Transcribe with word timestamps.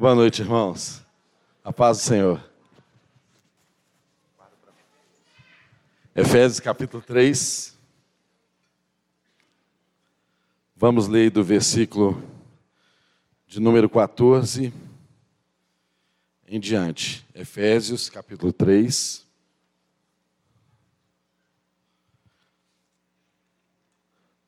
Boa 0.00 0.14
noite, 0.14 0.40
irmãos. 0.40 1.04
A 1.62 1.70
paz 1.70 1.98
do 1.98 2.04
Senhor. 2.04 2.50
Efésios 6.16 6.58
capítulo 6.58 7.02
3. 7.02 7.78
Vamos 10.74 11.06
ler 11.06 11.30
do 11.30 11.44
versículo 11.44 12.24
de 13.46 13.60
número 13.60 13.90
14 13.90 14.72
em 16.48 16.58
diante. 16.58 17.22
Efésios 17.34 18.08
capítulo 18.08 18.54
3. 18.54 19.26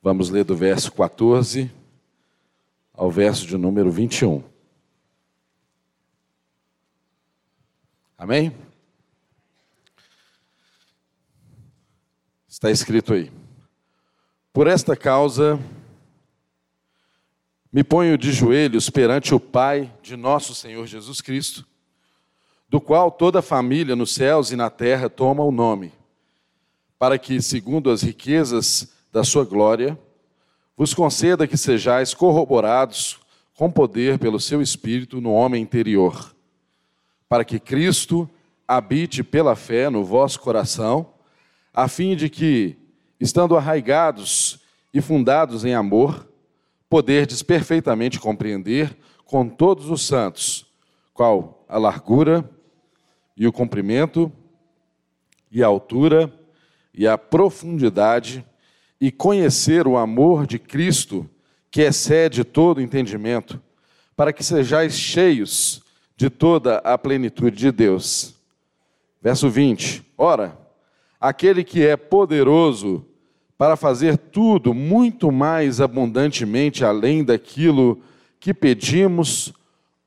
Vamos 0.00 0.30
ler 0.30 0.45
do 0.45 0.57
verso 0.57 0.91
14 0.91 1.71
ao 2.95 3.11
verso 3.11 3.46
de 3.46 3.59
número 3.59 3.91
21. 3.91 4.52
Amém? 8.23 8.55
Está 12.47 12.71
escrito 12.71 13.15
aí. 13.15 13.33
Por 14.53 14.69
esta 14.69 14.95
causa, 14.95 15.59
me 17.73 17.83
ponho 17.83 18.17
de 18.17 18.31
joelhos 18.31 18.89
perante 18.89 19.35
o 19.35 19.41
Pai 19.41 19.93
de 20.01 20.15
nosso 20.15 20.55
Senhor 20.55 20.87
Jesus 20.87 21.21
Cristo, 21.21 21.67
do 22.69 22.81
qual 22.81 23.11
toda 23.11 23.41
a 23.41 23.43
família 23.43 23.97
nos 23.97 24.15
céus 24.15 24.53
e 24.53 24.57
na 24.57 24.70
terra 24.70 25.11
toma 25.11 25.43
o 25.43 25.51
nome, 25.51 25.93
para 27.01 27.19
que, 27.19 27.43
segundo 27.43 27.91
as 27.91 28.03
riquezas 28.03 28.93
da 29.11 29.25
sua 29.25 29.45
glória, 29.45 29.98
vos 30.77 30.95
conceda 30.95 31.48
que 31.48 31.57
sejais 31.57 32.15
corroborados 32.15 33.19
com 33.57 33.69
poder 33.69 34.17
pelo 34.17 34.39
seu 34.39 34.62
Espírito 34.62 35.20
no 35.20 35.33
homem 35.33 35.61
interior 35.61 36.33
para 37.32 37.46
que 37.46 37.59
Cristo 37.59 38.28
habite 38.69 39.22
pela 39.22 39.56
fé 39.56 39.88
no 39.88 40.05
vosso 40.05 40.38
coração, 40.38 41.14
a 41.72 41.89
fim 41.89 42.14
de 42.14 42.28
que, 42.28 42.77
estando 43.19 43.56
arraigados 43.56 44.61
e 44.92 45.00
fundados 45.00 45.64
em 45.64 45.72
amor, 45.72 46.28
poderdes 46.91 47.42
perfeitamente 47.42 48.20
compreender 48.20 48.94
com 49.24 49.48
todos 49.48 49.89
os 49.89 50.06
santos 50.06 50.66
qual 51.14 51.64
a 51.66 51.78
largura 51.78 52.47
e 53.34 53.46
o 53.46 53.52
comprimento 53.52 54.30
e 55.50 55.62
a 55.62 55.69
altura 55.69 56.30
e 56.92 57.08
a 57.08 57.17
profundidade 57.17 58.44
e 59.00 59.11
conhecer 59.11 59.86
o 59.86 59.96
amor 59.96 60.46
de 60.46 60.58
Cristo 60.58 61.27
que 61.70 61.80
excede 61.80 62.44
todo 62.44 62.78
entendimento, 62.78 63.58
para 64.14 64.34
que 64.34 64.44
sejais 64.44 64.92
cheios 64.92 65.83
de 66.23 66.31
toda 66.31 66.77
a 66.84 66.97
plenitude 66.97 67.56
de 67.56 67.73
Deus. 67.73 68.37
Verso 69.20 69.51
20: 69.51 70.05
Ora, 70.17 70.56
aquele 71.20 71.64
que 71.64 71.84
é 71.84 71.97
poderoso 71.97 73.05
para 73.59 73.75
fazer 73.75 74.17
tudo 74.17 74.73
muito 74.73 75.33
mais 75.33 75.81
abundantemente 75.81 76.84
além 76.84 77.25
daquilo 77.25 78.01
que 78.39 78.55
pedimos 78.55 79.53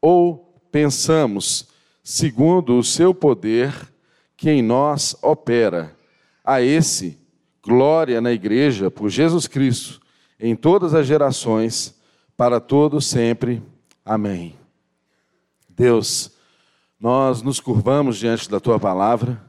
ou 0.02 0.58
pensamos, 0.72 1.68
segundo 2.02 2.80
o 2.80 2.84
seu 2.84 3.14
poder 3.14 3.74
que 4.38 4.50
em 4.50 4.62
nós 4.62 5.18
opera. 5.22 5.94
A 6.46 6.62
esse, 6.62 7.20
glória 7.62 8.22
na 8.22 8.32
igreja 8.32 8.90
por 8.90 9.10
Jesus 9.10 9.48
Cristo, 9.48 10.00
em 10.40 10.56
todas 10.56 10.94
as 10.94 11.06
gerações, 11.06 11.94
para 12.38 12.62
todos 12.62 13.06
sempre. 13.06 13.62
Amém. 14.06 14.65
Deus, 15.76 16.32
nós 17.00 17.42
nos 17.42 17.60
curvamos 17.60 18.18
diante 18.18 18.50
da 18.50 18.60
tua 18.60 18.80
palavra, 18.80 19.44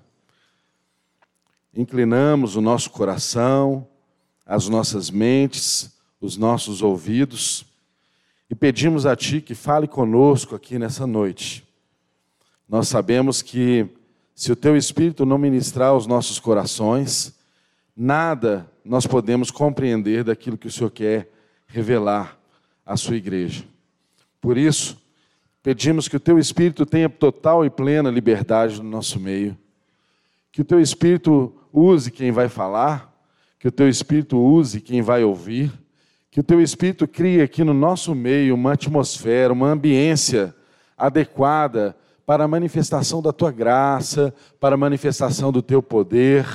inclinamos 1.74 2.56
o 2.56 2.60
nosso 2.60 2.90
coração, 2.90 3.86
as 4.44 4.68
nossas 4.68 5.10
mentes, 5.10 5.96
os 6.20 6.36
nossos 6.36 6.82
ouvidos 6.82 7.64
e 8.48 8.54
pedimos 8.54 9.06
a 9.06 9.14
ti 9.16 9.40
que 9.40 9.54
fale 9.54 9.86
conosco 9.86 10.54
aqui 10.54 10.78
nessa 10.78 11.06
noite. 11.06 11.66
Nós 12.68 12.88
sabemos 12.88 13.42
que 13.42 13.88
se 14.34 14.52
o 14.52 14.56
teu 14.56 14.76
espírito 14.76 15.24
não 15.24 15.38
ministrar 15.38 15.90
aos 15.90 16.06
nossos 16.06 16.38
corações, 16.38 17.34
nada 17.96 18.70
nós 18.84 19.06
podemos 19.06 19.50
compreender 19.50 20.24
daquilo 20.24 20.58
que 20.58 20.66
o 20.66 20.70
Senhor 20.70 20.90
quer 20.90 21.30
revelar 21.66 22.38
à 22.84 22.96
sua 22.96 23.16
igreja. 23.16 23.64
Por 24.40 24.56
isso, 24.56 24.96
Pedimos 25.66 26.06
que 26.06 26.14
o 26.14 26.20
teu 26.20 26.38
Espírito 26.38 26.86
tenha 26.86 27.08
total 27.08 27.64
e 27.64 27.70
plena 27.70 28.08
liberdade 28.08 28.80
no 28.80 28.88
nosso 28.88 29.18
meio. 29.18 29.58
Que 30.52 30.62
o 30.62 30.64
teu 30.64 30.78
Espírito 30.80 31.52
use 31.72 32.08
quem 32.08 32.30
vai 32.30 32.48
falar, 32.48 33.12
que 33.58 33.66
o 33.66 33.72
teu 33.72 33.88
Espírito 33.88 34.38
use 34.38 34.80
quem 34.80 35.02
vai 35.02 35.24
ouvir, 35.24 35.72
que 36.30 36.38
o 36.38 36.42
teu 36.44 36.60
Espírito 36.62 37.08
crie 37.08 37.42
aqui 37.42 37.64
no 37.64 37.74
nosso 37.74 38.14
meio 38.14 38.54
uma 38.54 38.74
atmosfera, 38.74 39.52
uma 39.52 39.66
ambiência 39.66 40.54
adequada 40.96 41.96
para 42.24 42.44
a 42.44 42.48
manifestação 42.48 43.20
da 43.20 43.32
tua 43.32 43.50
graça, 43.50 44.32
para 44.60 44.76
a 44.76 44.78
manifestação 44.78 45.50
do 45.50 45.62
teu 45.62 45.82
poder, 45.82 46.46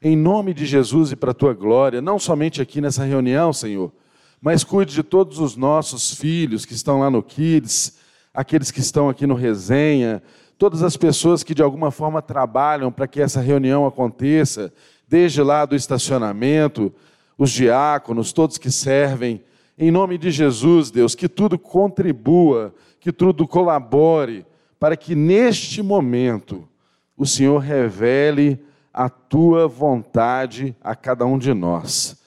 em 0.00 0.16
nome 0.16 0.54
de 0.54 0.64
Jesus 0.64 1.10
e 1.10 1.16
para 1.16 1.32
a 1.32 1.34
tua 1.34 1.54
glória, 1.54 2.00
não 2.00 2.20
somente 2.20 2.62
aqui 2.62 2.80
nessa 2.80 3.02
reunião, 3.02 3.52
Senhor, 3.52 3.92
mas 4.40 4.62
cuide 4.62 4.94
de 4.94 5.02
todos 5.02 5.40
os 5.40 5.56
nossos 5.56 6.14
filhos 6.14 6.64
que 6.64 6.74
estão 6.74 7.00
lá 7.00 7.10
no 7.10 7.20
Kids, 7.20 8.03
aqueles 8.34 8.72
que 8.72 8.80
estão 8.80 9.08
aqui 9.08 9.26
no 9.26 9.34
resenha, 9.34 10.20
todas 10.58 10.82
as 10.82 10.96
pessoas 10.96 11.44
que 11.44 11.54
de 11.54 11.62
alguma 11.62 11.92
forma 11.92 12.20
trabalham 12.20 12.90
para 12.90 13.06
que 13.06 13.20
essa 13.20 13.40
reunião 13.40 13.86
aconteça, 13.86 14.72
desde 15.06 15.40
lá 15.40 15.64
do 15.64 15.76
estacionamento, 15.76 16.92
os 17.38 17.52
diáconos, 17.52 18.32
todos 18.32 18.58
que 18.58 18.70
servem, 18.70 19.40
em 19.78 19.90
nome 19.90 20.18
de 20.18 20.30
Jesus, 20.30 20.90
Deus, 20.90 21.14
que 21.14 21.28
tudo 21.28 21.58
contribua, 21.58 22.74
que 22.98 23.12
tudo 23.12 23.46
colabore, 23.46 24.44
para 24.78 24.96
que 24.96 25.14
neste 25.14 25.82
momento 25.82 26.68
o 27.16 27.26
Senhor 27.26 27.58
revele 27.58 28.58
a 28.92 29.08
tua 29.08 29.66
vontade 29.66 30.76
a 30.80 30.94
cada 30.94 31.24
um 31.24 31.38
de 31.38 31.52
nós. 31.52 32.20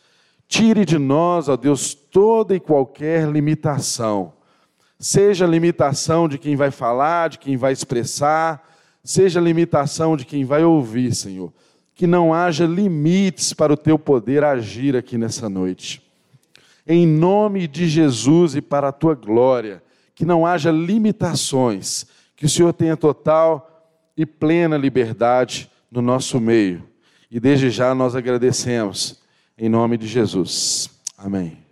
Tire 0.48 0.86
de 0.86 0.98
nós, 0.98 1.50
ó 1.50 1.58
Deus, 1.58 1.94
toda 1.94 2.56
e 2.56 2.60
qualquer 2.60 3.28
limitação 3.28 4.37
seja 5.00 5.46
limitação 5.46 6.28
de 6.28 6.38
quem 6.38 6.56
vai 6.56 6.72
falar, 6.72 7.30
de 7.30 7.40
quem 7.40 7.56
vai 7.56 7.72
expressar, 7.74 8.68
seja 9.04 9.40
limitação 9.40 10.18
de 10.18 10.26
quem 10.26 10.44
vai 10.44 10.64
ouvir, 10.64 11.14
Senhor. 11.14 11.54
Que 11.94 12.08
não 12.08 12.34
haja 12.34 12.66
limites 12.66 13.54
para 13.54 13.74
o 13.74 13.78
teu 13.78 13.98
poder 13.98 14.44
agir 14.44 14.96
aqui 14.96 15.18
nessa 15.18 15.50
noite. 15.50 16.02
Em 16.86 17.06
nome 17.06 17.68
de 17.68 17.88
Jesus 17.88 18.56
e 18.56 18.62
para 18.62 18.90
a 18.90 18.92
tua 18.92 19.16
glória, 19.16 19.84
que 20.16 20.26
não 20.26 20.46
haja 20.46 20.72
limitações, 20.72 22.06
que 22.36 22.46
o 22.46 22.50
Senhor 22.50 22.74
tenha 22.74 22.96
total 22.96 23.94
e 24.16 24.26
plena 24.26 24.78
liberdade 24.78 25.70
no 25.92 26.02
nosso 26.02 26.40
meio. 26.40 26.84
E 27.30 27.40
desde 27.40 27.70
já 27.70 27.94
nós 27.94 28.16
agradecemos, 28.16 29.22
em 29.58 29.70
nome 29.70 29.98
de 29.98 30.08
Jesus. 30.08 30.90
Amém. 31.18 31.67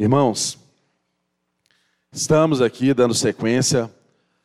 Irmãos, 0.00 0.58
estamos 2.10 2.62
aqui 2.62 2.94
dando 2.94 3.12
sequência 3.12 3.94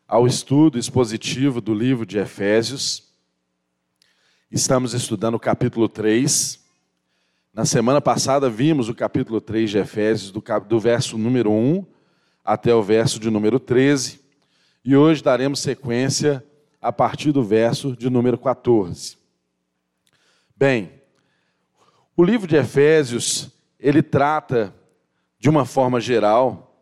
ao 0.06 0.28
estudo 0.28 0.78
expositivo 0.78 1.62
do 1.62 1.74
livro 1.74 2.06
de 2.06 2.18
Efésios. 2.18 3.04
Estamos 4.52 4.94
estudando 4.94 5.36
o 5.36 5.40
capítulo 5.40 5.88
3. 5.88 6.60
Na 7.54 7.64
semana 7.64 8.02
passada 8.02 8.50
vimos 8.50 8.90
o 8.90 8.94
capítulo 8.94 9.40
3 9.40 9.70
de 9.70 9.78
Efésios, 9.78 10.30
do, 10.30 10.44
do 10.68 10.78
verso 10.78 11.18
número 11.18 11.50
1 11.50 11.86
até 12.44 12.76
o 12.76 12.84
verso 12.84 13.18
de 13.18 13.30
número 13.30 13.58
13. 13.58 14.20
E 14.84 14.94
hoje 14.94 15.24
daremos 15.24 15.62
sequência 15.62 16.44
a 16.82 16.92
partir 16.92 17.32
do 17.32 17.42
verso 17.42 17.96
de 17.96 18.10
número 18.10 18.38
14. 18.38 19.18
Bem, 20.54 20.92
o 22.14 22.26
livro 22.26 22.46
de 22.46 22.58
Efésios, 22.58 23.50
ele 23.80 24.04
trata 24.04 24.76
de 25.46 25.50
uma 25.52 25.64
forma 25.64 26.02
geral, 26.02 26.76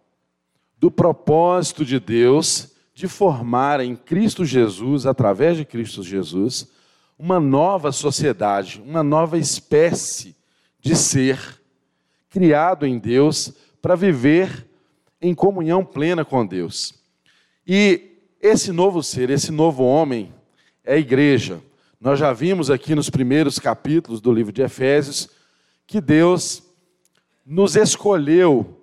do 0.79 0.89
propósito 0.89 1.83
de 1.83 1.99
Deus 1.99 2.71
de 2.93 3.09
formar 3.09 3.81
em 3.81 3.93
Cristo 3.93 4.45
Jesus, 4.45 5.05
através 5.05 5.57
de 5.57 5.65
Cristo 5.65 6.01
Jesus, 6.01 6.71
uma 7.19 7.41
nova 7.41 7.91
sociedade, 7.91 8.81
uma 8.81 9.03
nova 9.03 9.37
espécie 9.37 10.33
de 10.79 10.95
ser 10.95 11.59
criado 12.29 12.85
em 12.85 12.97
Deus 12.97 13.51
para 13.81 13.97
viver 13.97 14.65
em 15.21 15.35
comunhão 15.35 15.83
plena 15.83 16.23
com 16.23 16.45
Deus. 16.45 16.93
E 17.67 18.17
esse 18.39 18.71
novo 18.71 19.03
ser, 19.03 19.29
esse 19.29 19.51
novo 19.51 19.83
homem, 19.83 20.33
é 20.85 20.93
a 20.93 20.97
igreja. 20.97 21.59
Nós 21.99 22.17
já 22.17 22.31
vimos 22.31 22.71
aqui 22.71 22.95
nos 22.95 23.09
primeiros 23.09 23.59
capítulos 23.59 24.21
do 24.21 24.31
livro 24.31 24.53
de 24.53 24.61
Efésios 24.61 25.27
que 25.85 25.99
Deus 25.99 26.63
nos 27.45 27.75
escolheu 27.75 28.79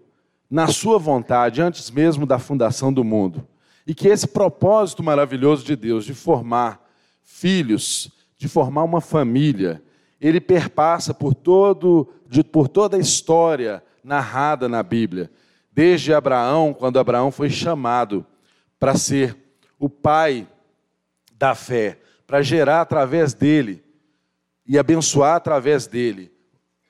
na 0.50 0.66
sua 0.66 0.98
vontade 0.98 1.62
antes 1.62 1.90
mesmo 1.90 2.26
da 2.26 2.38
fundação 2.38 2.92
do 2.92 3.04
mundo. 3.04 3.46
E 3.86 3.94
que 3.94 4.08
esse 4.08 4.26
propósito 4.26 5.02
maravilhoso 5.02 5.64
de 5.64 5.76
Deus 5.76 6.04
de 6.04 6.14
formar 6.14 6.88
filhos, 7.22 8.10
de 8.36 8.48
formar 8.48 8.84
uma 8.84 9.00
família, 9.00 9.82
ele 10.20 10.40
perpassa 10.40 11.14
por, 11.14 11.34
todo, 11.34 12.12
de, 12.28 12.44
por 12.44 12.68
toda 12.68 12.96
a 12.96 13.00
história 13.00 13.82
narrada 14.04 14.68
na 14.68 14.82
Bíblia. 14.82 15.30
Desde 15.72 16.12
Abraão, 16.12 16.74
quando 16.74 16.98
Abraão 16.98 17.30
foi 17.30 17.48
chamado 17.48 18.26
para 18.78 18.96
ser 18.96 19.36
o 19.78 19.88
pai 19.88 20.46
da 21.38 21.54
fé, 21.54 21.98
para 22.26 22.42
gerar 22.42 22.82
através 22.82 23.32
dele 23.32 23.82
e 24.66 24.78
abençoar 24.78 25.36
através 25.36 25.86
dele 25.86 26.30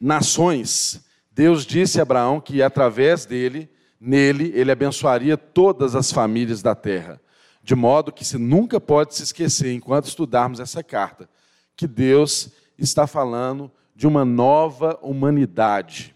nações. 0.00 1.04
Deus 1.40 1.64
disse 1.64 1.98
a 1.98 2.02
Abraão 2.02 2.38
que 2.38 2.60
através 2.60 3.24
dele, 3.24 3.66
nele, 3.98 4.52
ele 4.54 4.70
abençoaria 4.70 5.38
todas 5.38 5.94
as 5.94 6.12
famílias 6.12 6.60
da 6.60 6.74
terra. 6.74 7.18
De 7.62 7.74
modo 7.74 8.12
que 8.12 8.26
se 8.26 8.36
nunca 8.36 8.78
pode 8.78 9.14
se 9.14 9.22
esquecer, 9.22 9.72
enquanto 9.72 10.04
estudarmos 10.04 10.60
essa 10.60 10.82
carta, 10.84 11.30
que 11.74 11.86
Deus 11.86 12.50
está 12.76 13.06
falando 13.06 13.72
de 13.96 14.06
uma 14.06 14.22
nova 14.22 14.98
humanidade, 15.00 16.14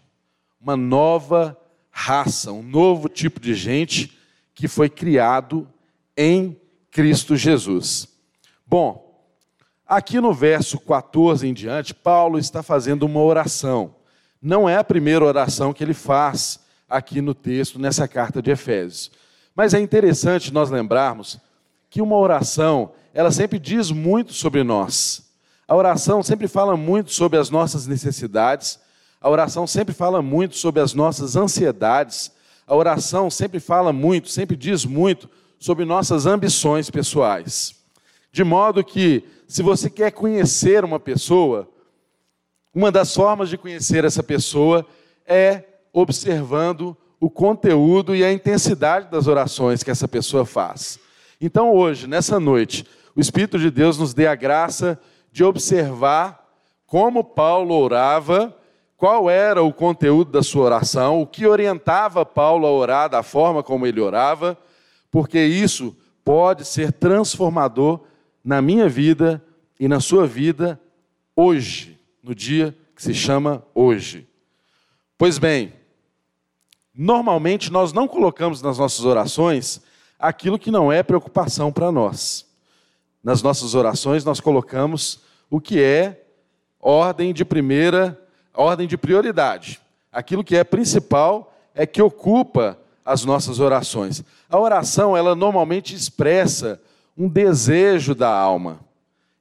uma 0.61 0.77
nova 0.77 1.59
raça, 1.89 2.51
um 2.51 2.61
novo 2.61 3.09
tipo 3.09 3.39
de 3.39 3.55
gente 3.55 4.15
que 4.53 4.67
foi 4.67 4.89
criado 4.89 5.67
em 6.15 6.55
Cristo 6.91 7.35
Jesus. 7.35 8.07
Bom, 8.63 9.27
aqui 9.87 10.21
no 10.21 10.31
verso 10.31 10.77
14 10.77 11.47
em 11.47 11.53
diante, 11.53 11.95
Paulo 11.95 12.37
está 12.37 12.61
fazendo 12.61 13.07
uma 13.07 13.21
oração. 13.21 13.94
Não 14.45 14.69
é 14.69 14.77
a 14.77 14.83
primeira 14.83 15.25
oração 15.25 15.73
que 15.73 15.83
ele 15.83 15.95
faz 15.95 16.59
aqui 16.87 17.19
no 17.19 17.33
texto, 17.33 17.79
nessa 17.79 18.07
carta 18.07 18.43
de 18.43 18.51
Efésios. 18.51 19.09
Mas 19.55 19.73
é 19.73 19.79
interessante 19.79 20.53
nós 20.53 20.69
lembrarmos 20.69 21.39
que 21.89 21.99
uma 21.99 22.15
oração, 22.15 22.91
ela 23.11 23.31
sempre 23.31 23.57
diz 23.57 23.89
muito 23.89 24.33
sobre 24.33 24.63
nós. 24.63 25.23
A 25.67 25.75
oração 25.75 26.21
sempre 26.21 26.47
fala 26.47 26.77
muito 26.77 27.11
sobre 27.11 27.39
as 27.39 27.49
nossas 27.49 27.87
necessidades, 27.87 28.79
a 29.19 29.27
oração 29.31 29.65
sempre 29.65 29.95
fala 29.95 30.21
muito 30.21 30.55
sobre 30.55 30.79
as 30.79 30.93
nossas 30.93 31.35
ansiedades, 31.35 32.31
a 32.67 32.75
oração 32.75 33.31
sempre 33.31 33.59
fala 33.59 33.91
muito, 33.91 34.29
sempre 34.29 34.55
diz 34.55 34.85
muito 34.85 35.27
sobre 35.57 35.85
nossas 35.85 36.27
ambições 36.27 36.91
pessoais. 36.91 37.73
De 38.31 38.43
modo 38.43 38.83
que, 38.83 39.23
se 39.47 39.63
você 39.63 39.89
quer 39.89 40.11
conhecer 40.11 40.85
uma 40.85 40.99
pessoa, 40.99 41.67
uma 42.75 42.91
das 42.91 43.15
formas 43.15 43.47
de 43.47 43.57
conhecer 43.57 44.03
essa 44.03 44.21
pessoa 44.21 44.85
é 45.25 45.63
observando 45.93 46.95
o 47.21 47.29
conteúdo 47.29 48.13
e 48.13 48.21
a 48.21 48.33
intensidade 48.33 49.09
das 49.09 49.27
orações 49.27 49.81
que 49.81 49.89
essa 49.89 50.09
pessoa 50.09 50.45
faz. 50.45 50.99
Então, 51.39 51.73
hoje, 51.73 52.05
nessa 52.05 52.37
noite, 52.37 52.85
o 53.15 53.21
Espírito 53.21 53.57
de 53.57 53.71
Deus 53.71 53.97
nos 53.97 54.13
dê 54.13 54.27
a 54.27 54.35
graça 54.35 54.99
de 55.31 55.41
observar 55.41 56.45
como 56.85 57.23
Paulo 57.23 57.73
orava, 57.73 58.53
qual 58.97 59.29
era 59.29 59.63
o 59.63 59.73
conteúdo 59.73 60.31
da 60.31 60.43
sua 60.43 60.65
oração, 60.65 61.21
o 61.21 61.27
que 61.27 61.47
orientava 61.47 62.25
Paulo 62.25 62.67
a 62.67 62.71
orar 62.71 63.09
da 63.09 63.23
forma 63.23 63.63
como 63.63 63.87
ele 63.87 64.01
orava, 64.01 64.57
porque 65.09 65.39
isso 65.39 65.95
pode 66.25 66.65
ser 66.65 66.91
transformador 66.91 68.01
na 68.43 68.61
minha 68.61 68.89
vida 68.89 69.41
e 69.79 69.87
na 69.87 70.01
sua 70.01 70.27
vida 70.27 70.79
hoje, 71.35 71.94
no 72.25 72.33
dia 72.33 72.75
que 72.95 73.03
se 73.03 73.13
chama 73.13 73.63
hoje. 73.75 74.27
Pois 75.15 75.37
bem, 75.37 75.73
normalmente 76.91 77.71
nós 77.71 77.93
não 77.93 78.07
colocamos 78.07 78.63
nas 78.63 78.79
nossas 78.79 79.05
orações 79.05 79.79
aquilo 80.17 80.57
que 80.57 80.71
não 80.71 80.91
é 80.91 81.03
preocupação 81.03 81.71
para 81.71 81.91
nós. 81.91 82.47
Nas 83.23 83.43
nossas 83.43 83.75
orações 83.75 84.25
nós 84.25 84.39
colocamos 84.39 85.19
o 85.51 85.61
que 85.61 85.79
é 85.79 86.25
ordem 86.79 87.31
de 87.31 87.45
primeira, 87.45 88.19
ordem 88.55 88.87
de 88.87 88.97
prioridade. 88.97 89.79
Aquilo 90.11 90.43
que 90.43 90.55
é 90.55 90.63
principal 90.63 91.55
é 91.75 91.85
que 91.85 92.01
ocupa 92.01 92.75
as 93.05 93.23
nossas 93.23 93.59
orações. 93.59 94.23
A 94.49 94.59
oração, 94.59 95.15
ela 95.15 95.35
normalmente 95.35 95.93
expressa 95.93 96.81
um 97.15 97.29
desejo 97.29 98.15
da 98.15 98.35
alma. 98.35 98.79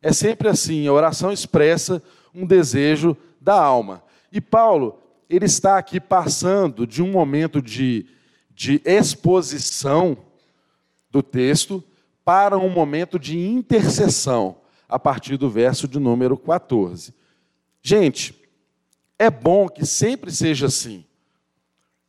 É 0.02 0.12
sempre 0.12 0.48
assim, 0.48 0.86
a 0.86 0.92
oração 0.92 1.32
expressa 1.32 2.02
um 2.34 2.44
desejo 2.44 3.16
da 3.40 3.54
alma. 3.54 4.02
E 4.32 4.40
Paulo, 4.40 4.98
ele 5.28 5.44
está 5.44 5.78
aqui 5.78 6.00
passando 6.00 6.86
de 6.86 7.02
um 7.02 7.10
momento 7.10 7.62
de, 7.62 8.06
de 8.50 8.82
exposição 8.84 10.16
do 11.10 11.22
texto 11.22 11.82
para 12.24 12.58
um 12.58 12.68
momento 12.68 13.18
de 13.18 13.38
intercessão, 13.38 14.56
a 14.88 14.98
partir 14.98 15.36
do 15.36 15.48
verso 15.48 15.86
de 15.86 15.98
número 15.98 16.36
14. 16.36 17.14
Gente, 17.82 18.34
é 19.18 19.30
bom 19.30 19.68
que 19.68 19.84
sempre 19.84 20.32
seja 20.32 20.66
assim. 20.66 21.04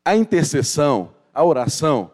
A 0.03 0.15
intercessão, 0.15 1.13
a 1.33 1.43
oração, 1.43 2.11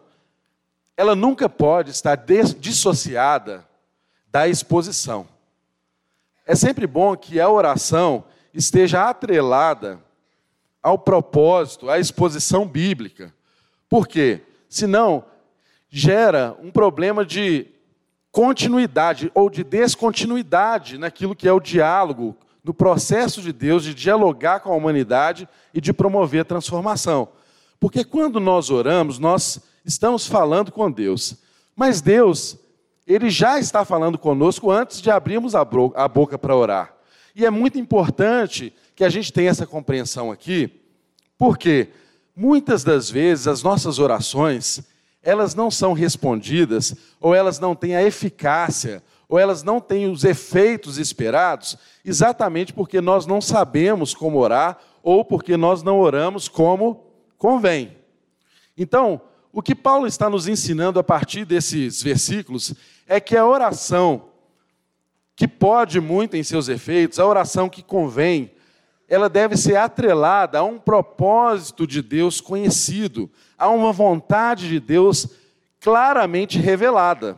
ela 0.96 1.14
nunca 1.14 1.48
pode 1.48 1.90
estar 1.90 2.16
dissociada 2.58 3.66
da 4.26 4.48
exposição. 4.48 5.28
É 6.52 6.54
sempre 6.54 6.86
bom 6.86 7.16
que 7.16 7.40
a 7.40 7.48
oração 7.48 8.24
esteja 8.52 9.08
atrelada 9.08 9.98
ao 10.82 10.98
propósito, 10.98 11.88
à 11.88 11.98
exposição 11.98 12.68
bíblica. 12.68 13.32
Por 13.88 14.06
quê? 14.06 14.42
Senão, 14.68 15.24
gera 15.88 16.54
um 16.62 16.70
problema 16.70 17.24
de 17.24 17.68
continuidade 18.30 19.32
ou 19.34 19.48
de 19.48 19.64
descontinuidade 19.64 20.98
naquilo 20.98 21.34
que 21.34 21.48
é 21.48 21.52
o 21.54 21.58
diálogo, 21.58 22.36
no 22.62 22.74
processo 22.74 23.40
de 23.40 23.50
Deus 23.50 23.82
de 23.82 23.94
dialogar 23.94 24.60
com 24.60 24.74
a 24.74 24.76
humanidade 24.76 25.48
e 25.72 25.80
de 25.80 25.90
promover 25.90 26.42
a 26.42 26.44
transformação. 26.44 27.28
Porque 27.80 28.04
quando 28.04 28.38
nós 28.38 28.68
oramos, 28.68 29.18
nós 29.18 29.58
estamos 29.86 30.26
falando 30.26 30.70
com 30.70 30.92
Deus. 30.92 31.34
Mas 31.74 32.02
Deus, 32.02 32.58
Ele 33.06 33.30
já 33.30 33.58
está 33.58 33.84
falando 33.84 34.16
conosco 34.18 34.70
antes 34.70 35.00
de 35.00 35.10
abrirmos 35.10 35.54
a 35.54 35.64
boca 35.64 36.38
para 36.38 36.56
orar. 36.56 36.94
E 37.34 37.44
é 37.44 37.50
muito 37.50 37.78
importante 37.78 38.72
que 38.94 39.04
a 39.04 39.08
gente 39.08 39.32
tenha 39.32 39.50
essa 39.50 39.66
compreensão 39.66 40.30
aqui, 40.30 40.80
porque 41.36 41.88
muitas 42.36 42.84
das 42.84 43.10
vezes 43.10 43.48
as 43.48 43.62
nossas 43.62 43.98
orações, 43.98 44.82
elas 45.22 45.54
não 45.54 45.70
são 45.70 45.92
respondidas, 45.92 46.94
ou 47.20 47.34
elas 47.34 47.58
não 47.58 47.74
têm 47.74 47.96
a 47.96 48.02
eficácia, 48.02 49.02
ou 49.28 49.38
elas 49.38 49.62
não 49.62 49.80
têm 49.80 50.10
os 50.10 50.24
efeitos 50.24 50.98
esperados, 50.98 51.78
exatamente 52.04 52.72
porque 52.72 53.00
nós 53.00 53.24
não 53.24 53.40
sabemos 53.40 54.14
como 54.14 54.38
orar, 54.38 54.78
ou 55.02 55.24
porque 55.24 55.56
nós 55.56 55.82
não 55.82 55.98
oramos 55.98 56.48
como 56.48 57.06
convém. 57.38 57.96
Então, 58.76 59.20
o 59.52 59.60
que 59.60 59.74
Paulo 59.74 60.06
está 60.06 60.30
nos 60.30 60.48
ensinando 60.48 60.98
a 60.98 61.04
partir 61.04 61.44
desses 61.44 62.02
versículos 62.02 62.74
é 63.06 63.20
que 63.20 63.36
a 63.36 63.46
oração 63.46 64.30
que 65.36 65.46
pode 65.46 66.00
muito 66.00 66.36
em 66.36 66.42
seus 66.42 66.68
efeitos, 66.68 67.18
a 67.18 67.26
oração 67.26 67.68
que 67.68 67.82
convém, 67.82 68.50
ela 69.08 69.28
deve 69.28 69.56
ser 69.58 69.76
atrelada 69.76 70.58
a 70.58 70.64
um 70.64 70.78
propósito 70.78 71.86
de 71.86 72.00
Deus 72.00 72.40
conhecido, 72.40 73.30
a 73.58 73.68
uma 73.68 73.92
vontade 73.92 74.68
de 74.68 74.80
Deus 74.80 75.28
claramente 75.80 76.58
revelada. 76.58 77.36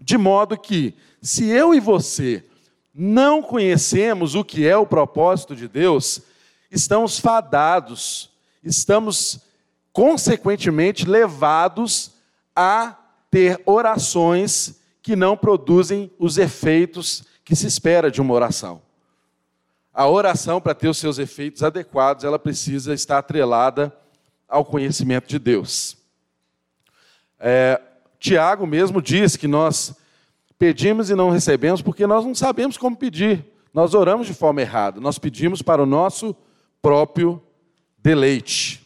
De 0.00 0.18
modo 0.18 0.58
que, 0.58 0.94
se 1.22 1.48
eu 1.48 1.72
e 1.72 1.78
você 1.78 2.44
não 2.92 3.40
conhecemos 3.40 4.34
o 4.34 4.42
que 4.42 4.66
é 4.66 4.76
o 4.76 4.86
propósito 4.86 5.54
de 5.54 5.68
Deus, 5.68 6.22
estamos 6.70 7.20
fadados, 7.20 8.30
estamos 8.64 9.45
consequentemente 9.96 11.08
levados 11.08 12.10
a 12.54 12.94
ter 13.30 13.58
orações 13.64 14.78
que 15.00 15.16
não 15.16 15.34
produzem 15.34 16.12
os 16.18 16.36
efeitos 16.36 17.24
que 17.42 17.56
se 17.56 17.66
espera 17.66 18.10
de 18.10 18.20
uma 18.20 18.34
oração. 18.34 18.82
A 19.94 20.06
oração, 20.06 20.60
para 20.60 20.74
ter 20.74 20.88
os 20.88 20.98
seus 20.98 21.18
efeitos 21.18 21.62
adequados, 21.62 22.24
ela 22.24 22.38
precisa 22.38 22.92
estar 22.92 23.16
atrelada 23.16 23.90
ao 24.46 24.66
conhecimento 24.66 25.28
de 25.28 25.38
Deus. 25.38 25.96
É, 27.40 27.80
Tiago 28.20 28.66
mesmo 28.66 29.00
diz 29.00 29.34
que 29.34 29.48
nós 29.48 29.96
pedimos 30.58 31.08
e 31.08 31.14
não 31.14 31.30
recebemos 31.30 31.80
porque 31.80 32.06
nós 32.06 32.22
não 32.22 32.34
sabemos 32.34 32.76
como 32.76 32.94
pedir. 32.94 33.46
Nós 33.72 33.94
oramos 33.94 34.26
de 34.26 34.34
forma 34.34 34.60
errada. 34.60 35.00
Nós 35.00 35.18
pedimos 35.18 35.62
para 35.62 35.82
o 35.82 35.86
nosso 35.86 36.36
próprio 36.82 37.42
deleite 37.96 38.85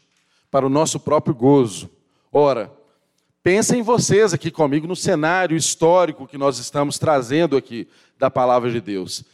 para 0.51 0.67
o 0.67 0.71
nosso 0.71 0.99
próprio 0.99 1.35
gozo. 1.35 1.89
Ora, 2.33 2.73
pensem 3.43 3.83
vocês 3.83 4.35
aqui 4.35 4.51
comigo 4.51 4.87
no 4.87 4.97
cenário 4.97 5.57
histórico 5.57 6.27
que 6.27 6.37
nós 6.37 6.59
estamos 6.59 6.99
trazendo 6.99 7.57
aqui 7.57 7.89
da 8.19 8.31
palavra 8.31 8.71
de 8.71 8.81
Deus. 8.81 9.25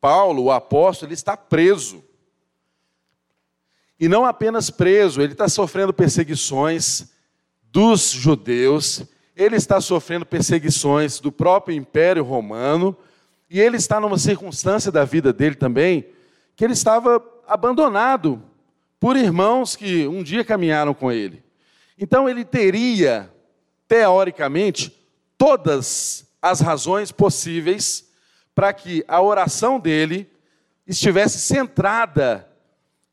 Paulo, 0.00 0.44
o 0.44 0.50
apóstolo, 0.50 1.08
ele 1.08 1.14
está 1.14 1.36
preso. 1.36 2.04
E 3.98 4.08
não 4.08 4.24
apenas 4.24 4.68
preso, 4.68 5.22
ele 5.22 5.32
está 5.32 5.48
sofrendo 5.48 5.92
perseguições 5.94 7.12
dos 7.62 8.10
judeus, 8.10 9.02
ele 9.36 9.56
está 9.56 9.80
sofrendo 9.80 10.26
perseguições 10.26 11.20
do 11.20 11.32
próprio 11.32 11.76
Império 11.76 12.22
Romano, 12.22 12.96
e 13.48 13.60
ele 13.60 13.76
está 13.76 14.00
numa 14.00 14.18
circunstância 14.18 14.90
da 14.92 15.04
vida 15.04 15.32
dele 15.32 15.54
também, 15.54 16.06
que 16.56 16.64
ele 16.64 16.72
estava 16.72 17.22
abandonado 17.46 18.42
por 18.98 19.16
irmãos 19.16 19.76
que 19.76 20.06
um 20.06 20.22
dia 20.22 20.44
caminharam 20.44 20.94
com 20.94 21.10
ele. 21.12 21.42
Então 21.98 22.28
ele 22.28 22.44
teria, 22.44 23.30
teoricamente, 23.86 24.94
todas 25.36 26.26
as 26.40 26.60
razões 26.60 27.12
possíveis 27.12 28.08
para 28.54 28.72
que 28.72 29.04
a 29.08 29.20
oração 29.20 29.78
dele 29.80 30.28
estivesse 30.86 31.38
centrada 31.38 32.48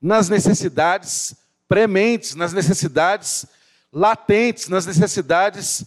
nas 0.01 0.29
necessidades 0.29 1.35
prementes, 1.67 2.35
nas 2.35 2.53
necessidades 2.53 3.45
latentes, 3.91 4.67
nas 4.67 4.85
necessidades 4.85 5.85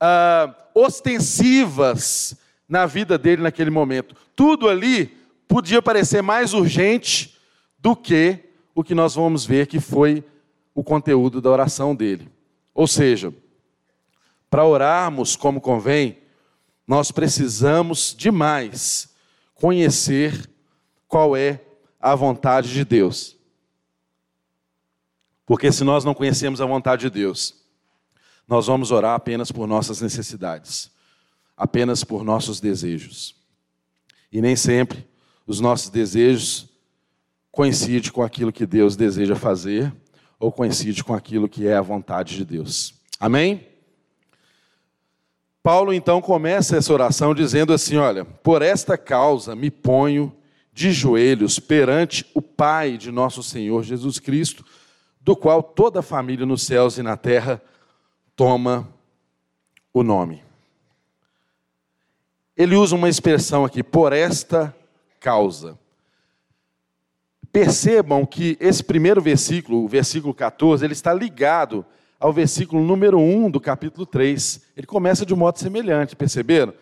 ah, 0.00 0.54
ostensivas 0.74 2.36
na 2.68 2.86
vida 2.86 3.18
dele 3.18 3.42
naquele 3.42 3.70
momento. 3.70 4.14
Tudo 4.36 4.68
ali 4.68 5.06
podia 5.46 5.82
parecer 5.82 6.22
mais 6.22 6.52
urgente 6.52 7.36
do 7.78 7.96
que 7.96 8.47
o 8.78 8.84
que 8.84 8.94
nós 8.94 9.16
vamos 9.16 9.44
ver 9.44 9.66
que 9.66 9.80
foi 9.80 10.22
o 10.72 10.84
conteúdo 10.84 11.40
da 11.40 11.50
oração 11.50 11.96
dele. 11.96 12.30
Ou 12.72 12.86
seja, 12.86 13.34
para 14.48 14.64
orarmos 14.64 15.34
como 15.34 15.60
convém, 15.60 16.18
nós 16.86 17.10
precisamos 17.10 18.14
demais 18.16 19.12
conhecer 19.52 20.48
qual 21.08 21.36
é 21.36 21.60
a 21.98 22.14
vontade 22.14 22.72
de 22.72 22.84
Deus. 22.84 23.36
Porque 25.44 25.72
se 25.72 25.82
nós 25.82 26.04
não 26.04 26.14
conhecemos 26.14 26.60
a 26.60 26.66
vontade 26.66 27.00
de 27.00 27.10
Deus, 27.10 27.56
nós 28.46 28.68
vamos 28.68 28.92
orar 28.92 29.16
apenas 29.16 29.50
por 29.50 29.66
nossas 29.66 30.00
necessidades, 30.00 30.88
apenas 31.56 32.04
por 32.04 32.22
nossos 32.22 32.60
desejos. 32.60 33.34
E 34.30 34.40
nem 34.40 34.54
sempre 34.54 35.04
os 35.48 35.58
nossos 35.58 35.90
desejos 35.90 36.67
coincidem 37.58 38.12
com 38.12 38.22
aquilo 38.22 38.52
que 38.52 38.64
Deus 38.64 38.94
deseja 38.94 39.34
fazer 39.34 39.92
ou 40.38 40.52
coincidem 40.52 41.02
com 41.02 41.12
aquilo 41.12 41.48
que 41.48 41.66
é 41.66 41.74
a 41.74 41.80
vontade 41.80 42.36
de 42.36 42.44
Deus. 42.44 42.94
Amém? 43.18 43.66
Paulo 45.60 45.92
então 45.92 46.20
começa 46.20 46.76
essa 46.76 46.92
oração 46.92 47.34
dizendo 47.34 47.72
assim: 47.72 47.96
Olha, 47.96 48.24
por 48.24 48.62
esta 48.62 48.96
causa 48.96 49.56
me 49.56 49.72
ponho 49.72 50.32
de 50.72 50.92
joelhos 50.92 51.58
perante 51.58 52.24
o 52.32 52.40
Pai 52.40 52.96
de 52.96 53.10
nosso 53.10 53.42
Senhor 53.42 53.82
Jesus 53.82 54.20
Cristo, 54.20 54.64
do 55.20 55.34
qual 55.34 55.60
toda 55.60 55.98
a 55.98 56.02
família 56.02 56.46
nos 56.46 56.62
céus 56.62 56.96
e 56.96 57.02
na 57.02 57.16
terra 57.16 57.60
toma 58.36 58.88
o 59.92 60.04
nome. 60.04 60.44
Ele 62.56 62.76
usa 62.76 62.94
uma 62.94 63.08
expressão 63.08 63.64
aqui, 63.64 63.82
por 63.82 64.12
esta 64.12 64.72
causa. 65.18 65.76
Percebam 67.52 68.26
que 68.26 68.56
esse 68.60 68.82
primeiro 68.82 69.20
versículo, 69.20 69.84
o 69.84 69.88
versículo 69.88 70.34
14, 70.34 70.84
ele 70.84 70.92
está 70.92 71.12
ligado 71.12 71.84
ao 72.20 72.32
versículo 72.32 72.82
número 72.82 73.18
1 73.18 73.50
do 73.50 73.60
capítulo 73.60 74.04
3. 74.04 74.60
Ele 74.76 74.86
começa 74.86 75.24
de 75.24 75.32
um 75.32 75.36
modo 75.36 75.58
semelhante, 75.58 76.16
perceberam? 76.16 76.74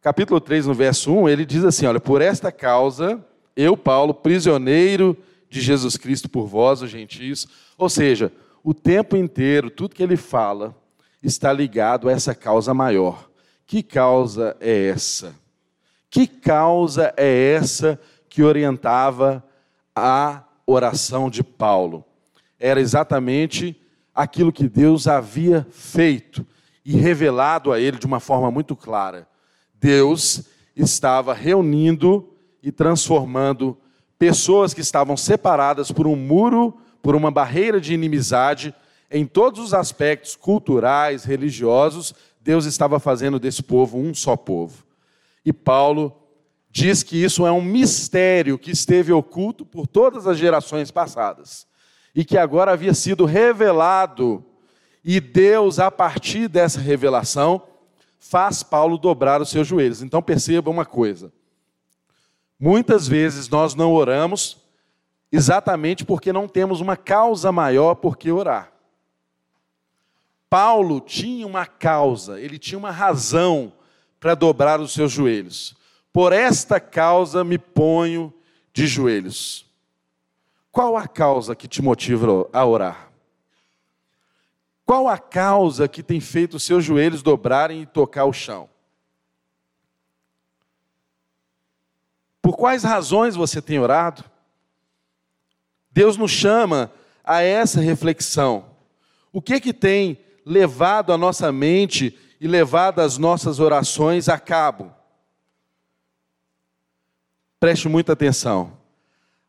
Capítulo 0.00 0.40
3, 0.40 0.66
no 0.66 0.74
verso 0.74 1.12
1, 1.12 1.28
ele 1.28 1.44
diz 1.44 1.64
assim: 1.64 1.86
Olha, 1.86 2.00
por 2.00 2.22
esta 2.22 2.50
causa, 2.50 3.24
eu, 3.54 3.76
Paulo, 3.76 4.14
prisioneiro 4.14 5.16
de 5.48 5.60
Jesus 5.60 5.96
Cristo 5.96 6.28
por 6.28 6.46
vós, 6.46 6.80
os 6.80 6.90
gentios. 6.90 7.46
Ou 7.76 7.88
seja, 7.88 8.32
o 8.64 8.72
tempo 8.72 9.16
inteiro, 9.16 9.70
tudo 9.70 9.94
que 9.94 10.02
ele 10.02 10.16
fala, 10.16 10.74
está 11.22 11.52
ligado 11.52 12.08
a 12.08 12.12
essa 12.12 12.34
causa 12.34 12.72
maior. 12.72 13.28
Que 13.66 13.82
causa 13.82 14.56
é 14.60 14.88
essa? 14.88 15.34
Que 16.08 16.26
causa 16.26 17.12
é 17.16 17.52
essa 17.52 18.00
que 18.28 18.42
orientava 18.42 19.44
a 19.94 20.44
oração 20.66 21.30
de 21.30 21.42
Paulo? 21.42 22.04
Era 22.58 22.80
exatamente 22.80 23.80
aquilo 24.14 24.52
que 24.52 24.68
Deus 24.68 25.06
havia 25.06 25.66
feito 25.70 26.46
e 26.84 26.96
revelado 26.96 27.72
a 27.72 27.80
ele 27.80 27.98
de 27.98 28.06
uma 28.06 28.20
forma 28.20 28.50
muito 28.50 28.74
clara. 28.74 29.28
Deus 29.74 30.44
estava 30.76 31.32
reunindo 31.32 32.28
e 32.62 32.70
transformando 32.70 33.76
pessoas 34.18 34.74
que 34.74 34.80
estavam 34.80 35.16
separadas 35.16 35.90
por 35.90 36.06
um 36.06 36.16
muro, 36.16 36.76
por 37.02 37.14
uma 37.14 37.30
barreira 37.30 37.80
de 37.80 37.94
inimizade, 37.94 38.74
em 39.10 39.26
todos 39.26 39.58
os 39.60 39.74
aspectos 39.74 40.36
culturais, 40.36 41.24
religiosos, 41.24 42.14
Deus 42.40 42.64
estava 42.64 43.00
fazendo 43.00 43.40
desse 43.40 43.62
povo 43.62 43.98
um 43.98 44.14
só 44.14 44.36
povo. 44.36 44.84
E 45.44 45.52
Paulo 45.52 46.14
diz 46.70 47.02
que 47.02 47.22
isso 47.22 47.46
é 47.46 47.52
um 47.52 47.62
mistério 47.62 48.58
que 48.58 48.70
esteve 48.70 49.12
oculto 49.12 49.66
por 49.66 49.86
todas 49.86 50.26
as 50.26 50.38
gerações 50.38 50.90
passadas 50.90 51.66
e 52.14 52.24
que 52.24 52.38
agora 52.38 52.72
havia 52.72 52.94
sido 52.94 53.24
revelado. 53.24 54.44
E 55.04 55.20
Deus, 55.20 55.78
a 55.78 55.90
partir 55.90 56.48
dessa 56.48 56.80
revelação, 56.80 57.62
faz 58.18 58.62
Paulo 58.62 58.98
dobrar 58.98 59.40
os 59.40 59.48
seus 59.48 59.66
joelhos. 59.66 60.02
Então 60.02 60.22
perceba 60.22 60.70
uma 60.70 60.84
coisa: 60.84 61.32
muitas 62.58 63.08
vezes 63.08 63.48
nós 63.48 63.74
não 63.74 63.92
oramos 63.92 64.58
exatamente 65.32 66.04
porque 66.04 66.32
não 66.32 66.46
temos 66.46 66.80
uma 66.80 66.96
causa 66.96 67.50
maior 67.50 67.96
por 67.96 68.16
que 68.16 68.30
orar. 68.30 68.72
Paulo 70.48 71.00
tinha 71.00 71.46
uma 71.46 71.64
causa, 71.64 72.40
ele 72.40 72.58
tinha 72.58 72.76
uma 72.76 72.90
razão 72.90 73.72
para 74.18 74.34
dobrar 74.34 74.80
os 74.80 74.92
seus 74.92 75.12
joelhos. 75.12 75.76
Por 76.12 76.32
esta 76.32 76.80
causa 76.80 77.44
me 77.44 77.58
ponho 77.58 78.32
de 78.72 78.86
joelhos. 78.86 79.66
Qual 80.72 80.96
a 80.96 81.06
causa 81.06 81.54
que 81.54 81.68
te 81.68 81.82
motiva 81.82 82.48
a 82.52 82.64
orar? 82.64 83.10
Qual 84.84 85.08
a 85.08 85.18
causa 85.18 85.86
que 85.86 86.02
tem 86.02 86.20
feito 86.20 86.56
os 86.56 86.64
seus 86.64 86.84
joelhos 86.84 87.22
dobrarem 87.22 87.82
e 87.82 87.86
tocar 87.86 88.24
o 88.24 88.32
chão? 88.32 88.68
Por 92.42 92.56
quais 92.56 92.82
razões 92.82 93.36
você 93.36 93.62
tem 93.62 93.78
orado? 93.78 94.24
Deus 95.92 96.16
nos 96.16 96.30
chama 96.30 96.92
a 97.22 97.42
essa 97.42 97.80
reflexão. 97.80 98.64
O 99.32 99.40
que 99.40 99.60
que 99.60 99.72
tem 99.72 100.18
levado 100.44 101.12
a 101.12 101.18
nossa 101.18 101.52
mente 101.52 102.18
e 102.40 102.48
levado 102.48 103.00
as 103.00 103.18
nossas 103.18 103.60
orações 103.60 104.28
a 104.28 104.38
cabo? 104.38 104.92
Preste 107.60 107.90
muita 107.90 108.14
atenção. 108.14 108.72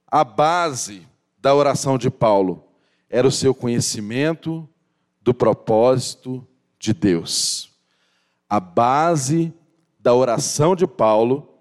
A 0.05 0.25
base 0.25 1.07
da 1.39 1.55
oração 1.55 1.97
de 1.97 2.09
Paulo 2.09 2.61
era 3.09 3.25
o 3.25 3.31
seu 3.31 3.55
conhecimento 3.55 4.67
do 5.21 5.33
propósito 5.33 6.45
de 6.77 6.93
Deus. 6.93 7.71
A 8.49 8.59
base 8.59 9.53
da 9.97 10.13
oração 10.13 10.75
de 10.75 10.85
Paulo 10.85 11.53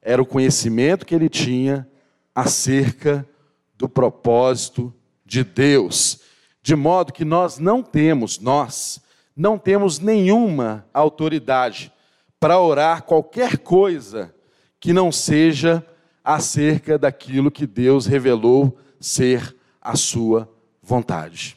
era 0.00 0.22
o 0.22 0.26
conhecimento 0.26 1.04
que 1.04 1.16
ele 1.16 1.28
tinha 1.28 1.90
acerca 2.32 3.28
do 3.74 3.88
propósito 3.88 4.94
de 5.26 5.42
Deus. 5.42 6.20
De 6.62 6.76
modo 6.76 7.12
que 7.12 7.24
nós 7.24 7.58
não 7.58 7.82
temos, 7.82 8.38
nós, 8.38 9.00
não 9.34 9.58
temos 9.58 9.98
nenhuma 9.98 10.86
autoridade 10.94 11.92
para 12.38 12.60
orar 12.60 13.02
qualquer 13.02 13.58
coisa 13.58 14.32
que 14.80 14.92
não 14.92 15.10
seja 15.10 15.84
acerca 16.22 16.98
daquilo 16.98 17.50
que 17.50 17.66
Deus 17.66 18.06
revelou 18.06 18.78
ser 19.00 19.56
a 19.80 19.96
sua 19.96 20.48
vontade. 20.82 21.56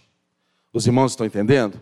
Os 0.74 0.86
irmãos 0.86 1.12
estão 1.12 1.25
entendendo? 1.25 1.82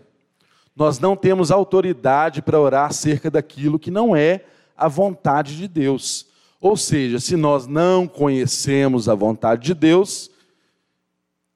Nós 0.74 0.98
não 0.98 1.14
temos 1.14 1.50
autoridade 1.50 2.42
para 2.42 2.58
orar 2.60 2.88
acerca 2.88 3.30
daquilo 3.30 3.78
que 3.78 3.90
não 3.90 4.16
é 4.16 4.44
a 4.76 4.88
vontade 4.88 5.56
de 5.56 5.68
Deus. 5.68 6.26
Ou 6.60 6.76
seja, 6.76 7.20
se 7.20 7.36
nós 7.36 7.66
não 7.66 8.06
conhecemos 8.06 9.08
a 9.08 9.14
vontade 9.14 9.64
de 9.64 9.74
Deus, 9.74 10.30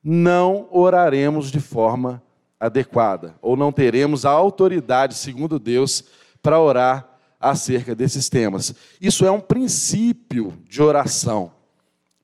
não 0.02 0.68
oraremos 0.70 1.50
de 1.50 1.60
forma 1.60 2.22
adequada, 2.60 3.34
ou 3.42 3.56
não 3.56 3.72
teremos 3.72 4.24
a 4.24 4.30
autoridade, 4.30 5.14
segundo 5.14 5.58
Deus, 5.58 6.04
para 6.42 6.60
orar 6.60 7.13
acerca 7.44 7.94
desses 7.94 8.30
temas. 8.30 8.74
Isso 8.98 9.26
é 9.26 9.30
um 9.30 9.40
princípio 9.40 10.54
de 10.66 10.82
oração 10.82 11.52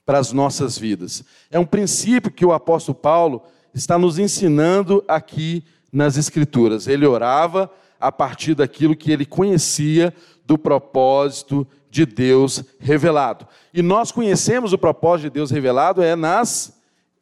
para 0.07 0.19
as 0.19 0.33
nossas 0.33 0.79
vidas. 0.79 1.23
É 1.51 1.59
um 1.59 1.67
princípio 1.67 2.33
que 2.33 2.45
o 2.45 2.53
apóstolo 2.53 2.97
Paulo 2.97 3.43
está 3.75 3.99
nos 3.99 4.19
ensinando 4.19 5.05
aqui 5.07 5.63
nas 5.93 6.17
Escrituras. 6.17 6.89
Ele 6.89 7.07
orava 7.07 7.71
a 8.01 8.11
partir 8.11 8.55
daquilo 8.55 8.97
que 8.97 9.13
ele 9.13 9.27
conhecia 9.27 10.15
do 10.47 10.57
propósito 10.57 11.67
de 11.91 12.07
Deus 12.07 12.65
revelado. 12.79 13.47
E 13.75 13.83
nós 13.83 14.11
conhecemos 14.11 14.73
o 14.73 14.79
propósito 14.79 15.25
de 15.25 15.35
Deus 15.35 15.51
revelado 15.51 16.03
é 16.03 16.17
nas 16.17 16.73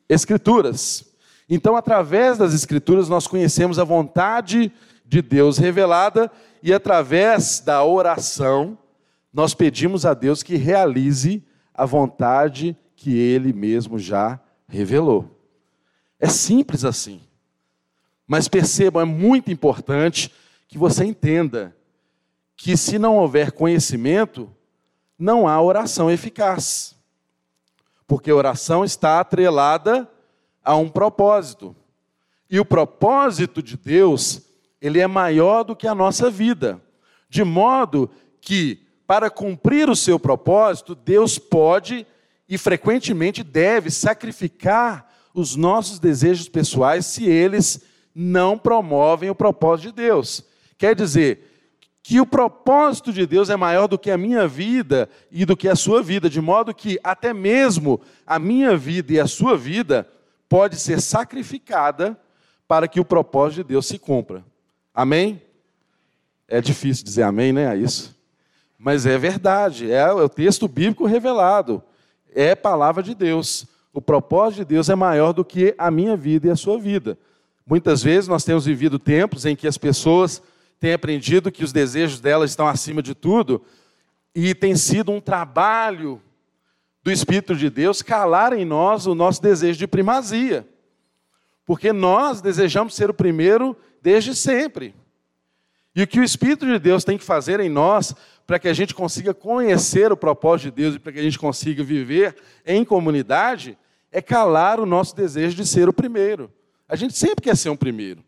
Escrituras. 0.09 1.05
Então, 1.50 1.75
através 1.75 2.38
das 2.38 2.55
Escrituras, 2.55 3.09
nós 3.09 3.26
conhecemos 3.26 3.78
a 3.78 3.85
vontade 3.85 4.73
de 5.05 5.21
Deus 5.21 5.59
revelada 5.59 6.31
e 6.62 6.72
através 6.72 7.60
da 7.60 7.84
oração, 7.84 8.76
nós 9.32 9.54
pedimos 9.54 10.04
a 10.04 10.14
Deus 10.14 10.42
que 10.42 10.56
realize 10.56 11.44
a 11.72 11.84
vontade 11.84 12.76
que 12.96 13.16
Ele 13.16 13.52
mesmo 13.52 13.98
já 13.98 14.40
revelou. 14.66 15.38
É 16.18 16.28
simples 16.28 16.84
assim. 16.84 17.20
Mas 18.26 18.48
percebam, 18.48 19.00
é 19.00 19.04
muito 19.04 19.50
importante 19.50 20.32
que 20.66 20.76
você 20.76 21.04
entenda 21.04 21.74
que 22.56 22.76
se 22.76 22.98
não 22.98 23.16
houver 23.16 23.52
conhecimento, 23.52 24.50
não 25.18 25.46
há 25.46 25.60
oração 25.62 26.10
eficaz. 26.10 26.96
Porque 28.06 28.30
a 28.30 28.34
oração 28.34 28.84
está 28.84 29.20
atrelada 29.20 30.10
a 30.64 30.74
um 30.76 30.88
propósito. 30.88 31.74
E 32.50 32.58
o 32.58 32.64
propósito 32.64 33.62
de 33.62 33.76
Deus, 33.76 34.48
ele 34.80 35.00
é 35.00 35.06
maior 35.06 35.64
do 35.64 35.76
que 35.76 35.87
a 35.87 35.94
nossa 35.94 36.30
vida. 36.30 36.80
De 37.28 37.44
modo 37.44 38.11
que, 38.40 38.87
para 39.06 39.30
cumprir 39.30 39.88
o 39.88 39.97
seu 39.97 40.18
propósito, 40.18 40.94
Deus 40.94 41.38
pode 41.38 42.06
e 42.49 42.56
frequentemente 42.56 43.42
deve 43.42 43.90
sacrificar 43.90 45.12
os 45.35 45.56
nossos 45.56 45.99
desejos 45.99 46.49
pessoais 46.49 47.06
se 47.06 47.28
eles 47.28 47.82
não 48.14 48.58
promovem 48.58 49.30
o 49.30 49.35
propósito 49.35 49.88
de 49.88 49.92
Deus. 49.92 50.44
Quer 50.76 50.94
dizer, 50.94 51.49
que 52.08 52.18
o 52.23 52.25
propósito 52.25 53.12
de 53.12 53.26
Deus 53.26 53.50
é 53.50 53.56
maior 53.56 53.87
do 53.87 53.99
que 53.99 54.11
a 54.11 54.16
minha 54.16 54.49
vida 54.49 55.11
e 55.30 55.44
do 55.44 55.54
que 55.54 55.68
a 55.68 55.76
sua 55.76 56.02
vida, 56.02 56.30
de 56.30 56.40
modo 56.40 56.75
que 56.75 56.99
até 57.04 57.35
mesmo 57.35 58.00
a 58.26 58.38
minha 58.38 58.75
vida 58.78 59.12
e 59.12 59.20
a 59.20 59.26
sua 59.26 59.58
vida 59.58 60.08
pode 60.49 60.76
ser 60.76 61.02
sacrificada 61.02 62.18
para 62.66 62.88
que 62.88 62.99
o 62.99 63.04
propósito 63.04 63.56
de 63.56 63.64
Deus 63.64 63.87
se 63.87 63.99
cumpra. 63.99 64.42
Amém? 64.99 65.40
É 66.49 66.61
difícil 66.61 67.05
dizer 67.05 67.23
amém, 67.23 67.52
né? 67.52 67.69
A 67.69 67.76
isso. 67.76 68.19
Mas 68.76 69.07
é 69.07 69.17
verdade, 69.17 69.93
é 69.93 70.12
o 70.12 70.28
texto 70.28 70.67
bíblico 70.67 71.07
revelado, 71.07 71.81
é 72.35 72.57
palavra 72.57 73.00
de 73.00 73.14
Deus. 73.14 73.64
O 73.93 74.02
propósito 74.02 74.59
de 74.59 74.64
Deus 74.64 74.88
é 74.88 74.97
maior 74.97 75.33
do 75.33 75.45
que 75.45 75.73
a 75.78 75.88
minha 75.88 76.17
vida 76.17 76.49
e 76.49 76.50
a 76.50 76.57
sua 76.57 76.81
vida. 76.81 77.17
Muitas 77.64 78.02
vezes 78.02 78.26
nós 78.26 78.43
temos 78.43 78.67
vivido 78.67 78.99
tempos 78.99 79.47
em 79.47 79.55
que 79.55 79.69
as 79.69 79.78
pessoas 79.78 80.43
tem 80.81 80.93
aprendido 80.93 81.52
que 81.52 81.62
os 81.62 81.73
desejos 81.73 82.19
dela 82.19 82.45
estão 82.45 82.67
acima 82.67 83.00
de 83.00 83.14
tudo, 83.14 83.62
e 84.35 84.52
tem 84.52 84.75
sido 84.75 85.12
um 85.12 85.21
trabalho 85.21 86.21
do 87.05 87.12
Espírito 87.12 87.55
de 87.55 87.71
Deus 87.71 88.02
calar 88.02 88.52
em 88.52 88.64
nós 88.64 89.07
o 89.07 89.14
nosso 89.14 89.40
desejo 89.40 89.78
de 89.78 89.87
primazia. 89.87 90.67
Porque 91.64 91.93
nós 91.93 92.40
desejamos 92.40 92.97
ser 92.97 93.09
o 93.11 93.14
primeiro 93.14 93.76
desde 94.02 94.35
sempre. 94.35 94.95
E 95.95 96.02
o 96.02 96.07
que 96.07 96.21
o 96.21 96.25
Espírito 96.25 96.64
de 96.64 96.78
Deus 96.78 97.02
tem 97.05 97.19
que 97.19 97.25
fazer 97.25 97.59
em 97.61 97.69
nós, 97.69 98.14
para 98.47 98.59
que 98.59 98.69
a 98.69 98.73
gente 98.73 98.95
consiga 98.95 99.35
conhecer 99.35 100.12
o 100.12 100.17
propósito 100.17 100.67
de 100.67 100.83
Deus 100.83 100.95
e 100.95 100.99
para 100.99 101.12
que 101.12 101.19
a 101.19 101.23
gente 101.23 101.38
consiga 101.38 101.83
viver 101.83 102.37
em 102.64 102.85
comunidade, 102.85 103.76
é 104.12 104.23
calar 104.23 104.81
o 104.81 104.87
nosso 104.87 105.17
desejo 105.17 105.57
de 105.57 105.67
ser 105.67 105.88
o 105.88 105.93
primeiro. 105.93 106.52
A 106.88 106.97
gente 106.97 107.17
sempre 107.17 107.43
quer 107.43 107.57
ser 107.57 107.71
um 107.71 107.76
primeiro. 107.76 108.23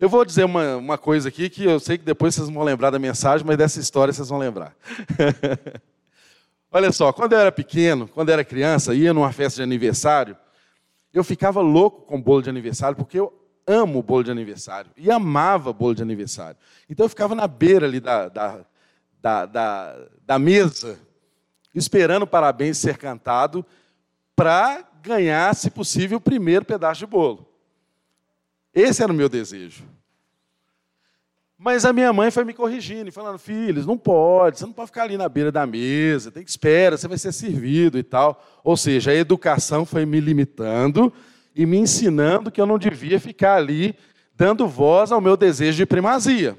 Eu 0.00 0.08
vou 0.08 0.24
dizer 0.24 0.44
uma, 0.44 0.76
uma 0.76 0.98
coisa 0.98 1.28
aqui 1.28 1.48
que 1.48 1.64
eu 1.64 1.78
sei 1.78 1.96
que 1.96 2.04
depois 2.04 2.34
vocês 2.34 2.48
vão 2.48 2.64
lembrar 2.64 2.90
da 2.90 2.98
mensagem, 2.98 3.46
mas 3.46 3.56
dessa 3.56 3.78
história 3.78 4.12
vocês 4.12 4.28
vão 4.28 4.38
lembrar. 4.38 4.74
Olha 6.72 6.90
só, 6.90 7.12
quando 7.12 7.34
eu 7.34 7.38
era 7.38 7.52
pequeno, 7.52 8.08
quando 8.08 8.30
eu 8.30 8.32
era 8.32 8.44
criança, 8.44 8.94
ia 8.94 9.12
numa 9.12 9.30
festa 9.30 9.56
de 9.58 9.62
aniversário, 9.62 10.36
eu 11.12 11.22
ficava 11.22 11.60
louco 11.60 12.02
com 12.02 12.20
bolo 12.20 12.42
de 12.42 12.48
aniversário, 12.48 12.96
porque 12.96 13.20
eu 13.20 13.41
amo 13.66 14.02
bolo 14.02 14.24
de 14.24 14.30
aniversário 14.30 14.90
e 14.96 15.10
amava 15.10 15.72
bolo 15.72 15.94
de 15.94 16.02
aniversário. 16.02 16.56
Então 16.88 17.04
eu 17.04 17.08
ficava 17.08 17.34
na 17.34 17.46
beira 17.46 17.86
ali 17.86 18.00
da, 18.00 18.28
da, 18.28 18.60
da, 19.20 19.46
da, 19.46 19.98
da 20.26 20.38
mesa, 20.38 20.98
esperando 21.74 22.24
o 22.24 22.26
parabéns 22.26 22.78
ser 22.78 22.98
cantado, 22.98 23.64
para 24.34 24.84
ganhar, 25.02 25.54
se 25.54 25.70
possível, 25.70 26.18
o 26.18 26.20
primeiro 26.20 26.64
pedaço 26.64 27.00
de 27.00 27.06
bolo. 27.06 27.46
Esse 28.74 29.02
era 29.02 29.12
o 29.12 29.14
meu 29.14 29.28
desejo. 29.28 29.84
Mas 31.58 31.84
a 31.84 31.92
minha 31.92 32.12
mãe 32.12 32.30
foi 32.30 32.44
me 32.44 32.52
corrigindo, 32.52 33.12
falando: 33.12 33.38
filhos, 33.38 33.86
não 33.86 33.96
pode, 33.96 34.58
você 34.58 34.66
não 34.66 34.72
pode 34.72 34.88
ficar 34.88 35.04
ali 35.04 35.16
na 35.16 35.28
beira 35.28 35.52
da 35.52 35.64
mesa, 35.64 36.32
tem 36.32 36.42
que 36.42 36.50
esperar, 36.50 36.98
você 36.98 37.06
vai 37.06 37.18
ser 37.18 37.30
servido 37.30 37.96
e 37.96 38.02
tal. 38.02 38.42
Ou 38.64 38.76
seja, 38.76 39.12
a 39.12 39.14
educação 39.14 39.86
foi 39.86 40.04
me 40.04 40.18
limitando 40.18 41.12
e 41.54 41.66
me 41.66 41.78
ensinando 41.78 42.50
que 42.50 42.60
eu 42.60 42.66
não 42.66 42.78
devia 42.78 43.20
ficar 43.20 43.56
ali 43.56 43.94
dando 44.34 44.66
voz 44.66 45.12
ao 45.12 45.20
meu 45.20 45.36
desejo 45.36 45.76
de 45.76 45.86
primazia. 45.86 46.56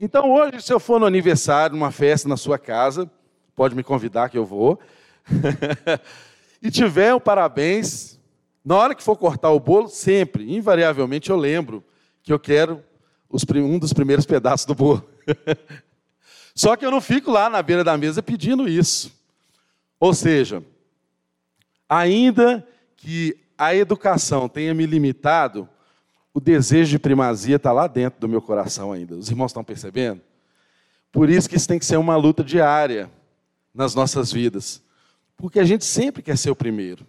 Então, 0.00 0.32
hoje, 0.32 0.60
se 0.62 0.72
eu 0.72 0.80
for 0.80 0.98
no 0.98 1.06
aniversário, 1.06 1.76
numa 1.76 1.90
festa 1.90 2.28
na 2.28 2.36
sua 2.36 2.58
casa, 2.58 3.10
pode 3.54 3.74
me 3.74 3.82
convidar 3.82 4.28
que 4.28 4.38
eu 4.38 4.44
vou, 4.44 4.80
e 6.60 6.70
tiver 6.70 7.14
um 7.14 7.20
parabéns, 7.20 8.18
na 8.64 8.76
hora 8.76 8.94
que 8.94 9.02
for 9.02 9.16
cortar 9.16 9.50
o 9.50 9.60
bolo, 9.60 9.88
sempre, 9.88 10.56
invariavelmente, 10.56 11.30
eu 11.30 11.36
lembro 11.36 11.84
que 12.22 12.32
eu 12.32 12.38
quero 12.38 12.82
os, 13.28 13.44
um 13.54 13.78
dos 13.78 13.92
primeiros 13.92 14.26
pedaços 14.26 14.66
do 14.66 14.74
bolo. 14.74 15.08
Só 16.54 16.76
que 16.76 16.84
eu 16.84 16.90
não 16.90 17.00
fico 17.00 17.30
lá 17.30 17.48
na 17.48 17.62
beira 17.62 17.82
da 17.82 17.96
mesa 17.96 18.22
pedindo 18.22 18.68
isso. 18.68 19.12
Ou 19.98 20.12
seja, 20.12 20.62
ainda 21.88 22.66
que 22.96 23.41
a 23.56 23.74
educação 23.74 24.48
tenha 24.48 24.74
me 24.74 24.86
limitado, 24.86 25.68
o 26.34 26.40
desejo 26.40 26.90
de 26.90 26.98
primazia 26.98 27.56
está 27.56 27.72
lá 27.72 27.86
dentro 27.86 28.20
do 28.20 28.28
meu 28.28 28.40
coração 28.40 28.92
ainda. 28.92 29.16
Os 29.16 29.30
irmãos 29.30 29.50
estão 29.50 29.62
percebendo? 29.62 30.20
Por 31.10 31.28
isso 31.28 31.48
que 31.48 31.56
isso 31.56 31.68
tem 31.68 31.78
que 31.78 31.84
ser 31.84 31.98
uma 31.98 32.16
luta 32.16 32.42
diária 32.42 33.10
nas 33.74 33.94
nossas 33.94 34.32
vidas. 34.32 34.82
Porque 35.36 35.60
a 35.60 35.64
gente 35.64 35.84
sempre 35.84 36.22
quer 36.22 36.38
ser 36.38 36.50
o 36.50 36.56
primeiro. 36.56 37.06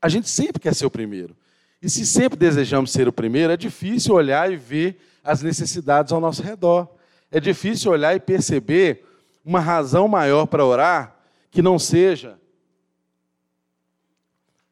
A 0.00 0.08
gente 0.08 0.28
sempre 0.28 0.60
quer 0.60 0.74
ser 0.74 0.84
o 0.84 0.90
primeiro. 0.90 1.34
E 1.80 1.88
se 1.88 2.04
sempre 2.04 2.38
desejamos 2.38 2.92
ser 2.92 3.08
o 3.08 3.12
primeiro, 3.12 3.52
é 3.52 3.56
difícil 3.56 4.14
olhar 4.14 4.52
e 4.52 4.56
ver 4.56 5.00
as 5.22 5.42
necessidades 5.42 6.12
ao 6.12 6.20
nosso 6.20 6.42
redor. 6.42 6.88
É 7.30 7.40
difícil 7.40 7.90
olhar 7.90 8.14
e 8.14 8.20
perceber 8.20 9.06
uma 9.44 9.60
razão 9.60 10.06
maior 10.06 10.46
para 10.46 10.64
orar 10.64 11.16
que 11.50 11.62
não 11.62 11.78
seja 11.78 12.38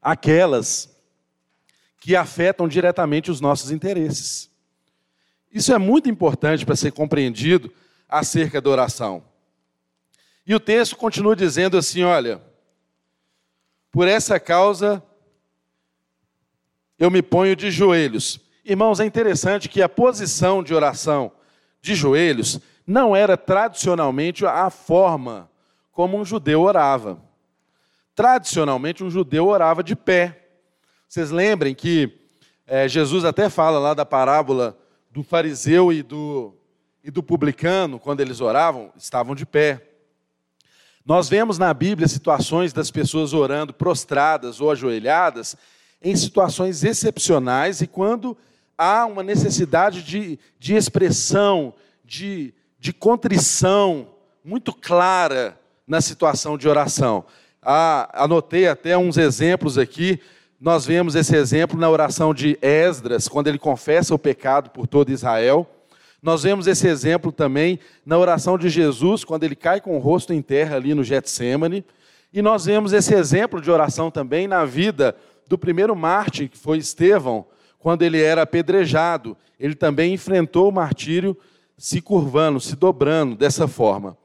aquelas 0.02 0.90
que 2.00 2.16
afetam 2.16 2.66
diretamente 2.66 3.30
os 3.30 3.40
nossos 3.40 3.70
interesses. 3.70 4.50
Isso 5.52 5.72
é 5.72 5.78
muito 5.78 6.10
importante 6.10 6.66
para 6.66 6.74
ser 6.74 6.90
compreendido 6.90 7.72
acerca 8.08 8.60
da 8.60 8.68
oração. 8.68 9.22
E 10.44 10.54
o 10.54 10.60
texto 10.60 10.96
continua 10.96 11.36
dizendo 11.36 11.78
assim: 11.78 12.02
olha, 12.02 12.42
por 13.92 14.08
essa 14.08 14.40
causa 14.40 15.02
eu 16.98 17.10
me 17.10 17.22
ponho 17.22 17.54
de 17.54 17.70
joelhos. 17.70 18.40
Irmãos, 18.64 19.00
é 19.00 19.04
interessante 19.04 19.68
que 19.68 19.82
a 19.82 19.88
posição 19.88 20.62
de 20.62 20.74
oração 20.74 21.32
de 21.80 21.94
joelhos 21.94 22.60
não 22.86 23.14
era 23.14 23.36
tradicionalmente 23.36 24.46
a 24.46 24.70
forma 24.70 25.50
como 25.90 26.16
um 26.16 26.24
judeu 26.24 26.62
orava. 26.62 27.20
Tradicionalmente, 28.14 29.02
um 29.02 29.10
judeu 29.10 29.46
orava 29.46 29.82
de 29.82 29.96
pé. 29.96 30.48
Vocês 31.08 31.30
lembrem 31.30 31.74
que 31.74 32.18
é, 32.66 32.88
Jesus 32.88 33.24
até 33.24 33.48
fala 33.48 33.78
lá 33.78 33.94
da 33.94 34.04
parábola 34.04 34.78
do 35.10 35.22
fariseu 35.22 35.92
e 35.92 36.02
do, 36.02 36.54
e 37.04 37.10
do 37.10 37.22
publicano, 37.22 37.98
quando 37.98 38.20
eles 38.20 38.40
oravam, 38.40 38.92
estavam 38.96 39.34
de 39.34 39.44
pé. 39.44 39.88
Nós 41.04 41.28
vemos 41.28 41.58
na 41.58 41.74
Bíblia 41.74 42.06
situações 42.06 42.72
das 42.72 42.90
pessoas 42.90 43.32
orando 43.32 43.74
prostradas 43.74 44.60
ou 44.60 44.70
ajoelhadas, 44.70 45.56
em 46.00 46.14
situações 46.16 46.84
excepcionais 46.84 47.80
e 47.80 47.86
quando 47.86 48.36
há 48.76 49.04
uma 49.06 49.22
necessidade 49.22 50.02
de, 50.02 50.38
de 50.58 50.74
expressão, 50.74 51.74
de, 52.04 52.54
de 52.78 52.92
contrição 52.92 54.08
muito 54.44 54.72
clara 54.72 55.58
na 55.86 56.00
situação 56.00 56.56
de 56.56 56.68
oração. 56.68 57.24
Ah, 57.64 58.24
anotei 58.24 58.66
até 58.66 58.98
uns 58.98 59.16
exemplos 59.16 59.78
aqui. 59.78 60.20
Nós 60.60 60.84
vemos 60.84 61.14
esse 61.14 61.36
exemplo 61.36 61.78
na 61.78 61.88
oração 61.88 62.34
de 62.34 62.58
Esdras, 62.60 63.28
quando 63.28 63.46
ele 63.46 63.58
confessa 63.58 64.12
o 64.12 64.18
pecado 64.18 64.70
por 64.70 64.88
todo 64.88 65.12
Israel. 65.12 65.64
Nós 66.20 66.42
vemos 66.42 66.66
esse 66.66 66.88
exemplo 66.88 67.30
também 67.30 67.78
na 68.04 68.18
oração 68.18 68.58
de 68.58 68.68
Jesus, 68.68 69.22
quando 69.22 69.44
ele 69.44 69.54
cai 69.54 69.80
com 69.80 69.96
o 69.96 70.00
rosto 70.00 70.32
em 70.32 70.42
terra 70.42 70.74
ali 70.74 70.92
no 70.92 71.04
Getsemane. 71.04 71.84
E 72.32 72.42
nós 72.42 72.64
vemos 72.64 72.92
esse 72.92 73.14
exemplo 73.14 73.60
de 73.60 73.70
oração 73.70 74.10
também 74.10 74.48
na 74.48 74.64
vida 74.64 75.14
do 75.46 75.56
primeiro 75.56 75.94
mártir, 75.94 76.48
que 76.48 76.58
foi 76.58 76.78
Estevão, 76.78 77.46
quando 77.78 78.02
ele 78.02 78.20
era 78.20 78.42
apedrejado. 78.42 79.36
Ele 79.58 79.76
também 79.76 80.14
enfrentou 80.14 80.68
o 80.68 80.72
martírio 80.72 81.36
se 81.78 82.00
curvando, 82.00 82.60
se 82.60 82.74
dobrando 82.74 83.36
dessa 83.36 83.68
forma. 83.68 84.16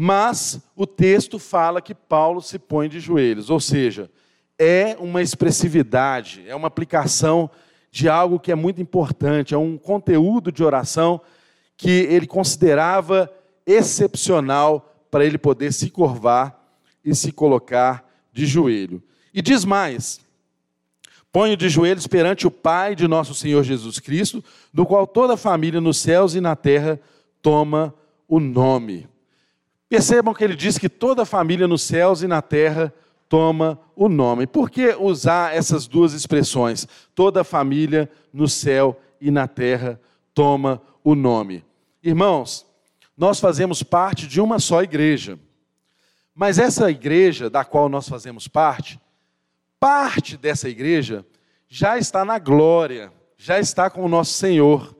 Mas 0.00 0.60
o 0.76 0.86
texto 0.86 1.40
fala 1.40 1.82
que 1.82 1.92
Paulo 1.92 2.40
se 2.40 2.56
põe 2.56 2.88
de 2.88 3.00
joelhos, 3.00 3.50
ou 3.50 3.58
seja, 3.58 4.08
é 4.56 4.96
uma 5.00 5.20
expressividade, 5.20 6.44
é 6.46 6.54
uma 6.54 6.68
aplicação 6.68 7.50
de 7.90 8.08
algo 8.08 8.38
que 8.38 8.52
é 8.52 8.54
muito 8.54 8.80
importante, 8.80 9.54
é 9.54 9.58
um 9.58 9.76
conteúdo 9.76 10.52
de 10.52 10.62
oração 10.62 11.20
que 11.76 11.90
ele 11.90 12.28
considerava 12.28 13.28
excepcional 13.66 15.04
para 15.10 15.24
ele 15.24 15.36
poder 15.36 15.72
se 15.72 15.90
curvar 15.90 16.64
e 17.04 17.12
se 17.12 17.32
colocar 17.32 18.08
de 18.32 18.46
joelho. 18.46 19.02
E 19.34 19.42
diz 19.42 19.64
mais: 19.64 20.20
Ponho 21.32 21.56
de 21.56 21.68
joelhos 21.68 22.06
perante 22.06 22.46
o 22.46 22.52
Pai 22.52 22.94
de 22.94 23.08
nosso 23.08 23.34
Senhor 23.34 23.64
Jesus 23.64 23.98
Cristo, 23.98 24.44
do 24.72 24.86
qual 24.86 25.08
toda 25.08 25.34
a 25.34 25.36
família 25.36 25.80
nos 25.80 25.96
céus 25.96 26.36
e 26.36 26.40
na 26.40 26.54
terra 26.54 27.00
toma 27.42 27.92
o 28.28 28.38
nome. 28.38 29.08
Percebam 29.88 30.34
que 30.34 30.44
ele 30.44 30.54
diz 30.54 30.76
que 30.76 30.88
toda 30.88 31.22
a 31.22 31.26
família 31.26 31.66
nos 31.66 31.82
céus 31.82 32.22
e 32.22 32.26
na 32.26 32.42
terra 32.42 32.92
toma 33.28 33.80
o 33.96 34.08
nome. 34.08 34.46
Por 34.46 34.70
que 34.70 34.94
usar 34.98 35.54
essas 35.54 35.86
duas 35.86 36.12
expressões? 36.12 36.86
Toda 37.14 37.40
a 37.40 37.44
família 37.44 38.10
no 38.32 38.48
céu 38.48 39.00
e 39.20 39.30
na 39.30 39.46
terra 39.48 40.00
toma 40.34 40.80
o 41.02 41.14
nome. 41.14 41.64
Irmãos, 42.02 42.66
nós 43.16 43.40
fazemos 43.40 43.82
parte 43.82 44.26
de 44.26 44.40
uma 44.40 44.58
só 44.58 44.82
igreja. 44.82 45.38
Mas 46.34 46.58
essa 46.58 46.90
igreja 46.90 47.50
da 47.50 47.64
qual 47.64 47.88
nós 47.88 48.08
fazemos 48.08 48.46
parte, 48.46 49.00
parte 49.80 50.36
dessa 50.36 50.68
igreja 50.68 51.26
já 51.68 51.98
está 51.98 52.24
na 52.24 52.38
glória, 52.38 53.12
já 53.36 53.58
está 53.58 53.90
com 53.90 54.04
o 54.04 54.08
nosso 54.08 54.34
Senhor. 54.34 54.96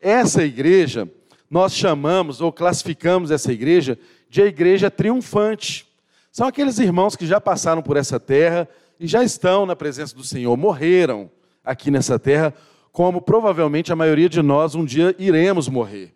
Essa 0.00 0.44
igreja, 0.44 1.08
nós 1.48 1.72
chamamos 1.72 2.40
ou 2.40 2.52
classificamos 2.52 3.30
essa 3.30 3.52
igreja 3.52 3.96
de 4.34 4.42
a 4.42 4.46
igreja 4.46 4.90
triunfante. 4.90 5.86
São 6.32 6.48
aqueles 6.48 6.80
irmãos 6.80 7.14
que 7.14 7.24
já 7.24 7.40
passaram 7.40 7.80
por 7.80 7.96
essa 7.96 8.18
terra 8.18 8.68
e 8.98 9.06
já 9.06 9.22
estão 9.22 9.64
na 9.64 9.76
presença 9.76 10.12
do 10.16 10.24
Senhor, 10.24 10.56
morreram 10.56 11.30
aqui 11.64 11.88
nessa 11.88 12.18
terra, 12.18 12.52
como 12.90 13.22
provavelmente 13.22 13.92
a 13.92 13.96
maioria 13.96 14.28
de 14.28 14.42
nós 14.42 14.74
um 14.74 14.84
dia 14.84 15.14
iremos 15.20 15.68
morrer. 15.68 16.12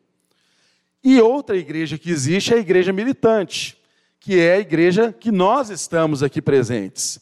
E 1.04 1.20
outra 1.20 1.56
igreja 1.56 1.96
que 1.96 2.10
existe 2.10 2.52
é 2.52 2.56
a 2.56 2.60
igreja 2.60 2.92
militante, 2.92 3.78
que 4.18 4.40
é 4.40 4.54
a 4.54 4.58
igreja 4.58 5.12
que 5.12 5.30
nós 5.30 5.70
estamos 5.70 6.20
aqui 6.20 6.42
presentes 6.42 7.20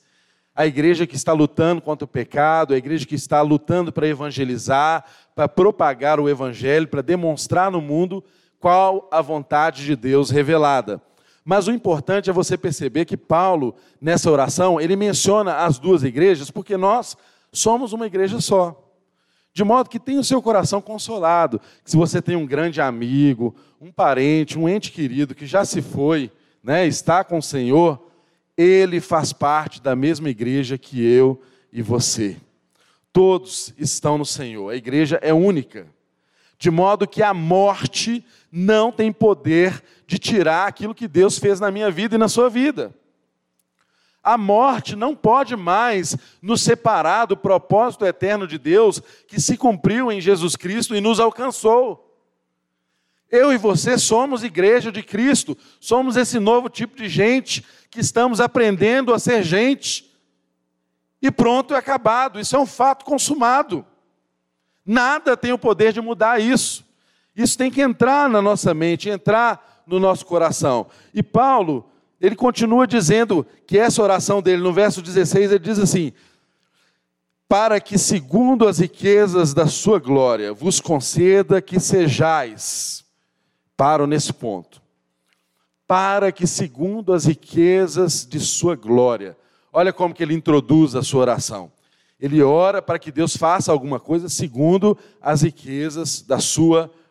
a 0.59 0.66
igreja 0.66 1.06
que 1.06 1.14
está 1.14 1.35
lutando 1.35 1.82
contra 1.82 2.06
o 2.06 2.09
pecado, 2.09 2.72
a 2.72 2.78
igreja 2.78 3.04
que 3.04 3.14
está 3.14 3.42
lutando 3.42 3.92
para 3.92 4.09
evangelizar, 4.09 5.04
para 5.35 5.46
propagar 5.46 6.18
o 6.18 6.30
evangelho, 6.30 6.88
para 6.88 7.02
demonstrar 7.02 7.70
no 7.70 7.82
mundo 7.82 8.24
qual 8.61 9.09
a 9.11 9.21
vontade 9.21 9.85
de 9.85 9.97
Deus 9.97 10.31
revelada. 10.31 11.01
Mas 11.45 11.69
o 11.69 11.73
importante 11.73 12.29
é 12.29 12.33
você 12.33 12.57
perceber 12.59 13.05
que 13.05 13.16
Paulo, 13.16 13.75
nessa 14.01 14.31
oração, 14.31 14.81
ele 14.81 14.97
menciona 14.97 15.59
as 15.59 15.79
duas 15.79 16.03
igrejas 16.03 16.51
porque 16.51 16.77
nós 16.77 17.16
somos 17.53 17.92
uma 17.92 18.07
igreja 18.07 18.40
só. 18.40 18.83
De 19.53 19.64
modo 19.64 19.88
que 19.88 20.01
tenha 20.01 20.21
o 20.21 20.25
seu 20.25 20.42
coração 20.42 20.83
consolado. 20.83 21.61
Que 21.85 21.90
se 21.90 21.97
você 21.97 22.21
tem 22.21 22.37
um 22.37 22.45
grande 22.45 22.81
amigo, 22.81 23.55
um 23.81 23.92
parente, 23.92 24.59
um 24.59 24.69
ente 24.69 24.92
querido 24.92 25.35
que 25.35 25.47
já 25.47 25.64
se 25.64 25.81
foi, 25.81 26.31
né, 26.62 26.87
está 26.87 27.23
com 27.23 27.38
o 27.38 27.42
Senhor, 27.42 28.07
ele 28.57 29.01
faz 29.01 29.33
parte 29.33 29.81
da 29.81 29.95
mesma 29.95 30.29
igreja 30.29 30.77
que 30.77 31.03
eu 31.03 31.40
e 31.73 31.81
você. 31.81 32.37
Todos 33.12 33.73
estão 33.79 34.19
no 34.19 34.27
Senhor. 34.27 34.71
A 34.71 34.77
igreja 34.77 35.19
é 35.23 35.33
única. 35.33 35.87
De 36.59 36.71
modo 36.71 37.07
que 37.07 37.23
a 37.23 37.33
morte 37.33 38.25
não 38.59 38.90
tem 38.90 39.12
poder 39.12 39.85
de 40.07 40.19
tirar 40.19 40.66
aquilo 40.66 40.95
que 40.95 41.07
Deus 41.07 41.38
fez 41.38 41.61
na 41.61 41.71
minha 41.71 41.90
vida 41.90 42.14
e 42.14 42.19
na 42.19 42.27
sua 42.27 42.49
vida. 42.49 42.95
A 44.25 44.38
morte 44.38 44.97
não 44.97 45.14
pode 45.14 45.55
mais 45.55 46.16
nos 46.40 46.62
separar 46.62 47.27
do 47.27 47.37
propósito 47.37 48.07
eterno 48.07 48.47
de 48.47 48.57
Deus 48.57 49.03
que 49.29 49.38
se 49.38 49.59
cumpriu 49.59 50.11
em 50.11 50.23
Jesus 50.23 50.57
Cristo 50.57 50.97
e 50.97 51.03
nos 51.03 51.21
alcançou. 51.21 52.19
Eu 53.31 53.53
e 53.53 53.59
você 53.59 53.99
somos 53.99 54.42
igreja 54.42 54.90
de 54.90 55.03
Cristo, 55.03 55.55
somos 55.79 56.16
esse 56.16 56.38
novo 56.38 56.71
tipo 56.71 56.97
de 56.97 57.11
gente 57.11 57.62
que 57.90 58.01
estamos 58.01 58.40
aprendendo 58.40 59.12
a 59.12 59.19
ser 59.19 59.42
gente. 59.42 60.11
E 61.21 61.31
pronto, 61.31 61.75
é 61.75 61.77
acabado. 61.77 62.40
Isso 62.40 62.57
é 62.57 62.59
um 62.59 62.64
fato 62.64 63.05
consumado. 63.05 63.85
Nada 64.83 65.37
tem 65.37 65.53
o 65.53 65.59
poder 65.59 65.92
de 65.92 66.01
mudar 66.01 66.40
isso. 66.40 66.86
Isso 67.37 67.59
tem 67.59 67.70
que 67.70 67.83
entrar 67.83 68.29
na 68.29 68.40
nossa 68.40 68.72
mente, 68.72 69.11
entrar 69.11 69.83
no 69.87 70.01
nosso 70.01 70.25
coração. 70.25 70.87
E 71.12 71.22
Paulo, 71.22 71.85
ele 72.20 72.35
continua 72.35 72.87
dizendo 72.87 73.46
que 73.66 73.79
essa 73.79 74.03
oração 74.03 74.40
dele, 74.40 74.62
no 74.62 74.72
verso 74.72 75.03
16, 75.03 75.51
ele 75.51 75.59
diz 75.59 75.79
assim: 75.79 76.12
Para 77.49 77.79
que, 77.79 77.99
segundo 77.99 78.66
as 78.66 78.79
riquezas 78.79 79.53
da 79.53 79.66
sua 79.66 79.99
glória, 79.99 80.53
vos 80.55 80.81
conceda 80.81 81.61
que 81.61 81.79
sejais 81.79 83.05
Paro 83.77 84.07
nesse 84.07 84.33
ponto. 84.33 84.81
Para 85.87 86.33
que, 86.33 86.46
segundo 86.46 87.12
as 87.12 87.27
riquezas 87.27 88.27
de 88.27 88.40
sua 88.40 88.75
glória, 88.75 89.37
olha 89.72 89.92
como 89.92 90.14
que 90.14 90.22
ele 90.22 90.35
introduz 90.35 90.96
a 90.96 91.03
sua 91.03 91.20
oração. 91.20 91.70
Ele 92.18 92.42
ora 92.42 92.81
para 92.81 92.99
que 92.99 93.12
Deus 93.12 93.37
faça 93.37 93.70
alguma 93.70 94.01
coisa 94.01 94.29
segundo 94.29 94.96
as 95.20 95.42
riquezas 95.42 96.22
da 96.22 96.40
sua 96.40 96.79
glória. 96.79 97.06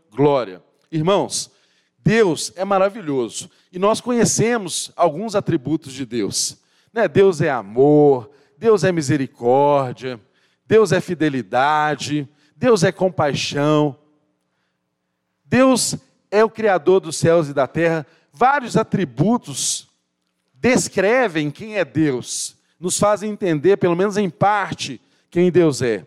Irmãos, 0.91 1.51
Deus 1.99 2.53
é 2.55 2.63
maravilhoso 2.63 3.49
e 3.71 3.79
nós 3.79 3.99
conhecemos 3.99 4.91
alguns 4.95 5.35
atributos 5.35 5.91
de 5.93 6.05
Deus. 6.05 6.57
Né? 6.93 7.07
Deus 7.07 7.41
é 7.41 7.49
amor, 7.49 8.29
Deus 8.57 8.83
é 8.83 8.91
misericórdia, 8.91 10.19
Deus 10.67 10.91
é 10.91 11.01
fidelidade, 11.01 12.27
Deus 12.55 12.83
é 12.83 12.91
compaixão. 12.91 13.97
Deus 15.43 15.95
é 16.31 16.43
o 16.43 16.49
Criador 16.49 16.99
dos 16.99 17.17
céus 17.17 17.49
e 17.49 17.53
da 17.53 17.67
terra. 17.67 18.05
Vários 18.31 18.77
atributos 18.77 19.89
descrevem 20.53 21.51
quem 21.51 21.77
é 21.77 21.85
Deus, 21.85 22.55
nos 22.79 22.97
fazem 22.97 23.31
entender, 23.31 23.77
pelo 23.77 23.95
menos 23.95 24.17
em 24.17 24.29
parte, 24.29 24.99
quem 25.29 25.51
Deus 25.51 25.81
é. 25.81 26.05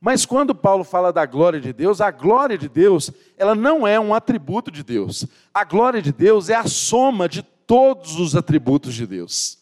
Mas 0.00 0.26
quando 0.26 0.54
Paulo 0.54 0.84
fala 0.84 1.12
da 1.12 1.24
glória 1.24 1.60
de 1.60 1.72
Deus, 1.72 2.00
a 2.00 2.10
glória 2.10 2.58
de 2.58 2.68
Deus, 2.68 3.10
ela 3.36 3.54
não 3.54 3.86
é 3.86 3.98
um 3.98 4.14
atributo 4.14 4.70
de 4.70 4.82
Deus. 4.82 5.26
A 5.52 5.64
glória 5.64 6.02
de 6.02 6.12
Deus 6.12 6.48
é 6.48 6.54
a 6.54 6.66
soma 6.66 7.28
de 7.28 7.42
todos 7.42 8.18
os 8.18 8.36
atributos 8.36 8.94
de 8.94 9.06
Deus. 9.06 9.58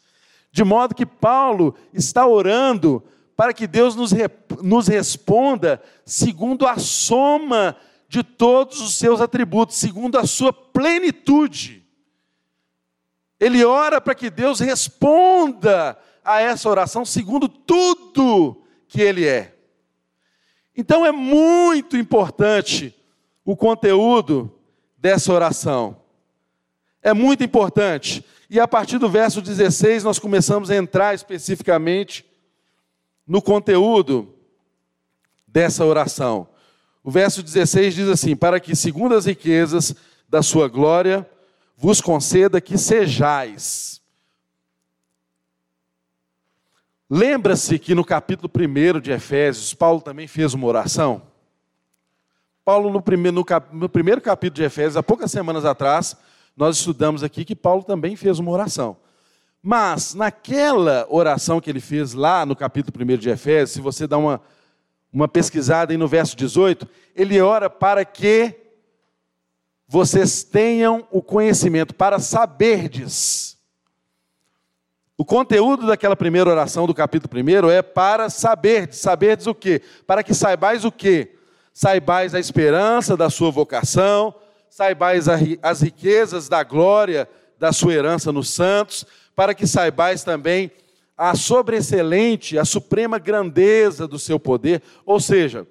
De 0.50 0.62
modo 0.62 0.94
que 0.94 1.06
Paulo 1.06 1.74
está 1.92 2.26
orando 2.26 3.02
para 3.36 3.52
que 3.52 3.66
Deus 3.66 3.96
nos, 3.96 4.12
nos 4.62 4.86
responda 4.86 5.82
segundo 6.04 6.66
a 6.66 6.78
soma 6.78 7.76
de 8.08 8.22
todos 8.22 8.80
os 8.80 8.94
seus 8.94 9.20
atributos, 9.20 9.76
segundo 9.76 10.18
a 10.18 10.26
sua 10.26 10.52
plenitude. 10.52 11.84
Ele 13.40 13.64
ora 13.64 14.00
para 14.00 14.14
que 14.14 14.30
Deus 14.30 14.60
responda 14.60 15.98
a 16.24 16.40
essa 16.40 16.68
oração 16.68 17.04
segundo 17.04 17.48
tudo 17.48 18.62
que 18.86 19.00
ele 19.00 19.26
é. 19.26 19.53
Então 20.76 21.06
é 21.06 21.12
muito 21.12 21.96
importante 21.96 22.94
o 23.44 23.56
conteúdo 23.56 24.52
dessa 24.98 25.32
oração. 25.32 25.96
É 27.02 27.12
muito 27.12 27.44
importante. 27.44 28.24
E 28.48 28.58
a 28.58 28.66
partir 28.66 28.98
do 28.98 29.08
verso 29.08 29.42
16 29.42 30.04
nós 30.04 30.18
começamos 30.18 30.70
a 30.70 30.76
entrar 30.76 31.14
especificamente 31.14 32.24
no 33.26 33.40
conteúdo 33.40 34.34
dessa 35.46 35.84
oração. 35.84 36.48
O 37.02 37.10
verso 37.10 37.42
16 37.42 37.94
diz 37.94 38.08
assim: 38.08 38.34
Para 38.34 38.58
que, 38.58 38.74
segundo 38.74 39.14
as 39.14 39.26
riquezas 39.26 39.94
da 40.28 40.42
sua 40.42 40.68
glória, 40.68 41.28
vos 41.76 42.00
conceda 42.00 42.60
que 42.60 42.78
sejais. 42.78 44.00
Lembra-se 47.08 47.78
que 47.78 47.94
no 47.94 48.04
capítulo 48.04 48.50
1 48.54 49.00
de 49.00 49.12
Efésios, 49.12 49.74
Paulo 49.74 50.00
também 50.00 50.26
fez 50.26 50.54
uma 50.54 50.66
oração? 50.66 51.22
Paulo, 52.64 52.90
no 52.90 53.02
primeiro, 53.02 53.34
no, 53.34 53.44
cap, 53.44 53.74
no 53.76 53.88
primeiro 53.88 54.20
capítulo 54.20 54.56
de 54.56 54.64
Efésios, 54.64 54.96
há 54.96 55.02
poucas 55.02 55.30
semanas 55.30 55.64
atrás, 55.64 56.16
nós 56.56 56.78
estudamos 56.78 57.22
aqui 57.22 57.44
que 57.44 57.54
Paulo 57.54 57.82
também 57.82 58.16
fez 58.16 58.38
uma 58.38 58.50
oração. 58.50 58.96
Mas, 59.62 60.14
naquela 60.14 61.06
oração 61.08 61.60
que 61.60 61.70
ele 61.70 61.80
fez 61.80 62.14
lá 62.14 62.44
no 62.44 62.56
capítulo 62.56 63.02
1 63.02 63.18
de 63.18 63.30
Efésios, 63.30 63.70
se 63.70 63.80
você 63.80 64.06
dá 64.06 64.16
uma 64.16 64.40
uma 65.14 65.28
pesquisada 65.28 65.92
aí 65.92 65.96
no 65.96 66.08
verso 66.08 66.36
18, 66.36 66.88
ele 67.14 67.40
ora 67.40 67.70
para 67.70 68.04
que 68.04 68.52
vocês 69.86 70.42
tenham 70.42 71.06
o 71.08 71.22
conhecimento, 71.22 71.94
para 71.94 72.18
saberdes. 72.18 73.53
O 75.16 75.24
conteúdo 75.24 75.86
daquela 75.86 76.16
primeira 76.16 76.50
oração 76.50 76.86
do 76.86 76.94
capítulo 76.94 77.32
1 77.32 77.70
é 77.70 77.82
para 77.82 78.28
saberdes. 78.28 78.98
Saberdes 78.98 79.46
o 79.46 79.54
quê? 79.54 79.80
Para 80.06 80.24
que 80.24 80.34
saibais 80.34 80.84
o 80.84 80.90
quê? 80.90 81.36
Saibais 81.72 82.34
a 82.34 82.40
esperança 82.40 83.16
da 83.16 83.30
sua 83.30 83.50
vocação, 83.50 84.34
saibais 84.68 85.26
as 85.62 85.80
riquezas 85.82 86.48
da 86.48 86.64
glória 86.64 87.28
da 87.58 87.72
sua 87.72 87.94
herança 87.94 88.32
nos 88.32 88.48
santos, 88.48 89.06
para 89.36 89.54
que 89.54 89.68
saibais 89.68 90.24
também 90.24 90.72
a 91.16 91.36
sobreexcelente, 91.36 92.58
a 92.58 92.64
suprema 92.64 93.18
grandeza 93.18 94.08
do 94.08 94.18
seu 94.18 94.40
poder. 94.40 94.82
Ou 95.06 95.20
seja, 95.20 95.64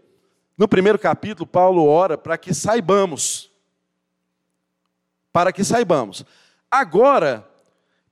no 0.58 0.70
primeiro 0.70 0.98
capítulo, 0.98 1.46
Paulo 1.46 1.86
ora 1.86 2.18
para 2.18 2.38
que 2.38 2.54
saibamos. 2.54 3.52
Para 5.34 5.52
que 5.52 5.66
saibamos. 5.66 6.26
Agora, 6.72 7.46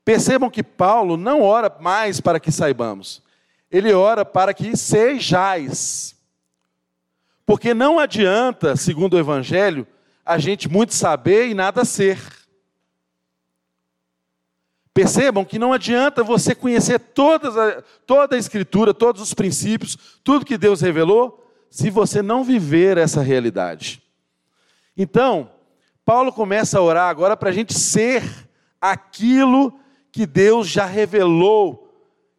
percebam 0.03 0.49
que 0.49 0.63
Paulo 0.63 1.17
não 1.17 1.41
ora 1.41 1.75
mais 1.79 2.19
para 2.19 2.39
que 2.39 2.51
saibamos. 2.51 3.21
Ele 3.69 3.93
ora 3.93 4.25
para 4.25 4.53
que 4.53 4.75
sejais. 4.75 6.15
Porque 7.45 7.73
não 7.73 7.99
adianta, 7.99 8.75
segundo 8.75 9.13
o 9.13 9.19
Evangelho, 9.19 9.87
a 10.25 10.37
gente 10.37 10.69
muito 10.69 10.93
saber 10.93 11.49
e 11.49 11.53
nada 11.53 11.85
ser. 11.85 12.19
Percebam 14.93 15.45
que 15.45 15.57
não 15.57 15.71
adianta 15.71 16.23
você 16.23 16.53
conhecer 16.53 16.99
todas 16.99 17.57
a, 17.57 17.81
toda 18.05 18.35
a 18.35 18.39
Escritura, 18.39 18.93
todos 18.93 19.21
os 19.21 19.33
princípios, 19.33 19.97
tudo 20.23 20.45
que 20.45 20.57
Deus 20.57 20.81
revelou, 20.81 21.49
se 21.69 21.89
você 21.89 22.21
não 22.21 22.43
viver 22.43 22.97
essa 22.97 23.21
realidade. 23.21 24.03
Então, 24.97 25.49
Paulo 26.03 26.33
começa 26.33 26.77
a 26.77 26.81
orar 26.81 27.09
agora 27.09 27.37
para 27.37 27.49
a 27.49 27.53
gente 27.53 27.73
ser 27.73 28.23
aquilo 28.81 29.79
que 30.11 30.25
Deus 30.25 30.67
já 30.67 30.85
revelou 30.85 31.87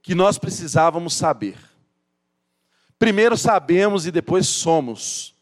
que 0.03 0.15
nós 0.15 0.39
precisávamos 0.39 1.15
saber. 1.15 1.57
Primeiro 2.99 3.37
sabemos 3.37 4.07
e 4.07 4.11
depois 4.11 4.47
somos. 4.47 5.35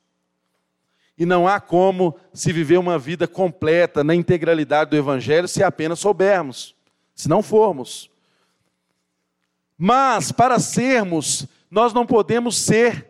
E 1.19 1.27
não 1.27 1.47
há 1.47 1.61
como 1.61 2.17
se 2.33 2.53
viver 2.53 2.79
uma 2.79 2.99
vida 2.99 3.29
completa 3.29 4.03
na 4.03 4.15
integralidade 4.15 4.91
do 4.91 4.97
Evangelho 4.97 5.49
se 5.49 5.63
apenas 5.63 5.99
soubermos 5.99 6.75
se 7.21 7.29
não 7.29 7.43
formos. 7.43 8.11
Mas, 9.77 10.33
para 10.33 10.59
sermos, 10.59 11.47
nós 11.71 11.93
não 11.93 12.07
podemos 12.07 12.57
ser 12.57 13.09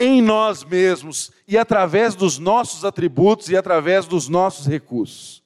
em 0.00 0.20
nós 0.20 0.64
mesmos 0.64 1.30
e 1.46 1.56
através 1.56 2.14
dos 2.14 2.38
nossos 2.38 2.84
atributos 2.84 3.48
e 3.48 3.56
através 3.56 4.06
dos 4.06 4.28
nossos 4.28 4.66
recursos. 4.66 5.41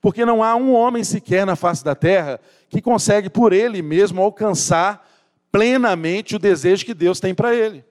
Porque 0.00 0.24
não 0.24 0.42
há 0.42 0.54
um 0.54 0.72
homem 0.72 1.02
sequer 1.02 1.44
na 1.44 1.56
face 1.56 1.84
da 1.84 1.94
terra 1.94 2.40
que 2.68 2.80
consegue 2.80 3.28
por 3.28 3.52
ele 3.52 3.82
mesmo 3.82 4.22
alcançar 4.22 5.08
plenamente 5.50 6.36
o 6.36 6.38
desejo 6.38 6.84
que 6.84 6.94
Deus 6.94 7.18
tem 7.20 7.34
para 7.34 7.54
ele. 7.54 7.84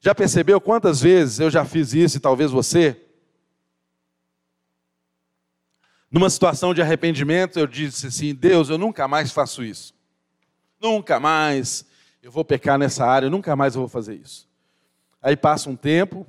Já 0.00 0.14
percebeu 0.14 0.60
quantas 0.60 1.00
vezes 1.00 1.40
eu 1.40 1.50
já 1.50 1.64
fiz 1.64 1.94
isso 1.94 2.16
e 2.16 2.20
talvez 2.20 2.50
você? 2.50 3.00
Numa 6.10 6.30
situação 6.30 6.74
de 6.74 6.82
arrependimento, 6.82 7.58
eu 7.58 7.66
disse 7.66 8.06
assim: 8.06 8.34
Deus, 8.34 8.68
eu 8.68 8.78
nunca 8.78 9.08
mais 9.08 9.32
faço 9.32 9.64
isso. 9.64 9.94
Nunca 10.80 11.18
mais 11.18 11.86
eu 12.22 12.30
vou 12.30 12.44
pecar 12.44 12.78
nessa 12.78 13.04
área, 13.04 13.30
nunca 13.30 13.56
mais 13.56 13.74
eu 13.74 13.80
vou 13.80 13.88
fazer 13.88 14.14
isso. 14.14 14.48
Aí 15.22 15.36
passa 15.36 15.70
um 15.70 15.76
tempo, 15.76 16.26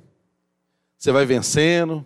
você 0.96 1.12
vai 1.12 1.26
vencendo. 1.26 2.04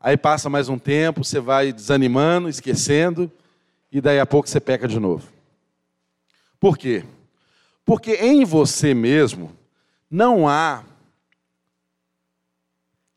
Aí 0.00 0.16
passa 0.16 0.50
mais 0.50 0.68
um 0.68 0.78
tempo, 0.78 1.24
você 1.24 1.40
vai 1.40 1.72
desanimando, 1.72 2.48
esquecendo, 2.48 3.30
e 3.90 4.00
daí 4.00 4.20
a 4.20 4.26
pouco 4.26 4.48
você 4.48 4.60
peca 4.60 4.86
de 4.86 5.00
novo. 5.00 5.26
Por 6.60 6.76
quê? 6.76 7.04
Porque 7.84 8.12
em 8.12 8.44
você 8.44 8.92
mesmo 8.92 9.56
não 10.10 10.48
há 10.48 10.84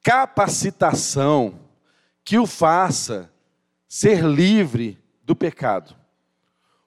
capacitação 0.02 1.60
que 2.24 2.38
o 2.38 2.46
faça 2.46 3.32
ser 3.88 4.24
livre 4.24 4.98
do 5.24 5.36
pecado. 5.36 5.96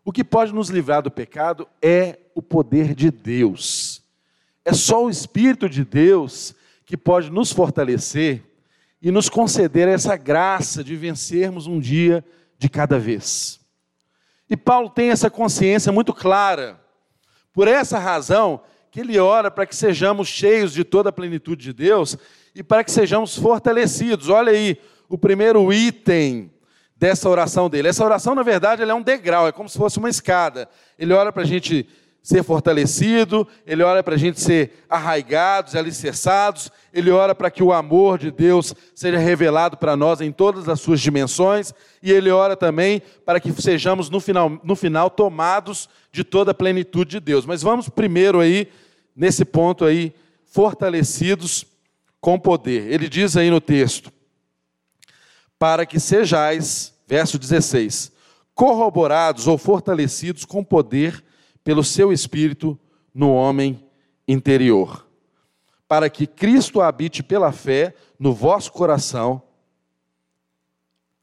O 0.04 0.12
que 0.12 0.24
pode 0.24 0.52
nos 0.52 0.68
livrar 0.68 1.02
do 1.02 1.10
pecado 1.10 1.68
é 1.80 2.18
o 2.34 2.42
poder 2.42 2.94
de 2.94 3.10
Deus. 3.10 4.02
É 4.64 4.72
só 4.72 5.04
o 5.04 5.10
Espírito 5.10 5.68
de 5.68 5.84
Deus 5.84 6.54
que 6.84 6.96
pode 6.96 7.30
nos 7.30 7.52
fortalecer 7.52 8.42
e 9.02 9.10
nos 9.10 9.28
conceder 9.28 9.88
essa 9.88 10.16
graça 10.16 10.84
de 10.84 10.94
vencermos 10.94 11.66
um 11.66 11.80
dia 11.80 12.24
de 12.56 12.68
cada 12.68 12.98
vez. 12.98 13.60
E 14.48 14.56
Paulo 14.56 14.88
tem 14.88 15.10
essa 15.10 15.28
consciência 15.28 15.90
muito 15.90 16.14
clara. 16.14 16.80
Por 17.52 17.66
essa 17.66 17.98
razão, 17.98 18.62
que 18.92 19.00
ele 19.00 19.18
ora 19.18 19.50
para 19.50 19.66
que 19.66 19.74
sejamos 19.74 20.28
cheios 20.28 20.72
de 20.72 20.84
toda 20.84 21.08
a 21.08 21.12
plenitude 21.12 21.64
de 21.64 21.72
Deus 21.72 22.16
e 22.54 22.62
para 22.62 22.84
que 22.84 22.92
sejamos 22.92 23.36
fortalecidos. 23.36 24.28
Olha 24.28 24.52
aí 24.52 24.78
o 25.08 25.18
primeiro 25.18 25.72
item 25.72 26.52
dessa 26.94 27.28
oração 27.28 27.68
dele. 27.68 27.88
Essa 27.88 28.04
oração, 28.04 28.34
na 28.34 28.42
verdade, 28.42 28.82
é 28.82 28.94
um 28.94 29.02
degrau, 29.02 29.48
é 29.48 29.52
como 29.52 29.68
se 29.68 29.76
fosse 29.76 29.98
uma 29.98 30.08
escada. 30.08 30.68
Ele 30.96 31.12
ora 31.12 31.32
para 31.32 31.42
a 31.42 31.46
gente 31.46 31.88
ser 32.22 32.44
fortalecido, 32.44 33.46
ele 33.66 33.82
ora 33.82 34.02
para 34.02 34.14
a 34.14 34.18
gente 34.18 34.40
ser 34.40 34.84
arraigados, 34.88 35.74
alicerçados, 35.74 36.70
ele 36.94 37.10
ora 37.10 37.34
para 37.34 37.50
que 37.50 37.62
o 37.62 37.72
amor 37.72 38.16
de 38.16 38.30
Deus 38.30 38.72
seja 38.94 39.18
revelado 39.18 39.76
para 39.76 39.96
nós 39.96 40.20
em 40.20 40.30
todas 40.30 40.68
as 40.68 40.80
suas 40.80 41.00
dimensões, 41.00 41.74
e 42.00 42.12
ele 42.12 42.30
ora 42.30 42.56
também 42.56 43.02
para 43.26 43.40
que 43.40 43.50
sejamos 43.60 44.08
no 44.08 44.20
final, 44.20 44.60
no 44.62 44.76
final 44.76 45.10
tomados 45.10 45.88
de 46.12 46.22
toda 46.22 46.52
a 46.52 46.54
plenitude 46.54 47.10
de 47.10 47.20
Deus. 47.20 47.44
Mas 47.44 47.60
vamos 47.60 47.88
primeiro 47.88 48.38
aí, 48.38 48.68
nesse 49.16 49.44
ponto 49.44 49.84
aí, 49.84 50.14
fortalecidos 50.44 51.66
com 52.20 52.38
poder. 52.38 52.92
Ele 52.92 53.08
diz 53.08 53.36
aí 53.36 53.50
no 53.50 53.60
texto: 53.60 54.12
para 55.58 55.84
que 55.84 55.98
sejais, 55.98 56.94
verso 57.08 57.36
16, 57.36 58.12
corroborados 58.54 59.48
ou 59.48 59.58
fortalecidos 59.58 60.44
com 60.44 60.62
poder 60.62 61.24
pelo 61.64 61.84
seu 61.84 62.12
espírito 62.12 62.78
no 63.14 63.32
homem 63.32 63.84
interior, 64.26 65.06
para 65.86 66.08
que 66.08 66.26
Cristo 66.26 66.80
habite 66.80 67.22
pela 67.22 67.52
fé 67.52 67.94
no 68.18 68.32
vosso 68.32 68.72
coração, 68.72 69.42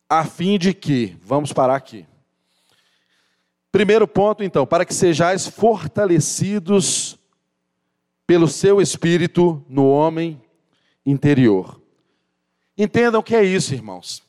a 0.07 0.25
fim 0.25 0.57
de 0.57 0.73
que, 0.73 1.17
vamos 1.21 1.53
parar 1.53 1.75
aqui. 1.75 2.05
Primeiro 3.71 4.07
ponto, 4.07 4.43
então, 4.43 4.65
para 4.65 4.85
que 4.85 4.93
sejais 4.93 5.47
fortalecidos 5.47 7.17
pelo 8.25 8.47
seu 8.47 8.81
espírito 8.81 9.63
no 9.67 9.87
homem 9.87 10.41
interior. 11.05 11.81
Entendam 12.77 13.21
que 13.21 13.35
é 13.35 13.43
isso, 13.43 13.73
irmãos. 13.73 14.23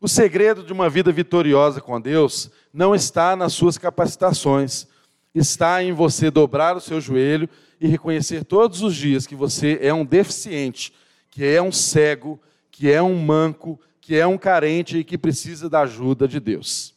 O 0.00 0.08
segredo 0.08 0.62
de 0.62 0.72
uma 0.72 0.88
vida 0.88 1.12
vitoriosa 1.12 1.80
com 1.80 2.00
Deus 2.00 2.50
não 2.72 2.94
está 2.94 3.36
nas 3.36 3.52
suas 3.52 3.76
capacitações, 3.76 4.86
está 5.34 5.82
em 5.82 5.92
você 5.92 6.30
dobrar 6.30 6.76
o 6.76 6.80
seu 6.80 7.00
joelho 7.00 7.48
e 7.80 7.86
reconhecer 7.86 8.44
todos 8.44 8.82
os 8.82 8.94
dias 8.94 9.26
que 9.26 9.34
você 9.34 9.78
é 9.80 9.92
um 9.94 10.04
deficiente, 10.04 10.92
que 11.30 11.44
é 11.44 11.62
um 11.62 11.72
cego, 11.72 12.40
que 12.70 12.90
é 12.90 13.00
um 13.00 13.16
manco, 13.16 13.80
que 14.00 14.16
é 14.16 14.26
um 14.26 14.36
carente 14.36 14.98
e 14.98 15.04
que 15.04 15.16
precisa 15.16 15.68
da 15.68 15.80
ajuda 15.80 16.26
de 16.26 16.40
Deus. 16.40 16.94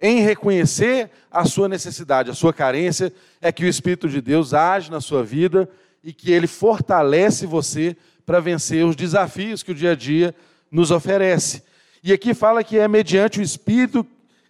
Em 0.00 0.20
reconhecer 0.20 1.10
a 1.30 1.44
sua 1.44 1.68
necessidade, 1.68 2.30
a 2.30 2.34
sua 2.34 2.52
carência, 2.52 3.12
é 3.40 3.50
que 3.50 3.64
o 3.64 3.68
Espírito 3.68 4.08
de 4.08 4.20
Deus 4.20 4.52
age 4.52 4.90
na 4.90 5.00
sua 5.00 5.24
vida 5.24 5.68
e 6.02 6.12
que 6.12 6.30
ele 6.30 6.46
fortalece 6.46 7.46
você 7.46 7.96
para 8.26 8.40
vencer 8.40 8.84
os 8.84 8.94
desafios 8.94 9.62
que 9.62 9.72
o 9.72 9.74
dia 9.74 9.92
a 9.92 9.94
dia 9.94 10.34
nos 10.70 10.90
oferece. 10.90 11.62
E 12.02 12.12
aqui 12.12 12.34
fala 12.34 12.62
que 12.62 12.78
é 12.78 12.86
mediante 12.86 13.40
o 13.40 13.42
Espírito 13.42 14.06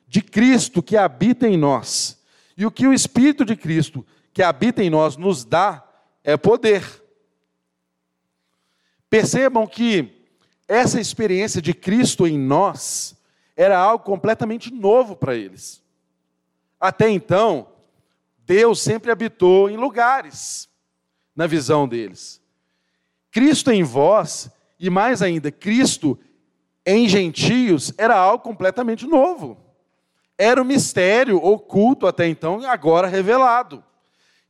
de 0.08 0.20
Cristo 0.20 0.82
que 0.82 0.96
habita 0.96 1.46
em 1.46 1.56
nós. 1.56 2.13
E 2.56 2.64
o 2.64 2.70
que 2.70 2.86
o 2.86 2.92
Espírito 2.92 3.44
de 3.44 3.56
Cristo 3.56 4.06
que 4.32 4.42
habita 4.42 4.82
em 4.82 4.90
nós 4.90 5.16
nos 5.16 5.44
dá 5.44 5.82
é 6.22 6.36
poder. 6.36 7.02
Percebam 9.08 9.66
que 9.66 10.26
essa 10.66 11.00
experiência 11.00 11.62
de 11.62 11.72
Cristo 11.72 12.26
em 12.26 12.38
nós 12.38 13.16
era 13.56 13.78
algo 13.78 14.04
completamente 14.04 14.72
novo 14.72 15.14
para 15.14 15.36
eles. 15.36 15.82
Até 16.80 17.08
então, 17.08 17.68
Deus 18.38 18.80
sempre 18.80 19.10
habitou 19.10 19.70
em 19.70 19.76
lugares, 19.76 20.68
na 21.34 21.46
visão 21.46 21.86
deles. 21.86 22.42
Cristo 23.30 23.70
em 23.70 23.82
vós, 23.82 24.50
e 24.78 24.90
mais 24.90 25.22
ainda, 25.22 25.50
Cristo 25.50 26.18
em 26.84 27.08
gentios 27.08 27.92
era 27.96 28.16
algo 28.16 28.42
completamente 28.42 29.06
novo. 29.06 29.63
Era 30.36 30.60
um 30.60 30.64
mistério 30.64 31.36
oculto 31.36 32.06
até 32.06 32.26
então, 32.26 32.64
agora 32.68 33.06
revelado. 33.06 33.82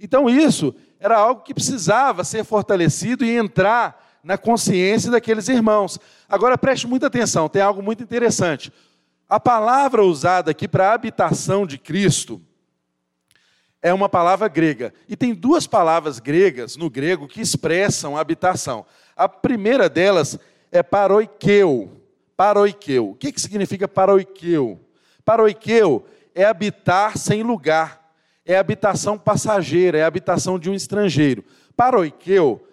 Então 0.01 0.29
isso 0.29 0.75
era 0.99 1.17
algo 1.17 1.43
que 1.43 1.55
precisava 1.55 2.25
ser 2.25 2.45
fortalecido 2.45 3.25
e 3.25 3.37
entrar 3.37 4.19
na 4.23 4.39
consciência 4.39 5.11
daqueles 5.11 5.49
irmãos. 5.49 5.99
Agora 6.29 6.57
preste 6.57 6.87
muita 6.87 7.09
atenção, 7.09 7.49
tem 7.49 7.61
algo 7.61 7.83
muito 7.83 8.03
interessante. 8.03 8.73
A 9.29 9.39
palavra 9.39 10.03
usada 10.03 10.51
aqui 10.51 10.67
para 10.67 10.93
habitação 10.93 11.67
de 11.67 11.79
Cristo 11.79 12.41
é 13.83 13.93
uma 13.93 14.09
palavra 14.09 14.49
grega. 14.49 14.95
E 15.07 15.15
tem 15.15 15.35
duas 15.35 15.67
palavras 15.67 16.19
gregas 16.19 16.77
no 16.77 16.89
grego 16.89 17.29
que 17.29 17.41
expressam 17.41 18.17
habitação. 18.17 18.87
A 19.15 19.29
primeira 19.29 19.91
delas 19.91 20.39
é 20.73 20.83
paroikeu, 20.83 22.01
Paroikeu. 22.37 23.11
O 23.11 23.15
que, 23.15 23.31
que 23.31 23.41
significa 23.41 23.87
paroikeu? 23.87 24.81
Paroikeu 25.25 26.05
é 26.35 26.45
habitar 26.45 27.17
sem 27.17 27.43
lugar, 27.43 28.13
é 28.45 28.57
habitação 28.57 29.19
passageira, 29.19 29.99
é 29.99 30.05
habitação 30.05 30.59
de 30.59 30.69
um 30.69 30.75
estrangeiro. 30.75 31.45
Paroikeu 31.77 32.67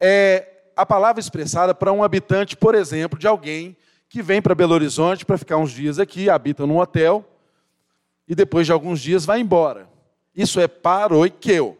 é 0.00 0.52
a 0.76 0.84
palavra 0.84 1.20
expressada 1.20 1.74
para 1.74 1.92
um 1.92 2.04
habitante, 2.04 2.56
por 2.56 2.74
exemplo, 2.74 3.18
de 3.18 3.26
alguém 3.26 3.76
que 4.08 4.22
vem 4.22 4.40
para 4.40 4.54
Belo 4.54 4.74
Horizonte 4.74 5.24
para 5.24 5.38
ficar 5.38 5.56
uns 5.56 5.72
dias 5.72 5.98
aqui, 5.98 6.30
habita 6.30 6.66
num 6.66 6.78
hotel 6.78 7.24
e 8.28 8.34
depois 8.34 8.66
de 8.66 8.72
alguns 8.72 9.00
dias 9.00 9.24
vai 9.24 9.40
embora. 9.40 9.88
Isso 10.34 10.60
é 10.60 10.68
paroikeu. 10.68 11.78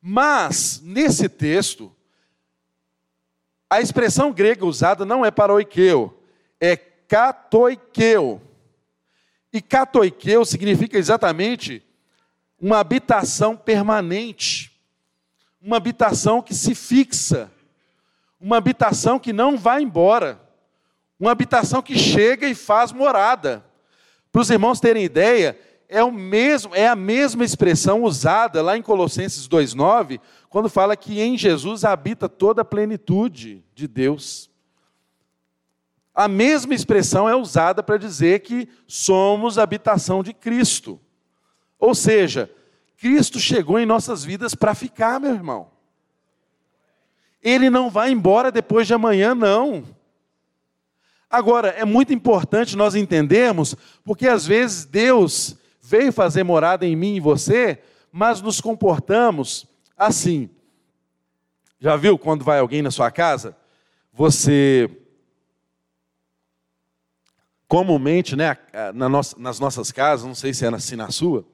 Mas, 0.00 0.80
nesse 0.84 1.28
texto, 1.28 1.90
a 3.70 3.80
expressão 3.80 4.32
grega 4.32 4.66
usada 4.66 5.04
não 5.04 5.24
é 5.24 5.30
paroikeu, 5.30 6.16
é 6.60 6.76
katoikeu. 6.76 8.40
E 9.54 9.62
katoikeu 9.62 10.44
significa 10.44 10.98
exatamente 10.98 11.80
uma 12.60 12.80
habitação 12.80 13.56
permanente, 13.56 14.72
uma 15.62 15.76
habitação 15.76 16.42
que 16.42 16.52
se 16.52 16.74
fixa, 16.74 17.52
uma 18.40 18.56
habitação 18.56 19.16
que 19.16 19.32
não 19.32 19.56
vai 19.56 19.80
embora, 19.80 20.40
uma 21.20 21.30
habitação 21.30 21.80
que 21.80 21.96
chega 21.96 22.48
e 22.48 22.54
faz 22.54 22.90
morada. 22.90 23.64
Para 24.32 24.42
os 24.42 24.50
irmãos 24.50 24.80
terem 24.80 25.04
ideia, 25.04 25.56
é, 25.88 26.02
o 26.02 26.10
mesmo, 26.10 26.74
é 26.74 26.88
a 26.88 26.96
mesma 26.96 27.44
expressão 27.44 28.02
usada 28.02 28.60
lá 28.60 28.76
em 28.76 28.82
Colossenses 28.82 29.48
2,9, 29.48 30.18
quando 30.50 30.68
fala 30.68 30.96
que 30.96 31.20
em 31.20 31.38
Jesus 31.38 31.84
habita 31.84 32.28
toda 32.28 32.62
a 32.62 32.64
plenitude 32.64 33.64
de 33.72 33.86
Deus. 33.86 34.50
A 36.14 36.28
mesma 36.28 36.74
expressão 36.74 37.28
é 37.28 37.34
usada 37.34 37.82
para 37.82 37.98
dizer 37.98 38.40
que 38.40 38.68
somos 38.86 39.58
habitação 39.58 40.22
de 40.22 40.32
Cristo. 40.32 41.00
Ou 41.78 41.94
seja, 41.94 42.48
Cristo 42.96 43.40
chegou 43.40 43.80
em 43.80 43.86
nossas 43.86 44.24
vidas 44.24 44.54
para 44.54 44.74
ficar, 44.74 45.18
meu 45.18 45.32
irmão. 45.34 45.72
Ele 47.42 47.68
não 47.68 47.90
vai 47.90 48.10
embora 48.10 48.52
depois 48.52 48.86
de 48.86 48.94
amanhã, 48.94 49.34
não. 49.34 49.84
Agora, 51.28 51.68
é 51.70 51.84
muito 51.84 52.12
importante 52.12 52.76
nós 52.76 52.94
entendermos, 52.94 53.74
porque 54.04 54.28
às 54.28 54.46
vezes 54.46 54.84
Deus 54.84 55.56
veio 55.82 56.12
fazer 56.12 56.44
morada 56.44 56.86
em 56.86 56.94
mim 56.94 57.16
e 57.16 57.20
você, 57.20 57.82
mas 58.12 58.40
nos 58.40 58.60
comportamos 58.60 59.66
assim. 59.96 60.48
Já 61.80 61.96
viu 61.96 62.16
quando 62.16 62.44
vai 62.44 62.60
alguém 62.60 62.80
na 62.80 62.90
sua 62.92 63.10
casa? 63.10 63.56
Você 64.12 64.88
comumente, 67.74 68.36
né, 68.36 68.56
nas 68.94 69.58
nossas 69.58 69.90
casas, 69.90 70.24
não 70.24 70.34
sei 70.36 70.54
se 70.54 70.64
é 70.64 70.68
assim 70.68 70.94
na 70.94 71.10
sua, 71.10 71.44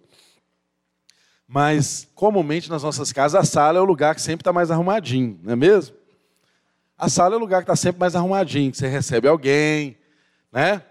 mas 1.48 2.06
comumente 2.14 2.68
nas 2.68 2.83
nossas 2.83 3.11
casas 3.11 3.40
a 3.40 3.42
sala 3.42 3.78
é 3.78 3.80
o 3.80 3.87
lugar 3.87 4.14
que 4.14 4.20
sempre 4.20 4.42
está 4.42 4.52
mais 4.52 4.70
arrumadinho, 4.70 5.40
não 5.42 5.54
é 5.54 5.56
mesmo? 5.56 5.96
A 6.98 7.09
sala 7.09 7.37
é 7.37 7.38
o 7.38 7.40
lugar 7.40 7.62
que 7.62 7.70
está 7.70 7.74
sempre 7.74 7.98
mais 7.98 8.14
arrumadinho, 8.14 8.70
que 8.70 8.76
você 8.76 8.87
recebe 8.87 9.28
alguém, 9.28 9.96
né? 10.52 10.83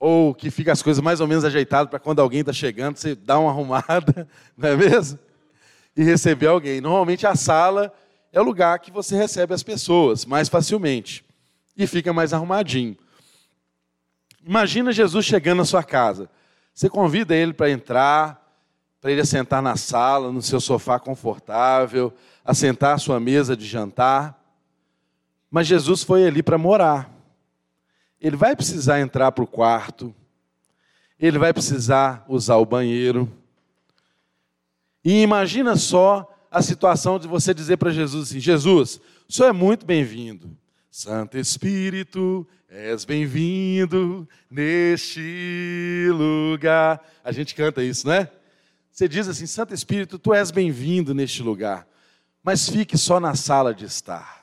Ou 0.00 0.34
que 0.34 0.50
fica 0.50 0.72
as 0.72 0.82
coisas 0.82 1.00
mais 1.00 1.20
ou 1.20 1.28
menos 1.28 1.44
ajeitadas 1.44 1.88
para 1.88 2.00
quando 2.00 2.18
alguém 2.18 2.40
está 2.40 2.52
chegando, 2.52 2.96
você 2.96 3.14
dá 3.14 3.38
uma 3.38 3.48
arrumada, 3.48 4.28
não 4.58 4.70
é 4.70 4.74
mesmo? 4.74 5.20
E 5.96 6.02
receber 6.02 6.48
alguém. 6.48 6.80
Normalmente 6.80 7.28
a 7.28 7.36
sala 7.36 7.94
é 8.32 8.40
o 8.40 8.44
lugar 8.44 8.80
que 8.80 8.90
você 8.90 9.14
recebe 9.14 9.54
as 9.54 9.62
pessoas 9.62 10.26
mais 10.26 10.48
facilmente 10.48 11.24
e 11.76 11.86
fica 11.86 12.12
mais 12.12 12.32
arrumadinho. 12.32 12.96
Imagina 14.44 14.92
Jesus 14.92 15.24
chegando 15.24 15.58
na 15.58 15.64
sua 15.64 15.82
casa. 15.82 16.28
Você 16.74 16.88
convida 16.88 17.34
ele 17.34 17.52
para 17.52 17.70
entrar, 17.70 18.42
para 19.00 19.10
ele 19.10 19.20
assentar 19.20 19.62
na 19.62 19.76
sala, 19.76 20.32
no 20.32 20.42
seu 20.42 20.60
sofá 20.60 20.98
confortável, 20.98 22.12
assentar 22.44 22.94
à 22.94 22.98
sua 22.98 23.20
mesa 23.20 23.56
de 23.56 23.66
jantar. 23.66 24.40
Mas 25.50 25.66
Jesus 25.66 26.02
foi 26.02 26.26
ali 26.26 26.42
para 26.42 26.58
morar. 26.58 27.10
Ele 28.20 28.36
vai 28.36 28.56
precisar 28.56 29.00
entrar 29.00 29.32
para 29.32 29.44
o 29.44 29.46
quarto, 29.46 30.14
ele 31.18 31.38
vai 31.38 31.52
precisar 31.52 32.24
usar 32.28 32.56
o 32.56 32.66
banheiro. 32.66 33.30
E 35.04 35.22
imagina 35.22 35.76
só 35.76 36.32
a 36.50 36.62
situação 36.62 37.18
de 37.18 37.26
você 37.26 37.52
dizer 37.52 37.76
para 37.76 37.90
Jesus 37.90 38.28
assim: 38.28 38.40
Jesus, 38.40 39.00
o 39.28 39.32
senhor 39.32 39.48
é 39.48 39.52
muito 39.52 39.84
bem-vindo. 39.84 40.56
Santo 40.92 41.38
Espírito, 41.38 42.46
és 42.68 43.06
bem-vindo 43.06 44.28
neste 44.50 46.06
lugar. 46.12 47.02
A 47.24 47.32
gente 47.32 47.54
canta 47.54 47.82
isso, 47.82 48.06
né? 48.06 48.28
Você 48.90 49.08
diz 49.08 49.26
assim: 49.26 49.46
Santo 49.46 49.72
Espírito, 49.72 50.18
tu 50.18 50.34
és 50.34 50.50
bem-vindo 50.50 51.14
neste 51.14 51.42
lugar, 51.42 51.88
mas 52.44 52.68
fique 52.68 52.98
só 52.98 53.18
na 53.18 53.34
sala 53.34 53.74
de 53.74 53.86
estar 53.86 54.42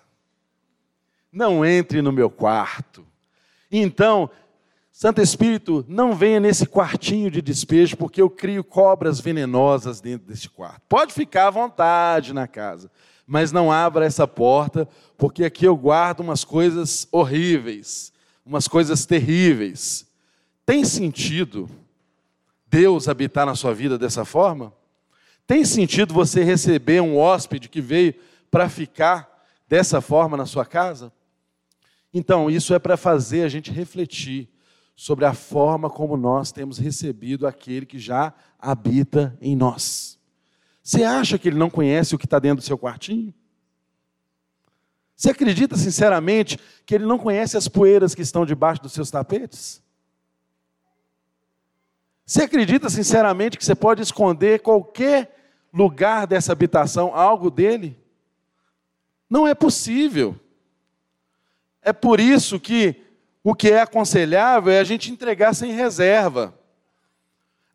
não 1.31 1.63
entre 1.63 2.01
no 2.01 2.11
meu 2.11 2.31
quarto. 2.31 3.05
Então, 3.71 4.27
Santo 4.91 5.21
Espírito, 5.21 5.85
não 5.87 6.15
venha 6.15 6.39
nesse 6.39 6.65
quartinho 6.65 7.29
de 7.29 7.43
despejo, 7.43 7.95
porque 7.95 8.19
eu 8.19 8.29
crio 8.29 8.63
cobras 8.63 9.19
venenosas 9.19 10.01
dentro 10.01 10.27
desse 10.27 10.49
quarto. 10.49 10.81
Pode 10.89 11.13
ficar 11.13 11.47
à 11.47 11.51
vontade 11.51 12.33
na 12.33 12.47
casa, 12.47 12.89
mas 13.29 13.51
não 13.51 13.71
abra 13.71 14.07
essa 14.07 14.27
porta, 14.27 14.89
porque 15.15 15.43
aqui 15.43 15.63
eu 15.63 15.77
guardo 15.77 16.21
umas 16.21 16.43
coisas 16.43 17.07
horríveis, 17.11 18.11
umas 18.43 18.67
coisas 18.67 19.05
terríveis. 19.05 20.07
Tem 20.65 20.83
sentido 20.83 21.69
Deus 22.65 23.07
habitar 23.07 23.45
na 23.45 23.53
sua 23.53 23.71
vida 23.71 23.99
dessa 23.99 24.25
forma? 24.25 24.73
Tem 25.45 25.63
sentido 25.63 26.11
você 26.11 26.43
receber 26.43 27.03
um 27.03 27.19
hóspede 27.19 27.69
que 27.69 27.79
veio 27.79 28.15
para 28.49 28.67
ficar 28.67 29.29
dessa 29.67 30.01
forma 30.01 30.35
na 30.35 30.47
sua 30.47 30.65
casa? 30.65 31.13
Então, 32.11 32.49
isso 32.49 32.73
é 32.73 32.79
para 32.79 32.97
fazer 32.97 33.43
a 33.43 33.47
gente 33.47 33.69
refletir 33.69 34.49
sobre 34.95 35.25
a 35.25 35.35
forma 35.35 35.87
como 35.87 36.17
nós 36.17 36.51
temos 36.51 36.79
recebido 36.79 37.45
aquele 37.45 37.85
que 37.85 37.99
já 37.99 38.33
habita 38.57 39.37
em 39.39 39.55
nós. 39.55 40.18
Você 40.89 41.03
acha 41.03 41.37
que 41.37 41.47
ele 41.47 41.55
não 41.59 41.69
conhece 41.69 42.15
o 42.15 42.17
que 42.17 42.25
está 42.25 42.39
dentro 42.39 42.63
do 42.63 42.65
seu 42.65 42.75
quartinho? 42.75 43.31
Você 45.15 45.29
acredita 45.29 45.77
sinceramente 45.77 46.57
que 46.83 46.95
ele 46.95 47.05
não 47.05 47.19
conhece 47.19 47.55
as 47.55 47.67
poeiras 47.67 48.15
que 48.15 48.23
estão 48.23 48.43
debaixo 48.43 48.81
dos 48.81 48.93
seus 48.93 49.11
tapetes? 49.11 49.83
Você 52.25 52.41
acredita 52.41 52.89
sinceramente 52.89 53.55
que 53.55 53.63
você 53.63 53.75
pode 53.75 54.01
esconder 54.01 54.61
qualquer 54.61 55.53
lugar 55.71 56.25
dessa 56.25 56.53
habitação, 56.53 57.13
algo 57.13 57.51
dele? 57.51 57.95
Não 59.29 59.47
é 59.47 59.53
possível. 59.53 60.35
É 61.83 61.93
por 61.93 62.19
isso 62.19 62.59
que 62.59 62.99
o 63.43 63.53
que 63.53 63.69
é 63.69 63.81
aconselhável 63.81 64.73
é 64.73 64.79
a 64.79 64.83
gente 64.83 65.11
entregar 65.11 65.53
sem 65.53 65.71
reserva. 65.71 66.51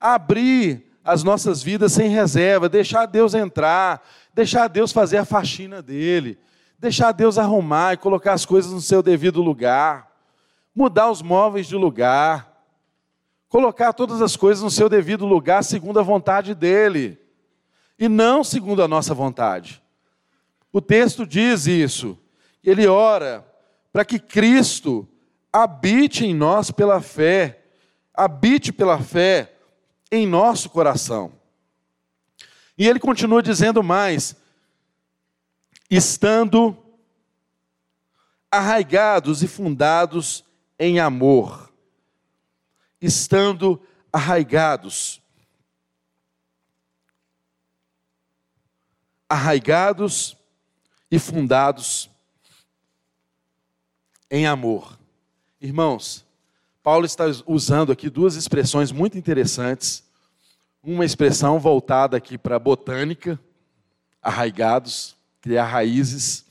Abrir 0.00 0.93
as 1.04 1.22
nossas 1.22 1.62
vidas 1.62 1.92
sem 1.92 2.08
reserva, 2.08 2.68
deixar 2.68 3.04
Deus 3.04 3.34
entrar, 3.34 4.02
deixar 4.32 4.68
Deus 4.68 4.90
fazer 4.90 5.18
a 5.18 5.24
faxina 5.24 5.82
dele, 5.82 6.38
deixar 6.78 7.12
Deus 7.12 7.36
arrumar 7.36 7.92
e 7.92 7.98
colocar 7.98 8.32
as 8.32 8.46
coisas 8.46 8.72
no 8.72 8.80
seu 8.80 9.02
devido 9.02 9.42
lugar, 9.42 10.10
mudar 10.74 11.10
os 11.10 11.20
móveis 11.20 11.66
de 11.66 11.76
lugar, 11.76 12.50
colocar 13.50 13.92
todas 13.92 14.22
as 14.22 14.34
coisas 14.34 14.64
no 14.64 14.70
seu 14.70 14.88
devido 14.88 15.26
lugar 15.26 15.62
segundo 15.62 16.00
a 16.00 16.02
vontade 16.02 16.54
dele 16.54 17.18
e 17.98 18.08
não 18.08 18.42
segundo 18.42 18.82
a 18.82 18.88
nossa 18.88 19.12
vontade. 19.12 19.82
O 20.72 20.80
texto 20.80 21.26
diz 21.26 21.66
isso. 21.66 22.18
Ele 22.64 22.86
ora 22.86 23.46
para 23.92 24.04
que 24.04 24.18
Cristo 24.18 25.06
habite 25.52 26.26
em 26.26 26.34
nós 26.34 26.70
pela 26.70 27.00
fé, 27.00 27.62
habite 28.12 28.72
pela 28.72 28.98
fé 28.98 29.54
em 30.15 30.27
nosso 30.27 30.71
coração. 30.71 31.33
E 32.79 32.87
ele 32.87 33.00
continua 33.00 33.42
dizendo 33.42 33.83
mais: 33.83 34.37
estando 35.90 36.77
arraigados 38.50 39.42
e 39.42 39.48
fundados 39.48 40.44
em 40.79 41.00
amor. 41.00 41.73
Estando 43.00 43.81
arraigados. 44.12 45.21
Arraigados 49.29 50.37
e 51.10 51.19
fundados 51.19 52.08
em 54.31 54.46
amor. 54.46 54.98
Irmãos, 55.60 56.25
Paulo 56.83 57.06
está 57.06 57.25
usando 57.46 57.90
aqui 57.90 58.10
duas 58.10 58.37
expressões 58.37 58.92
muito 58.92 59.17
interessantes. 59.17 60.04
Uma 60.87 61.06
expressão 61.06 61.58
voltada 61.58 62.14
aqui 62.14 62.37
para 62.37 62.58
botânica, 62.58 63.40
arraigados, 64.22 65.16
criar 65.40 65.64
raízes. 65.64 66.44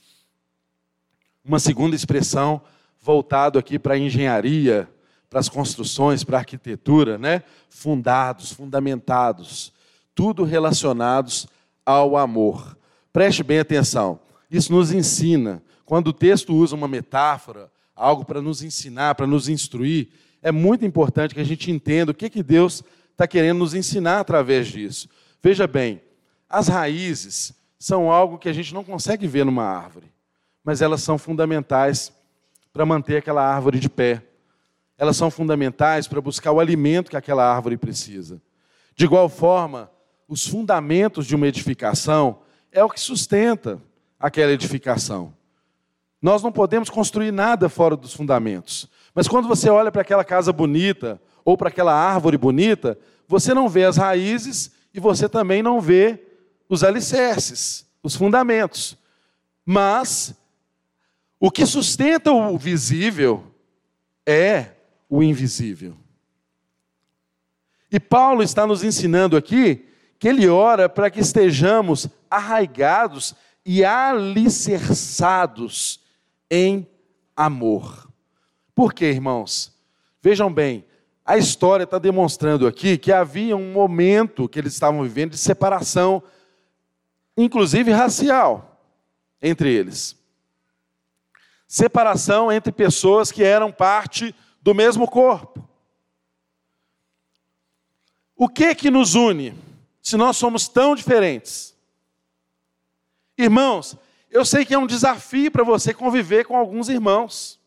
Uma 1.44 1.60
segunda 1.60 1.94
expressão 1.94 2.60
voltado 3.00 3.60
aqui 3.60 3.78
para 3.78 3.94
a 3.94 3.98
engenharia, 3.98 4.88
para 5.30 5.38
as 5.38 5.48
construções, 5.48 6.24
para 6.24 6.38
a 6.38 6.40
arquitetura, 6.40 7.16
né? 7.16 7.44
Fundados, 7.68 8.50
fundamentados, 8.50 9.72
tudo 10.16 10.42
relacionados 10.42 11.46
ao 11.86 12.16
amor. 12.16 12.76
Preste 13.12 13.44
bem 13.44 13.60
atenção. 13.60 14.18
Isso 14.50 14.72
nos 14.72 14.90
ensina. 14.90 15.62
Quando 15.84 16.08
o 16.08 16.12
texto 16.12 16.52
usa 16.56 16.74
uma 16.74 16.88
metáfora, 16.88 17.70
algo 17.94 18.24
para 18.24 18.42
nos 18.42 18.64
ensinar, 18.64 19.14
para 19.14 19.28
nos 19.28 19.48
instruir, 19.48 20.08
é 20.42 20.50
muito 20.50 20.84
importante 20.84 21.36
que 21.36 21.40
a 21.40 21.44
gente 21.44 21.70
entenda 21.70 22.10
o 22.10 22.14
que, 22.14 22.28
que 22.28 22.42
Deus 22.42 22.82
está 23.14 23.26
querendo 23.26 23.58
nos 23.58 23.74
ensinar 23.74 24.20
através 24.20 24.66
disso. 24.66 25.08
Veja 25.42 25.66
bem, 25.66 26.02
as 26.48 26.68
raízes 26.68 27.54
são 27.78 28.10
algo 28.10 28.38
que 28.38 28.48
a 28.48 28.52
gente 28.52 28.74
não 28.74 28.84
consegue 28.84 29.26
ver 29.26 29.44
numa 29.44 29.64
árvore, 29.64 30.12
mas 30.62 30.82
elas 30.82 31.02
são 31.02 31.16
fundamentais 31.16 32.12
para 32.72 32.84
manter 32.84 33.18
aquela 33.18 33.42
árvore 33.42 33.78
de 33.78 33.88
pé. 33.88 34.22
Elas 34.98 35.16
são 35.16 35.30
fundamentais 35.30 36.08
para 36.08 36.20
buscar 36.20 36.52
o 36.52 36.60
alimento 36.60 37.10
que 37.10 37.16
aquela 37.16 37.44
árvore 37.44 37.76
precisa. 37.76 38.40
De 38.96 39.04
igual 39.04 39.28
forma, 39.28 39.90
os 40.28 40.46
fundamentos 40.46 41.26
de 41.26 41.34
uma 41.34 41.46
edificação 41.46 42.40
é 42.72 42.82
o 42.82 42.90
que 42.90 43.00
sustenta 43.00 43.80
aquela 44.18 44.52
edificação. 44.52 45.32
Nós 46.20 46.42
não 46.42 46.50
podemos 46.50 46.88
construir 46.88 47.30
nada 47.30 47.68
fora 47.68 47.96
dos 47.96 48.14
fundamentos. 48.14 48.88
Mas 49.14 49.28
quando 49.28 49.46
você 49.46 49.68
olha 49.68 49.92
para 49.92 50.02
aquela 50.02 50.24
casa 50.24 50.52
bonita 50.52 51.20
ou 51.44 51.56
para 51.56 51.68
aquela 51.68 51.92
árvore 51.92 52.38
bonita, 52.38 52.96
você 53.26 53.52
não 53.52 53.68
vê 53.68 53.84
as 53.84 53.96
raízes 53.96 54.70
e 54.92 55.00
você 55.00 55.28
também 55.28 55.62
não 55.62 55.80
vê 55.80 56.20
os 56.68 56.84
alicerces, 56.84 57.86
os 58.02 58.14
fundamentos. 58.14 58.96
Mas 59.64 60.34
o 61.38 61.50
que 61.50 61.66
sustenta 61.66 62.32
o 62.32 62.56
visível 62.56 63.44
é 64.26 64.70
o 65.08 65.22
invisível. 65.22 65.96
E 67.90 68.00
Paulo 68.00 68.42
está 68.42 68.66
nos 68.66 68.82
ensinando 68.82 69.36
aqui 69.36 69.86
que 70.18 70.28
ele 70.28 70.48
ora 70.48 70.88
para 70.88 71.10
que 71.10 71.20
estejamos 71.20 72.08
arraigados 72.30 73.34
e 73.64 73.84
alicerçados 73.84 76.00
em 76.50 76.88
amor. 77.36 78.10
Por 78.74 78.92
quê, 78.92 79.06
irmãos? 79.06 79.72
Vejam 80.20 80.52
bem, 80.52 80.84
a 81.24 81.38
história 81.38 81.84
está 81.84 81.98
demonstrando 81.98 82.66
aqui 82.66 82.98
que 82.98 83.12
havia 83.12 83.56
um 83.56 83.72
momento 83.72 84.48
que 84.48 84.58
eles 84.58 84.72
estavam 84.72 85.02
vivendo 85.02 85.30
de 85.30 85.38
separação, 85.38 86.22
inclusive 87.36 87.90
racial, 87.90 88.80
entre 89.40 89.72
eles. 89.72 90.16
Separação 91.66 92.52
entre 92.52 92.70
pessoas 92.72 93.32
que 93.32 93.42
eram 93.42 93.72
parte 93.72 94.34
do 94.60 94.74
mesmo 94.74 95.08
corpo. 95.08 95.66
O 98.36 98.48
que 98.48 98.74
que 98.74 98.90
nos 98.90 99.14
une? 99.14 99.64
se 100.04 100.18
nós 100.18 100.36
somos 100.36 100.68
tão 100.68 100.94
diferentes? 100.94 101.74
Irmãos, 103.38 103.96
eu 104.30 104.44
sei 104.44 104.62
que 104.62 104.74
é 104.74 104.78
um 104.78 104.86
desafio 104.86 105.50
para 105.50 105.64
você 105.64 105.94
conviver 105.94 106.44
com 106.44 106.54
alguns 106.54 106.90
irmãos. 106.90 107.58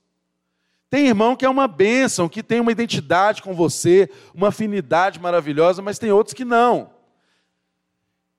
Tem 0.89 1.07
irmão 1.07 1.35
que 1.35 1.45
é 1.45 1.49
uma 1.49 1.67
bênção, 1.67 2.29
que 2.29 2.41
tem 2.41 2.59
uma 2.59 2.71
identidade 2.71 3.41
com 3.41 3.53
você, 3.53 4.09
uma 4.33 4.49
afinidade 4.49 5.19
maravilhosa, 5.19 5.81
mas 5.81 5.99
tem 5.99 6.11
outros 6.11 6.33
que 6.33 6.45
não. 6.45 6.91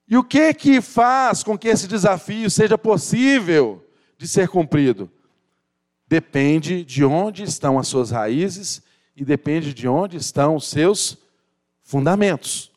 E 0.07 0.17
o 0.17 0.23
que 0.23 0.51
que 0.55 0.81
faz 0.81 1.43
com 1.43 1.55
que 1.55 1.67
esse 1.67 1.87
desafio 1.87 2.49
seja 2.49 2.77
possível 2.77 3.85
de 4.17 4.27
ser 4.27 4.47
cumprido? 4.47 5.11
Depende 6.07 6.83
de 6.83 7.05
onde 7.05 7.43
estão 7.43 7.77
as 7.77 7.87
suas 7.87 8.09
raízes 8.09 8.81
e 9.15 9.23
depende 9.23 9.71
de 9.71 9.87
onde 9.87 10.17
estão 10.17 10.55
os 10.55 10.67
seus 10.67 11.15
fundamentos. 11.83 12.71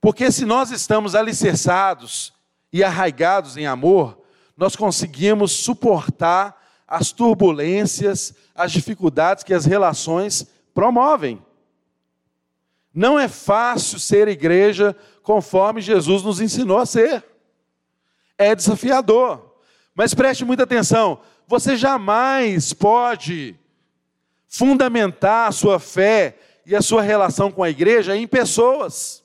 Porque 0.00 0.32
se 0.32 0.46
nós 0.46 0.70
estamos 0.70 1.14
alicerçados 1.14 2.32
e 2.72 2.82
arraigados 2.82 3.58
em 3.58 3.66
amor, 3.66 4.18
nós 4.56 4.74
conseguimos 4.74 5.52
suportar 5.52 6.57
as 6.88 7.12
turbulências, 7.12 8.34
as 8.54 8.72
dificuldades 8.72 9.44
que 9.44 9.52
as 9.52 9.66
relações 9.66 10.46
promovem. 10.72 11.44
Não 12.94 13.20
é 13.20 13.28
fácil 13.28 13.98
ser 13.98 14.26
igreja 14.26 14.96
conforme 15.22 15.82
Jesus 15.82 16.22
nos 16.22 16.40
ensinou 16.40 16.78
a 16.78 16.86
ser. 16.86 17.22
É 18.38 18.54
desafiador. 18.54 19.56
Mas 19.94 20.14
preste 20.14 20.44
muita 20.44 20.62
atenção: 20.62 21.20
você 21.46 21.76
jamais 21.76 22.72
pode 22.72 23.54
fundamentar 24.48 25.48
a 25.48 25.52
sua 25.52 25.78
fé 25.78 26.38
e 26.64 26.74
a 26.74 26.80
sua 26.80 27.02
relação 27.02 27.50
com 27.50 27.62
a 27.62 27.68
igreja 27.70 28.16
em 28.16 28.26
pessoas. 28.26 29.22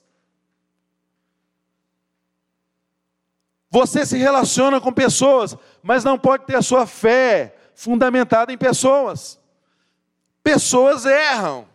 Você 3.70 4.05
se 4.05 4.18
relaciona 4.18 4.80
com 4.80 4.93
pessoas, 4.93 5.57
mas 5.82 6.03
não 6.03 6.20
pode 6.20 6.45
ter 6.45 6.55
a 6.55 6.61
sua 6.61 6.86
fé 6.86 7.53
fundamentada 7.76 8.51
em 8.51 8.57
pessoas. 8.57 9.39
Pessoas 10.43 11.05
erram, 11.05 11.67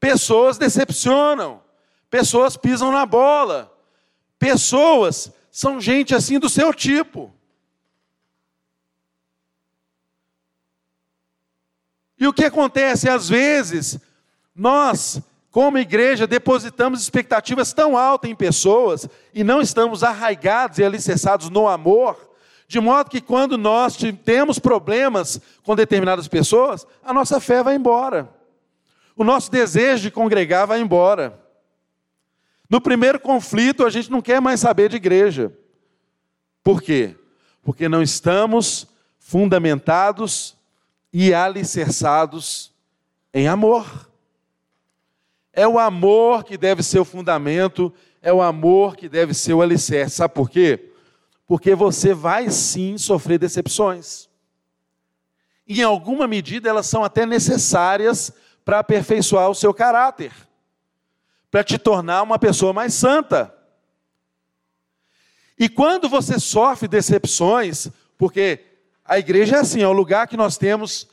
pessoas 0.00 0.58
decepcionam, 0.58 1.62
pessoas 2.10 2.56
pisam 2.56 2.90
na 2.90 3.06
bola, 3.06 3.72
pessoas 4.38 5.32
são 5.50 5.80
gente 5.80 6.14
assim 6.14 6.38
do 6.38 6.48
seu 6.48 6.74
tipo. 6.74 7.32
E 12.18 12.26
o 12.26 12.32
que 12.32 12.44
acontece? 12.44 13.08
Às 13.08 13.28
vezes, 13.28 13.98
nós 14.54 15.22
como 15.50 15.78
igreja, 15.78 16.26
depositamos 16.26 17.00
expectativas 17.00 17.72
tão 17.72 17.96
altas 17.96 18.30
em 18.30 18.34
pessoas 18.34 19.08
e 19.32 19.42
não 19.42 19.60
estamos 19.60 20.04
arraigados 20.04 20.78
e 20.78 20.84
alicerçados 20.84 21.48
no 21.48 21.66
amor, 21.66 22.27
de 22.68 22.78
modo 22.78 23.08
que 23.08 23.22
quando 23.22 23.56
nós 23.56 23.96
temos 24.22 24.58
problemas 24.58 25.40
com 25.64 25.74
determinadas 25.74 26.28
pessoas, 26.28 26.86
a 27.02 27.14
nossa 27.14 27.40
fé 27.40 27.62
vai 27.62 27.74
embora. 27.74 28.28
O 29.16 29.24
nosso 29.24 29.50
desejo 29.50 30.02
de 30.02 30.10
congregar 30.10 30.66
vai 30.66 30.78
embora. 30.78 31.42
No 32.68 32.78
primeiro 32.78 33.18
conflito, 33.18 33.86
a 33.86 33.90
gente 33.90 34.10
não 34.10 34.20
quer 34.20 34.38
mais 34.38 34.60
saber 34.60 34.90
de 34.90 34.96
igreja. 34.96 35.50
Por 36.62 36.82
quê? 36.82 37.16
Porque 37.62 37.88
não 37.88 38.02
estamos 38.02 38.86
fundamentados 39.18 40.54
e 41.10 41.32
alicerçados 41.32 42.70
em 43.32 43.48
amor. 43.48 44.10
É 45.54 45.66
o 45.66 45.78
amor 45.78 46.44
que 46.44 46.58
deve 46.58 46.82
ser 46.82 46.98
o 46.98 47.04
fundamento, 47.04 47.90
é 48.20 48.30
o 48.30 48.42
amor 48.42 48.94
que 48.94 49.08
deve 49.08 49.32
ser 49.32 49.54
o 49.54 49.62
alicerce. 49.62 50.16
Sabe 50.16 50.34
por 50.34 50.50
quê? 50.50 50.87
Porque 51.48 51.74
você 51.74 52.14
vai 52.14 52.50
sim 52.50 52.96
sofrer 52.96 53.38
decepções. 53.38 54.28
E 55.66 55.80
em 55.80 55.82
alguma 55.82 56.28
medida 56.28 56.68
elas 56.68 56.86
são 56.86 57.02
até 57.02 57.26
necessárias 57.26 58.30
para 58.64 58.78
aperfeiçoar 58.78 59.48
o 59.48 59.54
seu 59.54 59.72
caráter, 59.72 60.30
para 61.50 61.64
te 61.64 61.78
tornar 61.78 62.22
uma 62.22 62.38
pessoa 62.38 62.72
mais 62.72 62.92
santa. 62.92 63.52
E 65.58 65.68
quando 65.68 66.08
você 66.08 66.38
sofre 66.38 66.86
decepções, 66.86 67.88
porque 68.16 68.64
a 69.02 69.18
igreja 69.18 69.56
é 69.56 69.60
assim, 69.60 69.80
é 69.80 69.88
o 69.88 69.92
lugar 69.92 70.28
que 70.28 70.36
nós 70.36 70.58
temos 70.58 71.08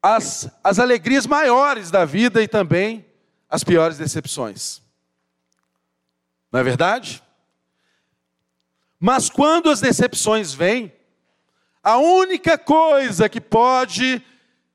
as, 0.00 0.48
as 0.62 0.78
alegrias 0.78 1.26
maiores 1.26 1.90
da 1.90 2.04
vida 2.04 2.40
e 2.40 2.46
também 2.46 3.04
as 3.50 3.64
piores 3.64 3.98
decepções. 3.98 4.80
Não 6.52 6.60
é 6.60 6.62
verdade? 6.62 7.20
Mas 8.98 9.28
quando 9.28 9.70
as 9.70 9.80
decepções 9.80 10.54
vêm, 10.54 10.92
a 11.82 11.98
única 11.98 12.58
coisa 12.58 13.28
que 13.28 13.40
pode 13.40 14.22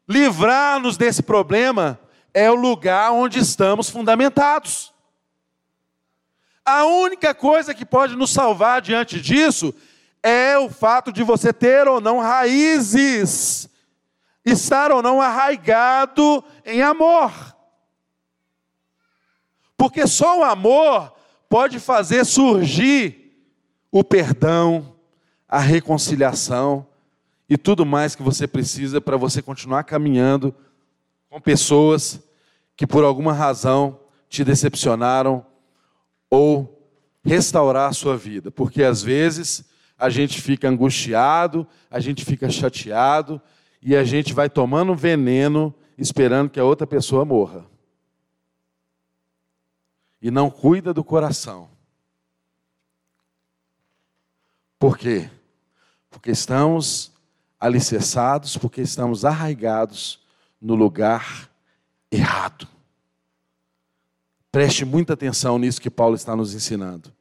livrar-nos 0.07 0.97
desse 0.97 1.21
problema 1.21 1.99
é 2.33 2.49
o 2.49 2.55
lugar 2.55 3.11
onde 3.11 3.39
estamos 3.39 3.89
fundamentados. 3.89 4.93
A 6.63 6.85
única 6.85 7.33
coisa 7.33 7.73
que 7.73 7.85
pode 7.85 8.15
nos 8.15 8.31
salvar 8.31 8.81
diante 8.81 9.19
disso 9.19 9.73
é 10.23 10.57
o 10.57 10.69
fato 10.69 11.11
de 11.11 11.23
você 11.23 11.51
ter 11.51 11.87
ou 11.87 11.99
não 11.99 12.19
raízes 12.19 13.69
estar 14.45 14.91
ou 14.91 15.01
não 15.01 15.21
arraigado 15.21 16.43
em 16.65 16.81
amor. 16.81 17.31
Porque 19.77 20.05
só 20.07 20.39
o 20.39 20.43
amor 20.43 21.13
pode 21.49 21.79
fazer 21.79 22.25
surgir 22.25 23.20
o 23.91 24.03
perdão, 24.03 24.95
a 25.47 25.59
reconciliação 25.59 26.87
e 27.49 27.57
tudo 27.57 27.85
mais 27.85 28.15
que 28.15 28.23
você 28.23 28.47
precisa 28.47 29.01
para 29.01 29.17
você 29.17 29.41
continuar 29.41 29.83
caminhando 29.83 30.55
com 31.29 31.41
pessoas 31.41 32.21
que 32.75 32.87
por 32.87 33.03
alguma 33.03 33.33
razão 33.33 33.99
te 34.29 34.43
decepcionaram 34.43 35.45
ou 36.29 36.87
restaurar 37.23 37.89
a 37.89 37.93
sua 37.93 38.17
vida, 38.17 38.49
porque 38.49 38.83
às 38.83 39.03
vezes 39.03 39.65
a 39.97 40.09
gente 40.09 40.41
fica 40.41 40.67
angustiado, 40.67 41.67
a 41.89 41.99
gente 41.99 42.25
fica 42.25 42.49
chateado, 42.49 43.39
e 43.81 43.95
a 43.95 44.03
gente 44.03 44.33
vai 44.33 44.49
tomando 44.49 44.95
veneno 44.95 45.73
esperando 45.97 46.49
que 46.49 46.59
a 46.59 46.63
outra 46.63 46.85
pessoa 46.85 47.25
morra. 47.25 47.65
E 50.21 50.29
não 50.29 50.51
cuida 50.51 50.93
do 50.93 51.03
coração. 51.03 51.70
Por 54.81 54.97
quê? 54.97 55.29
Porque 56.09 56.31
estamos 56.31 57.11
alicerçados, 57.59 58.57
porque 58.57 58.81
estamos 58.81 59.23
arraigados 59.23 60.19
no 60.59 60.73
lugar 60.73 61.51
errado. 62.11 62.67
Preste 64.51 64.83
muita 64.83 65.13
atenção 65.13 65.59
nisso 65.59 65.79
que 65.79 65.91
Paulo 65.91 66.15
está 66.15 66.35
nos 66.35 66.55
ensinando. 66.55 67.13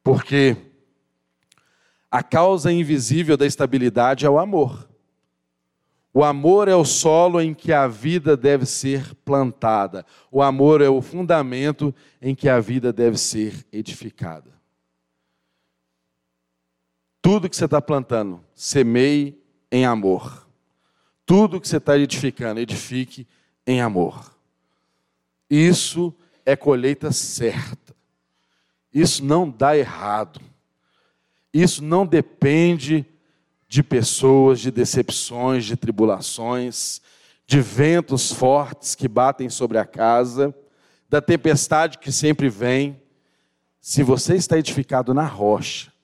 Porque 0.00 0.56
a 2.08 2.22
causa 2.22 2.70
invisível 2.70 3.36
da 3.36 3.46
estabilidade 3.46 4.24
é 4.24 4.30
o 4.30 4.38
amor. 4.38 4.88
O 6.14 6.22
amor 6.22 6.68
é 6.68 6.76
o 6.76 6.84
solo 6.84 7.40
em 7.40 7.52
que 7.52 7.72
a 7.72 7.88
vida 7.88 8.36
deve 8.36 8.64
ser 8.64 9.12
plantada. 9.24 10.06
O 10.30 10.40
amor 10.40 10.80
é 10.80 10.88
o 10.88 11.02
fundamento 11.02 11.92
em 12.22 12.32
que 12.32 12.48
a 12.48 12.60
vida 12.60 12.92
deve 12.92 13.18
ser 13.18 13.66
edificada. 13.72 14.55
Tudo 17.26 17.50
que 17.50 17.56
você 17.56 17.64
está 17.64 17.82
plantando, 17.82 18.40
semeie 18.54 19.36
em 19.68 19.84
amor. 19.84 20.46
Tudo 21.26 21.60
que 21.60 21.66
você 21.66 21.78
está 21.78 21.98
edificando, 21.98 22.60
edifique 22.60 23.26
em 23.66 23.80
amor. 23.80 24.32
Isso 25.50 26.14
é 26.44 26.54
colheita 26.54 27.10
certa. 27.10 27.96
Isso 28.94 29.24
não 29.24 29.50
dá 29.50 29.76
errado. 29.76 30.40
Isso 31.52 31.82
não 31.82 32.06
depende 32.06 33.04
de 33.66 33.82
pessoas, 33.82 34.60
de 34.60 34.70
decepções, 34.70 35.64
de 35.64 35.74
tribulações, 35.74 37.02
de 37.44 37.60
ventos 37.60 38.30
fortes 38.30 38.94
que 38.94 39.08
batem 39.08 39.50
sobre 39.50 39.78
a 39.78 39.84
casa, 39.84 40.54
da 41.08 41.20
tempestade 41.20 41.98
que 41.98 42.12
sempre 42.12 42.48
vem. 42.48 43.02
Se 43.80 44.04
você 44.04 44.36
está 44.36 44.56
edificado 44.56 45.12
na 45.12 45.24
rocha, 45.24 45.95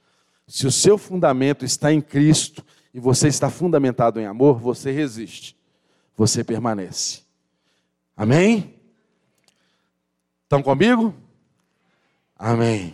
se 0.53 0.67
o 0.67 0.71
seu 0.71 0.99
fundamento 0.99 1.65
está 1.65 1.91
em 1.91 2.03
Cristo 2.03 2.63
e 2.93 3.01
você 3.01 3.27
está 3.27 3.49
fundamentado 3.49 4.21
em 4.21 4.27
amor, 4.27 4.59
você 4.59 4.93
resiste, 4.93 5.57
você 6.15 6.45
permanece. 6.45 7.23
Amém? 8.15 8.75
Estão 10.43 10.63
comigo? 10.63 11.15
Amém. 12.37 12.93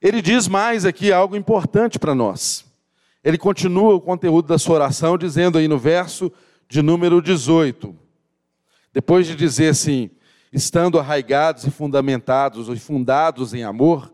Ele 0.00 0.22
diz 0.22 0.46
mais 0.46 0.84
aqui 0.84 1.12
algo 1.12 1.34
importante 1.34 1.98
para 1.98 2.14
nós. 2.14 2.64
Ele 3.24 3.36
continua 3.36 3.96
o 3.96 4.00
conteúdo 4.00 4.46
da 4.46 4.60
sua 4.60 4.76
oração 4.76 5.18
dizendo 5.18 5.58
aí 5.58 5.66
no 5.66 5.76
verso 5.76 6.30
de 6.68 6.82
número 6.82 7.20
18. 7.20 7.98
Depois 8.92 9.26
de 9.26 9.34
dizer 9.34 9.70
assim, 9.70 10.08
estando 10.52 11.00
arraigados 11.00 11.64
e 11.64 11.70
fundamentados 11.72 12.68
e 12.68 12.78
fundados 12.78 13.52
em 13.52 13.64
amor, 13.64 14.13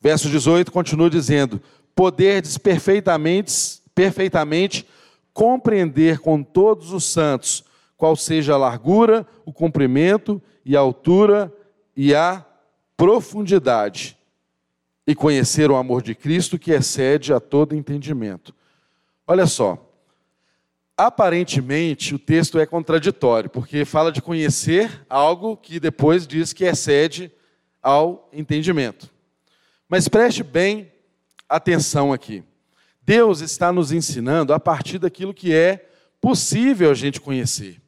verso 0.00 0.28
18 0.28 0.72
continua 0.72 1.10
dizendo: 1.10 1.60
poderdes 1.94 2.56
perfeitamente, 2.56 3.82
perfeitamente 3.94 4.86
compreender 5.32 6.18
com 6.18 6.42
todos 6.42 6.92
os 6.92 7.04
santos 7.04 7.64
qual 7.96 8.16
seja 8.16 8.54
a 8.54 8.58
largura, 8.58 9.26
o 9.44 9.52
comprimento 9.52 10.40
e 10.64 10.76
a 10.76 10.80
altura 10.80 11.52
e 11.94 12.14
a 12.14 12.44
profundidade 12.96 14.16
e 15.06 15.14
conhecer 15.14 15.70
o 15.70 15.76
amor 15.76 16.02
de 16.02 16.14
Cristo 16.14 16.58
que 16.58 16.70
excede 16.70 17.32
a 17.32 17.40
todo 17.40 17.74
entendimento. 17.74 18.54
Olha 19.26 19.46
só, 19.46 19.90
aparentemente 20.96 22.14
o 22.14 22.18
texto 22.18 22.58
é 22.58 22.66
contraditório, 22.66 23.50
porque 23.50 23.84
fala 23.84 24.12
de 24.12 24.20
conhecer 24.20 25.04
algo 25.08 25.56
que 25.56 25.80
depois 25.80 26.26
diz 26.26 26.52
que 26.52 26.64
excede 26.64 27.32
ao 27.82 28.28
entendimento. 28.32 29.10
Mas 29.90 30.06
preste 30.06 30.44
bem 30.44 30.92
atenção 31.48 32.12
aqui. 32.12 32.44
Deus 33.02 33.40
está 33.40 33.72
nos 33.72 33.90
ensinando 33.90 34.54
a 34.54 34.60
partir 34.60 35.00
daquilo 35.00 35.34
que 35.34 35.52
é 35.52 35.90
possível 36.20 36.92
a 36.92 36.94
gente 36.94 37.20
conhecer. 37.20 37.82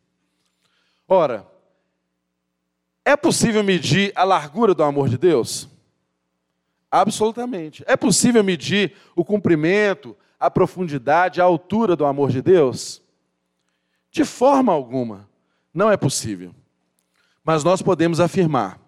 Ora, 1.07 1.47
é 3.05 3.17
possível 3.17 3.63
medir 3.63 4.13
a 4.17 4.25
largura 4.25 4.75
do 4.75 4.83
amor 4.83 5.09
de 5.09 5.17
Deus? 5.17 5.69
Absolutamente. 6.91 7.85
É 7.87 7.97
possível 7.97 8.43
medir 8.43 8.97
o 9.15 9.25
comprimento, 9.25 10.17
a 10.41 10.51
profundidade, 10.51 11.41
a 11.41 11.45
altura 11.45 11.95
do 11.95 12.05
amor 12.05 12.31
de 12.31 12.43
Deus? 12.43 13.01
De 14.11 14.25
forma 14.25 14.73
alguma, 14.73 15.29
não 15.73 15.89
é 15.89 15.97
possível. 15.97 16.53
Mas 17.45 17.63
nós 17.63 17.81
podemos 17.81 18.19
afirmar 18.19 18.81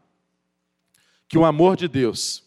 que 1.28 1.38
o 1.38 1.44
amor 1.44 1.76
de 1.76 1.86
Deus, 1.86 2.43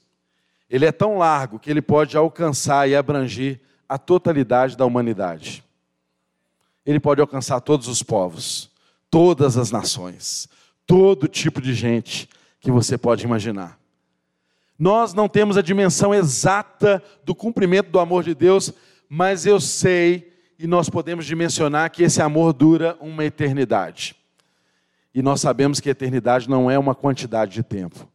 ele 0.69 0.85
é 0.85 0.91
tão 0.91 1.17
largo 1.17 1.59
que 1.59 1.69
ele 1.69 1.81
pode 1.81 2.17
alcançar 2.17 2.89
e 2.89 2.95
abranger 2.95 3.59
a 3.87 3.97
totalidade 3.97 4.75
da 4.75 4.85
humanidade. 4.85 5.63
Ele 6.85 6.99
pode 6.99 7.21
alcançar 7.21 7.59
todos 7.61 7.87
os 7.87 8.03
povos, 8.03 8.69
todas 9.09 9.57
as 9.57 9.71
nações, 9.71 10.47
todo 10.85 11.27
tipo 11.27 11.61
de 11.61 11.73
gente 11.73 12.29
que 12.59 12.71
você 12.71 12.97
pode 12.97 13.23
imaginar. 13.23 13.79
Nós 14.77 15.13
não 15.13 15.27
temos 15.27 15.57
a 15.57 15.61
dimensão 15.61 16.13
exata 16.13 17.01
do 17.23 17.33
cumprimento 17.33 17.89
do 17.89 17.99
amor 17.99 18.23
de 18.23 18.35
Deus, 18.35 18.71
mas 19.09 19.45
eu 19.45 19.59
sei 19.59 20.31
e 20.59 20.67
nós 20.67 20.89
podemos 20.89 21.25
dimensionar 21.25 21.91
que 21.91 22.03
esse 22.03 22.21
amor 22.21 22.53
dura 22.53 22.97
uma 22.99 23.23
eternidade. 23.23 24.15
E 25.13 25.21
nós 25.21 25.41
sabemos 25.41 25.79
que 25.79 25.89
eternidade 25.89 26.49
não 26.49 26.69
é 26.69 26.77
uma 26.77 26.93
quantidade 26.93 27.53
de 27.53 27.63
tempo. 27.63 28.07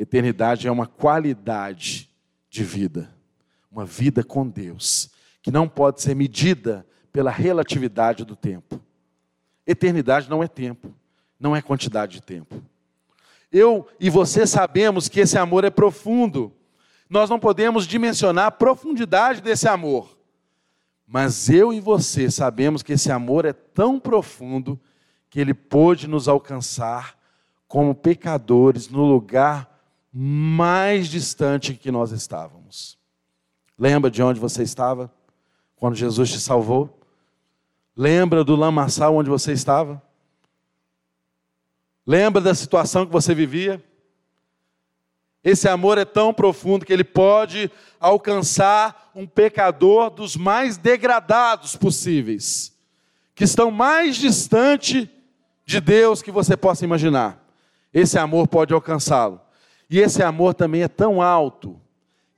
Eternidade 0.00 0.66
é 0.66 0.72
uma 0.72 0.86
qualidade 0.86 2.08
de 2.48 2.64
vida, 2.64 3.14
uma 3.70 3.84
vida 3.84 4.24
com 4.24 4.48
Deus, 4.48 5.10
que 5.42 5.50
não 5.50 5.68
pode 5.68 6.00
ser 6.00 6.16
medida 6.16 6.86
pela 7.12 7.30
relatividade 7.30 8.24
do 8.24 8.34
tempo. 8.34 8.80
Eternidade 9.66 10.30
não 10.30 10.42
é 10.42 10.48
tempo, 10.48 10.90
não 11.38 11.54
é 11.54 11.60
quantidade 11.60 12.14
de 12.14 12.22
tempo. 12.22 12.62
Eu 13.52 13.86
e 14.00 14.08
você 14.08 14.46
sabemos 14.46 15.06
que 15.06 15.20
esse 15.20 15.36
amor 15.36 15.64
é 15.64 15.70
profundo. 15.70 16.50
Nós 17.06 17.28
não 17.28 17.38
podemos 17.38 17.86
dimensionar 17.86 18.46
a 18.46 18.50
profundidade 18.50 19.42
desse 19.42 19.68
amor. 19.68 20.18
Mas 21.06 21.50
eu 21.50 21.74
e 21.74 21.80
você 21.80 22.30
sabemos 22.30 22.82
que 22.82 22.94
esse 22.94 23.12
amor 23.12 23.44
é 23.44 23.52
tão 23.52 24.00
profundo 24.00 24.80
que 25.28 25.38
ele 25.38 25.52
pôde 25.52 26.08
nos 26.08 26.26
alcançar 26.26 27.18
como 27.68 27.94
pecadores 27.94 28.88
no 28.88 29.04
lugar 29.04 29.69
mais 30.12 31.08
distante 31.08 31.74
que 31.74 31.90
nós 31.90 32.10
estávamos. 32.10 32.98
Lembra 33.78 34.10
de 34.10 34.22
onde 34.22 34.40
você 34.40 34.62
estava 34.62 35.10
quando 35.76 35.94
Jesus 35.94 36.30
te 36.30 36.40
salvou? 36.40 37.00
Lembra 37.96 38.44
do 38.44 38.56
lamaçal 38.56 39.16
onde 39.16 39.30
você 39.30 39.52
estava? 39.52 40.02
Lembra 42.06 42.40
da 42.40 42.54
situação 42.54 43.06
que 43.06 43.12
você 43.12 43.34
vivia? 43.34 43.82
Esse 45.42 45.68
amor 45.68 45.96
é 45.96 46.04
tão 46.04 46.34
profundo 46.34 46.84
que 46.84 46.92
ele 46.92 47.04
pode 47.04 47.70
alcançar 47.98 49.10
um 49.14 49.26
pecador 49.26 50.10
dos 50.10 50.36
mais 50.36 50.76
degradados 50.76 51.76
possíveis, 51.76 52.76
que 53.34 53.44
estão 53.44 53.70
mais 53.70 54.16
distante 54.16 55.10
de 55.64 55.80
Deus 55.80 56.20
que 56.20 56.30
você 56.30 56.56
possa 56.56 56.84
imaginar. 56.84 57.42
Esse 57.92 58.18
amor 58.18 58.48
pode 58.48 58.74
alcançá-lo. 58.74 59.40
E 59.90 59.98
esse 59.98 60.22
amor 60.22 60.54
também 60.54 60.82
é 60.82 60.88
tão 60.88 61.20
alto 61.20 61.78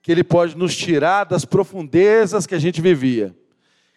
que 0.00 0.10
ele 0.10 0.24
pode 0.24 0.56
nos 0.56 0.74
tirar 0.74 1.24
das 1.24 1.44
profundezas 1.44 2.46
que 2.46 2.54
a 2.54 2.58
gente 2.58 2.80
vivia 2.80 3.36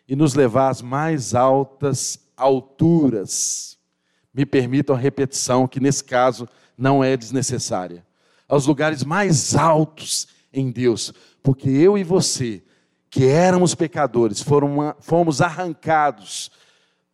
e 0.08 0.16
nos 0.16 0.36
levar 0.36 0.70
às 0.70 0.82
mais 0.82 1.34
altas 1.34 2.20
alturas 2.36 3.78
me 4.34 4.46
permitam 4.46 4.94
a 4.94 5.00
repetição, 5.00 5.66
que 5.66 5.80
nesse 5.80 6.04
caso 6.04 6.50
não 6.78 7.02
é 7.02 7.16
desnecessária. 7.16 8.06
Aos 8.48 8.68
lugares 8.68 9.06
mais 9.06 9.56
altos 9.56 10.28
em 10.52 10.70
Deus, 10.70 11.14
porque 11.42 11.70
eu 11.70 11.98
e 11.98 12.04
você, 12.04 12.62
que 13.10 13.26
éramos 13.26 13.74
pecadores, 13.74 14.44
fomos 15.00 15.42
arrancados 15.42 16.52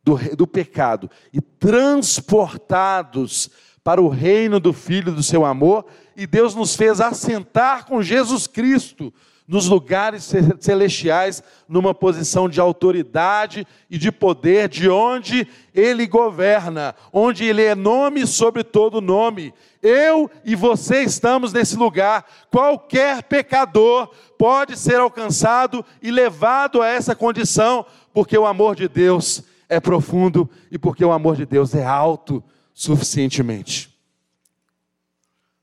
do, 0.03 0.17
do 0.35 0.47
pecado 0.47 1.07
e 1.31 1.39
transportados 1.39 3.51
para 3.83 4.01
o 4.01 4.09
reino 4.09 4.59
do 4.59 4.73
Filho 4.73 5.11
do 5.11 5.21
seu 5.21 5.45
amor, 5.45 5.85
e 6.15 6.27
Deus 6.27 6.55
nos 6.55 6.75
fez 6.75 6.99
assentar 7.01 7.85
com 7.85 8.01
Jesus 8.01 8.47
Cristo 8.47 9.13
nos 9.51 9.67
lugares 9.67 10.31
celestiais, 10.61 11.43
numa 11.67 11.93
posição 11.93 12.47
de 12.47 12.61
autoridade 12.61 13.67
e 13.89 13.97
de 13.97 14.09
poder, 14.09 14.69
de 14.69 14.89
onde 14.89 15.45
Ele 15.75 16.07
governa, 16.07 16.95
onde 17.11 17.43
Ele 17.43 17.61
é 17.61 17.75
nome 17.75 18.25
sobre 18.25 18.63
todo 18.63 19.01
nome. 19.01 19.53
Eu 19.83 20.31
e 20.45 20.55
você 20.55 21.03
estamos 21.03 21.51
nesse 21.51 21.75
lugar. 21.75 22.25
Qualquer 22.49 23.23
pecador 23.23 24.09
pode 24.37 24.79
ser 24.79 25.01
alcançado 25.01 25.83
e 26.01 26.09
levado 26.11 26.81
a 26.81 26.87
essa 26.87 27.13
condição 27.13 27.85
porque 28.13 28.37
o 28.37 28.45
amor 28.45 28.73
de 28.73 28.87
Deus 28.87 29.43
é 29.67 29.81
profundo 29.81 30.49
e 30.71 30.77
porque 30.77 31.03
o 31.03 31.11
amor 31.11 31.35
de 31.35 31.45
Deus 31.45 31.75
é 31.75 31.83
alto 31.83 32.41
suficientemente. 32.73 33.90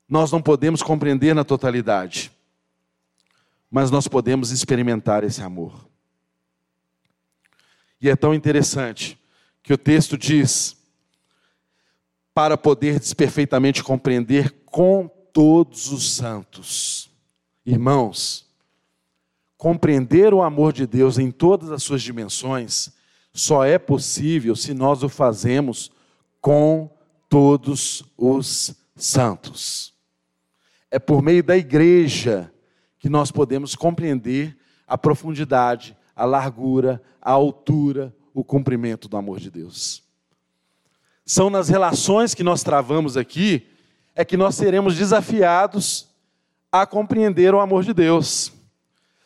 Nós 0.09 0.33
não 0.33 0.41
podemos 0.41 0.83
compreender 0.83 1.35
na 1.35 1.45
totalidade, 1.45 2.33
mas 3.71 3.91
nós 3.91 4.09
podemos 4.09 4.51
experimentar 4.51 5.23
esse 5.23 5.43
amor. 5.43 5.87
E 8.01 8.09
é 8.09 8.17
tão 8.17 8.33
interessante 8.33 9.19
que 9.63 9.73
o 9.73 9.79
texto 9.79 10.17
diz: 10.17 10.77
para 12.33 12.57
poderdes 12.57 13.13
perfeitamente 13.13 13.83
compreender 13.83 14.51
com 14.65 15.11
todos 15.33 15.93
os 15.93 16.15
santos. 16.15 17.11
Irmãos, 17.67 18.47
compreender 19.57 20.33
o 20.33 20.41
amor 20.41 20.73
de 20.73 20.87
Deus 20.87 21.19
em 21.19 21.31
todas 21.31 21.71
as 21.71 21.83
suas 21.83 22.01
dimensões 22.01 22.91
só 23.33 23.65
é 23.65 23.79
possível 23.79 24.57
se 24.57 24.73
nós 24.73 25.03
o 25.03 25.09
fazemos 25.09 25.91
com 26.41 26.91
todos 27.29 28.03
os 28.17 28.75
santos. 28.97 29.98
É 30.91 30.99
por 30.99 31.23
meio 31.23 31.43
da 31.43 31.57
igreja 31.57 32.53
que 32.99 33.09
nós 33.09 33.31
podemos 33.31 33.75
compreender 33.75 34.57
a 34.87 34.97
profundidade, 34.97 35.97
a 36.17 36.25
largura, 36.25 37.03
a 37.21 37.31
altura, 37.31 38.15
o 38.33 38.43
cumprimento 38.43 39.09
do 39.09 39.17
amor 39.17 39.39
de 39.39 39.51
Deus. 39.51 40.03
São 41.25 41.51
nas 41.51 41.69
relações 41.69 42.35
que 42.35 42.43
nós 42.43 42.63
travamos 42.63 43.17
aqui 43.17 43.67
é 44.15 44.25
que 44.25 44.37
nós 44.37 44.57
seremos 44.57 44.97
desafiados 44.97 46.09
a 46.73 46.87
compreender 46.87 47.55
o 47.55 47.61
amor 47.61 47.85
de 47.85 47.93
Deus. 47.95 48.53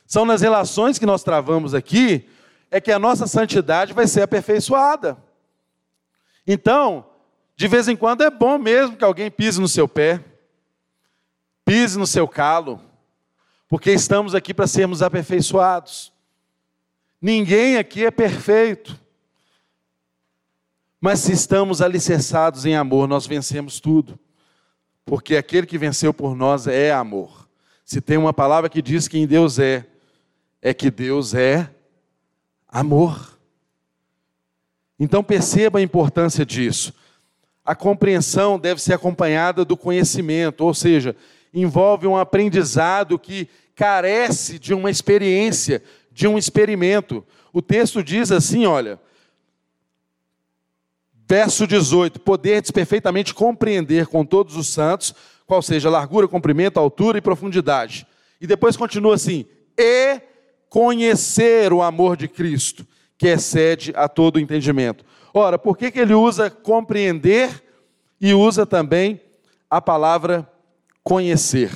São 0.06 0.24
nas 0.24 0.42
relações 0.42 0.98
que 0.98 1.06
nós 1.06 1.22
travamos 1.22 1.74
aqui 1.74 2.28
é 2.70 2.80
que 2.80 2.92
a 2.92 2.98
nossa 2.98 3.26
santidade 3.26 3.92
vai 3.92 4.06
ser 4.06 4.22
aperfeiçoada. 4.22 5.16
Então, 6.46 7.06
de 7.56 7.68
vez 7.68 7.88
em 7.88 7.96
quando 7.96 8.22
é 8.22 8.30
bom 8.30 8.58
mesmo 8.58 8.96
que 8.96 9.04
alguém 9.04 9.30
pise 9.30 9.60
no 9.60 9.68
seu 9.68 9.86
pé, 9.86 10.22
pise 11.64 11.98
no 11.98 12.06
seu 12.06 12.26
calo, 12.26 12.80
porque 13.68 13.90
estamos 13.90 14.34
aqui 14.34 14.52
para 14.52 14.66
sermos 14.66 15.02
aperfeiçoados. 15.02 16.12
Ninguém 17.20 17.76
aqui 17.76 18.04
é 18.04 18.10
perfeito. 18.10 19.00
Mas 21.00 21.20
se 21.20 21.32
estamos 21.32 21.80
alicerçados 21.82 22.64
em 22.64 22.76
amor, 22.76 23.08
nós 23.08 23.26
vencemos 23.26 23.80
tudo. 23.80 24.18
Porque 25.04 25.36
aquele 25.36 25.66
que 25.66 25.78
venceu 25.78 26.12
por 26.12 26.36
nós 26.36 26.66
é 26.66 26.92
amor. 26.92 27.48
Se 27.84 28.00
tem 28.00 28.16
uma 28.16 28.32
palavra 28.32 28.70
que 28.70 28.80
diz 28.80 29.08
quem 29.08 29.26
Deus 29.26 29.58
é, 29.58 29.86
é 30.60 30.72
que 30.72 30.90
Deus 30.90 31.34
é 31.34 31.68
amor. 32.68 33.38
Então 34.98 35.22
perceba 35.24 35.78
a 35.78 35.82
importância 35.82 36.46
disso. 36.46 36.94
A 37.64 37.74
compreensão 37.74 38.58
deve 38.58 38.80
ser 38.80 38.94
acompanhada 38.94 39.64
do 39.64 39.76
conhecimento, 39.76 40.64
ou 40.64 40.72
seja, 40.72 41.16
envolve 41.52 42.06
um 42.06 42.16
aprendizado 42.16 43.18
que 43.18 43.48
carece 43.74 44.58
de 44.58 44.72
uma 44.74 44.90
experiência, 44.90 45.82
de 46.10 46.26
um 46.26 46.38
experimento. 46.38 47.24
O 47.52 47.60
texto 47.60 48.02
diz 48.02 48.30
assim, 48.30 48.66
olha, 48.66 48.98
verso 51.28 51.66
18: 51.66 52.20
Poderdes 52.20 52.70
perfeitamente 52.70 53.34
compreender 53.34 54.06
com 54.06 54.24
todos 54.24 54.56
os 54.56 54.68
santos, 54.68 55.14
qual 55.46 55.62
seja 55.62 55.90
largura, 55.90 56.28
comprimento, 56.28 56.78
altura 56.78 57.18
e 57.18 57.22
profundidade. 57.22 58.06
E 58.40 58.46
depois 58.46 58.76
continua 58.76 59.14
assim: 59.14 59.46
e 59.78 60.20
conhecer 60.68 61.72
o 61.72 61.82
amor 61.82 62.16
de 62.16 62.28
Cristo, 62.28 62.86
que 63.16 63.28
excede 63.28 63.92
a 63.96 64.08
todo 64.08 64.40
entendimento. 64.40 65.04
Ora, 65.34 65.58
por 65.58 65.76
que, 65.76 65.90
que 65.90 66.00
ele 66.00 66.14
usa 66.14 66.50
compreender 66.50 67.62
e 68.20 68.34
usa 68.34 68.66
também 68.66 69.20
a 69.70 69.80
palavra 69.80 70.46
conhecer? 71.02 71.70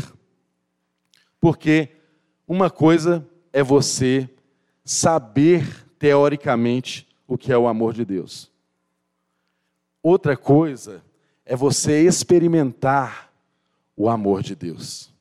Porque 1.40 1.90
uma 2.46 2.70
coisa 2.70 3.26
é 3.52 3.62
você 3.62 4.28
saber 4.84 5.86
teoricamente 5.98 7.08
o 7.26 7.36
que 7.36 7.52
é 7.52 7.58
o 7.58 7.66
amor 7.66 7.92
de 7.92 8.04
Deus. 8.04 8.50
Outra 10.02 10.36
coisa 10.36 11.02
é 11.44 11.56
você 11.56 12.06
experimentar 12.06 13.32
o 13.96 14.08
amor 14.08 14.42
de 14.42 14.54
Deus. 14.54 15.12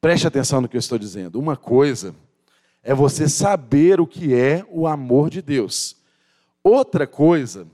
Preste 0.00 0.26
atenção 0.26 0.60
no 0.60 0.68
que 0.68 0.76
eu 0.76 0.80
estou 0.80 0.98
dizendo. 0.98 1.38
Uma 1.38 1.56
coisa 1.56 2.14
é 2.82 2.92
você 2.94 3.28
saber 3.28 4.00
o 4.00 4.06
que 4.06 4.34
é 4.34 4.64
o 4.68 4.86
amor 4.86 5.30
de 5.30 5.40
Deus. 5.40 5.96
Outra 6.62 7.06
coisa 7.06 7.66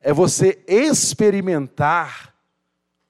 é 0.00 0.12
você 0.12 0.62
experimentar 0.66 2.34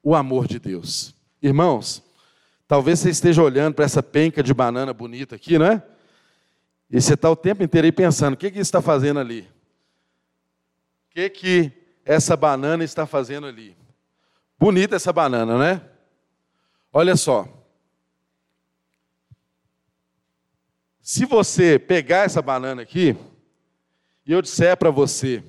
o 0.02 0.14
amor 0.14 0.46
de 0.46 0.58
Deus. 0.58 1.13
Irmãos, 1.46 2.02
Talvez 2.66 2.98
você 2.98 3.10
esteja 3.10 3.42
olhando 3.42 3.74
para 3.74 3.84
essa 3.84 4.02
penca 4.02 4.42
de 4.42 4.54
banana 4.54 4.92
bonita 4.92 5.36
aqui, 5.36 5.58
não 5.58 5.66
é? 5.66 5.82
E 6.90 7.00
você 7.00 7.14
está 7.14 7.30
o 7.30 7.36
tempo 7.36 7.62
inteiro 7.62 7.84
aí 7.84 7.92
pensando: 7.92 8.34
o 8.34 8.36
que, 8.36 8.50
que 8.50 8.58
está 8.58 8.80
fazendo 8.80 9.20
ali? 9.20 9.42
O 11.06 11.14
que, 11.14 11.28
que 11.30 11.72
essa 12.04 12.36
banana 12.36 12.82
está 12.82 13.06
fazendo 13.06 13.46
ali? 13.46 13.76
Bonita 14.58 14.96
essa 14.96 15.12
banana, 15.12 15.58
né? 15.58 15.82
Olha 16.92 17.16
só. 17.16 17.46
Se 21.02 21.26
você 21.26 21.78
pegar 21.78 22.24
essa 22.24 22.40
banana 22.40 22.80
aqui, 22.80 23.14
e 24.24 24.32
eu 24.32 24.40
disser 24.40 24.74
para 24.76 24.90
você 24.90 25.44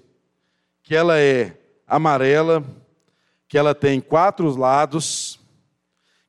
que 0.83 0.93
ela 0.93 1.17
é 1.17 1.57
amarela, 1.87 2.61
que 3.47 3.57
ela 3.57 3.73
tem 3.73 4.01
quatro 4.01 4.53
lados, 4.53 5.39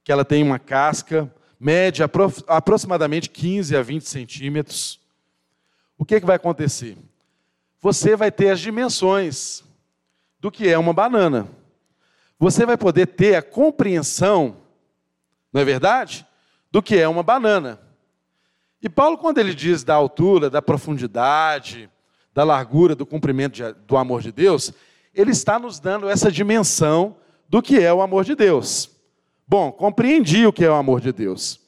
que 0.07 0.12
ela 0.12 0.24
tem 0.24 0.40
uma 0.40 0.61
casca, 0.61 1.28
mede 1.59 2.00
aproximadamente 2.46 3.28
15 3.28 3.76
a 3.76 3.82
20 3.82 4.09
centímetros. 4.09 5.00
O 5.98 6.04
que, 6.04 6.20
que 6.20 6.26
vai 6.26 6.36
acontecer? 6.36 6.96
Você 7.80 8.14
vai 8.14 8.30
ter 8.30 8.50
as 8.50 8.61
dimensões 8.61 9.64
do 10.38 10.48
que 10.48 10.68
é 10.68 10.78
uma 10.78 10.92
banana. 10.92 11.48
Você 12.38 12.64
vai 12.64 12.76
poder 12.76 13.07
ter 13.09 13.34
a 13.34 13.42
compreensão, 13.42 14.59
não 15.52 15.61
é 15.61 15.64
verdade? 15.64 16.24
Do 16.70 16.80
que 16.80 16.96
é 16.96 17.09
uma 17.09 17.24
banana. 17.24 17.80
E 18.80 18.88
Paulo, 18.88 19.18
quando 19.18 19.38
ele 19.38 19.57
diz 19.57 19.82
da 19.82 19.94
altura, 19.96 20.48
da 20.48 20.62
profundidade, 20.62 21.90
da 22.32 22.44
largura, 22.44 22.94
do 22.94 23.04
cumprimento 23.04 23.54
de, 23.54 23.72
do 23.84 23.96
amor 23.96 24.22
de 24.22 24.30
Deus, 24.30 24.72
ele 25.12 25.32
está 25.32 25.59
nos 25.59 25.80
dando 25.80 26.09
essa 26.09 26.30
dimensão 26.30 27.16
do 27.48 27.61
que 27.61 27.80
é 27.80 27.92
o 27.92 28.02
amor 28.02 28.22
de 28.22 28.36
Deus. 28.36 28.94
Bom, 29.47 29.70
compreendi 29.70 30.47
o 30.47 30.53
que 30.53 30.64
é 30.64 30.70
o 30.70 30.74
amor 30.74 31.01
de 31.01 31.12
Deus. 31.12 31.61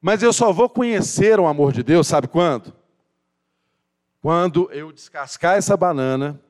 Mas 0.00 0.22
eu 0.22 0.32
só 0.32 0.52
vou 0.52 0.68
conhecer 0.68 1.38
o 1.38 1.46
amor 1.46 1.72
de 1.72 1.82
Deus, 1.82 2.06
sabe 2.06 2.28
quando? 2.28 2.74
Quando 4.20 4.70
eu 4.72 4.92
descascar 4.92 5.56
essa 5.56 5.76
banana 5.76 6.40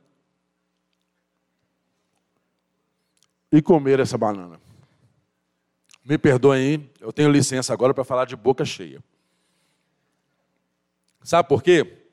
e 3.53 3.61
comer 3.63 4.01
essa 4.01 4.19
banana. 4.19 4.61
Me 6.05 6.19
perdoem, 6.19 6.91
eu 7.01 7.13
tenho 7.13 7.31
licença 7.31 7.73
agora 7.73 7.95
para 7.95 8.05
falar 8.05 8.25
de 8.25 8.35
boca 8.35 8.65
cheia. 8.65 9.03
Sabe 11.23 11.49
por 11.49 11.63
quê? 11.63 12.05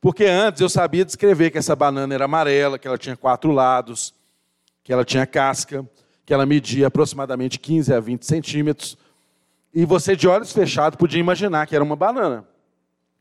Porque 0.00 0.24
antes 0.24 0.60
eu 0.60 0.68
sabia 0.68 1.04
descrever 1.04 1.50
que 1.50 1.58
essa 1.58 1.76
banana 1.76 2.14
era 2.14 2.24
amarela, 2.24 2.78
que 2.78 2.88
ela 2.88 2.96
tinha 2.96 3.16
quatro 3.16 3.52
lados, 3.52 4.14
que 4.82 4.92
ela 4.92 5.04
tinha 5.04 5.26
casca, 5.26 5.86
que 6.30 6.34
ela 6.34 6.46
media 6.46 6.86
aproximadamente 6.86 7.58
15 7.58 7.92
a 7.92 7.98
20 7.98 8.24
centímetros, 8.24 8.96
e 9.74 9.84
você, 9.84 10.14
de 10.14 10.28
olhos 10.28 10.52
fechados, 10.52 10.96
podia 10.96 11.18
imaginar 11.18 11.66
que 11.66 11.74
era 11.74 11.82
uma 11.82 11.96
banana, 11.96 12.46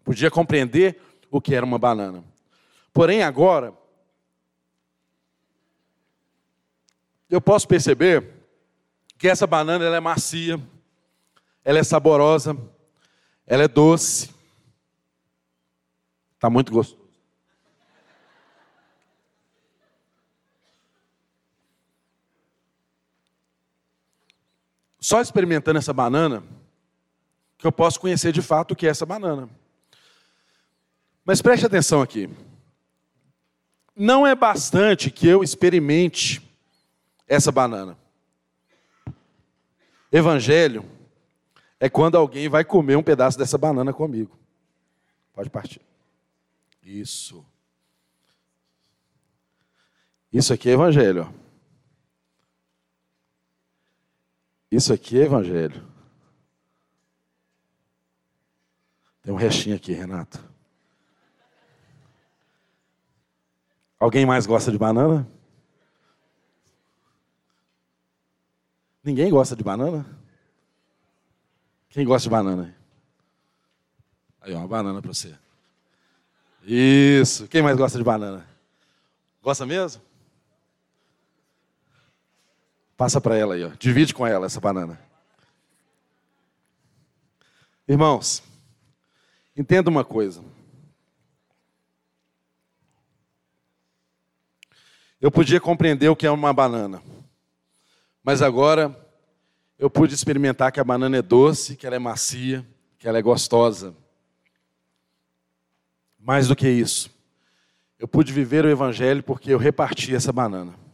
podia 0.03 0.29
compreender 0.29 1.01
o 1.31 1.41
que 1.41 1.55
era 1.55 1.65
uma 1.65 1.79
banana. 1.79 2.23
Porém, 2.93 3.23
agora, 3.23 3.73
eu 7.27 7.41
posso 7.41 7.67
perceber 7.67 8.31
que 9.17 9.27
essa 9.27 9.47
banana 9.47 9.83
ela 9.83 9.97
é 9.97 9.99
macia, 9.99 10.61
ela 11.65 11.79
é 11.79 11.83
saborosa, 11.83 12.55
ela 13.47 13.63
é 13.63 13.67
doce, 13.67 14.29
está 16.35 16.47
muito 16.47 16.71
gostoso. 16.71 16.98
Só 24.99 25.21
experimentando 25.21 25.79
essa 25.79 25.93
banana, 25.93 26.43
que 27.57 27.65
eu 27.65 27.71
posso 27.71 27.99
conhecer 27.99 28.31
de 28.31 28.41
fato 28.41 28.71
o 28.71 28.75
que 28.75 28.87
é 28.87 28.89
essa 28.89 29.05
banana. 29.05 29.49
Mas 31.23 31.41
preste 31.41 31.65
atenção 31.65 32.01
aqui. 32.01 32.29
Não 33.95 34.25
é 34.25 34.33
bastante 34.33 35.11
que 35.11 35.27
eu 35.27 35.43
experimente 35.43 36.41
essa 37.27 37.51
banana. 37.51 37.97
Evangelho 40.11 40.83
é 41.79 41.89
quando 41.89 42.17
alguém 42.17 42.49
vai 42.49 42.65
comer 42.65 42.95
um 42.95 43.03
pedaço 43.03 43.37
dessa 43.37 43.57
banana 43.57 43.93
comigo. 43.93 44.37
Pode 45.33 45.49
partir. 45.49 45.81
Isso. 46.83 47.45
Isso 50.31 50.53
aqui 50.53 50.69
é 50.69 50.73
evangelho. 50.73 51.27
ó. 51.29 51.48
Isso 54.71 54.93
aqui 54.93 55.19
é 55.19 55.25
evangelho. 55.25 55.83
Tem 59.23 59.33
um 59.33 59.37
restinho 59.37 59.75
aqui, 59.75 59.93
Renato. 59.93 60.39
Alguém 63.99 64.25
mais 64.25 64.45
gosta 64.45 64.71
de 64.71 64.77
banana? 64.77 65.27
Ninguém 69.03 69.29
gosta 69.29 69.55
de 69.55 69.63
banana? 69.63 70.05
Quem 71.89 72.05
gosta 72.05 72.23
de 72.23 72.29
banana? 72.29 72.75
Aí, 74.41 74.53
uma 74.53 74.67
banana 74.67 75.01
para 75.01 75.13
você. 75.13 75.35
Isso. 76.63 77.47
Quem 77.47 77.61
mais 77.61 77.75
gosta 77.75 77.97
de 77.97 78.03
banana? 78.03 78.47
Gosta 79.41 79.65
mesmo? 79.65 80.08
Passa 82.99 83.21
para 83.21 83.37
ela 83.37 83.53
aí, 83.53 83.63
ó. 83.63 83.69
Divide 83.79 84.13
com 84.13 84.27
ela 84.27 84.45
essa 84.45 84.59
banana. 84.59 84.99
Irmãos, 87.87 88.43
entenda 89.55 89.89
uma 89.89 90.03
coisa. 90.03 90.43
Eu 95.21 95.31
podia 95.31 95.61
compreender 95.61 96.09
o 96.09 96.15
que 96.15 96.27
é 96.27 96.29
uma 96.29 96.51
banana. 96.51 97.01
Mas 98.21 98.41
agora 98.41 98.93
eu 99.77 99.89
pude 99.89 100.13
experimentar 100.13 100.69
que 100.69 100.81
a 100.81 100.83
banana 100.83 101.15
é 101.15 101.21
doce, 101.21 101.77
que 101.77 101.87
ela 101.87 101.95
é 101.95 101.99
macia, 101.99 102.67
que 102.97 103.07
ela 103.07 103.17
é 103.17 103.21
gostosa. 103.21 103.95
Mais 106.19 106.49
do 106.49 106.55
que 106.55 106.67
isso, 106.69 107.09
eu 107.97 108.09
pude 108.09 108.33
viver 108.33 108.65
o 108.65 108.69
Evangelho 108.69 109.23
porque 109.23 109.53
eu 109.53 109.57
reparti 109.57 110.13
essa 110.13 110.33
banana. 110.33 110.88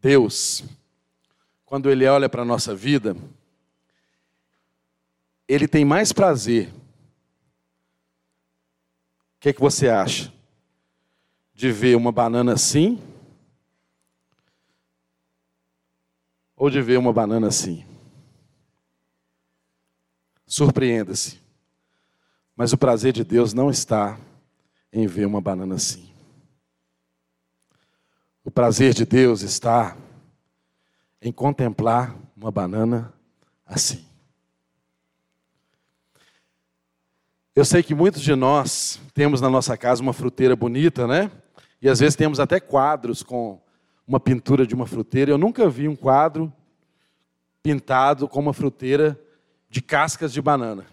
Deus, 0.00 0.64
quando 1.64 1.90
Ele 1.90 2.06
olha 2.06 2.28
para 2.28 2.42
a 2.42 2.44
nossa 2.44 2.74
vida, 2.74 3.16
Ele 5.46 5.66
tem 5.68 5.84
mais 5.84 6.12
prazer. 6.12 6.68
O 9.36 9.40
que, 9.40 9.50
é 9.50 9.52
que 9.52 9.60
você 9.60 9.88
acha? 9.88 10.32
De 11.54 11.70
ver 11.70 11.96
uma 11.96 12.12
banana 12.12 12.52
assim 12.52 13.00
ou 16.58 16.68
de 16.68 16.82
ver 16.82 16.98
uma 16.98 17.12
banana 17.12 17.46
assim. 17.46 17.84
Surpreenda-se. 20.44 21.38
Mas 22.56 22.72
o 22.72 22.78
prazer 22.78 23.12
de 23.12 23.22
Deus 23.22 23.54
não 23.54 23.70
está 23.70 24.18
em 24.92 25.06
ver 25.06 25.24
uma 25.26 25.40
banana 25.40 25.76
assim. 25.76 26.10
O 28.48 28.50
prazer 28.50 28.94
de 28.94 29.04
Deus 29.04 29.42
está 29.42 29.94
em 31.20 31.30
contemplar 31.30 32.16
uma 32.34 32.50
banana 32.50 33.12
assim. 33.66 34.06
Eu 37.54 37.62
sei 37.62 37.82
que 37.82 37.94
muitos 37.94 38.22
de 38.22 38.34
nós 38.34 38.98
temos 39.12 39.42
na 39.42 39.50
nossa 39.50 39.76
casa 39.76 40.00
uma 40.00 40.14
fruteira 40.14 40.56
bonita, 40.56 41.06
né? 41.06 41.30
E 41.82 41.90
às 41.90 42.00
vezes 42.00 42.16
temos 42.16 42.40
até 42.40 42.58
quadros 42.58 43.22
com 43.22 43.60
uma 44.06 44.18
pintura 44.18 44.66
de 44.66 44.74
uma 44.74 44.86
fruteira. 44.86 45.30
Eu 45.30 45.36
nunca 45.36 45.68
vi 45.68 45.86
um 45.86 45.94
quadro 45.94 46.50
pintado 47.62 48.26
com 48.26 48.40
uma 48.40 48.54
fruteira 48.54 49.20
de 49.68 49.82
cascas 49.82 50.32
de 50.32 50.40
banana. 50.40 50.86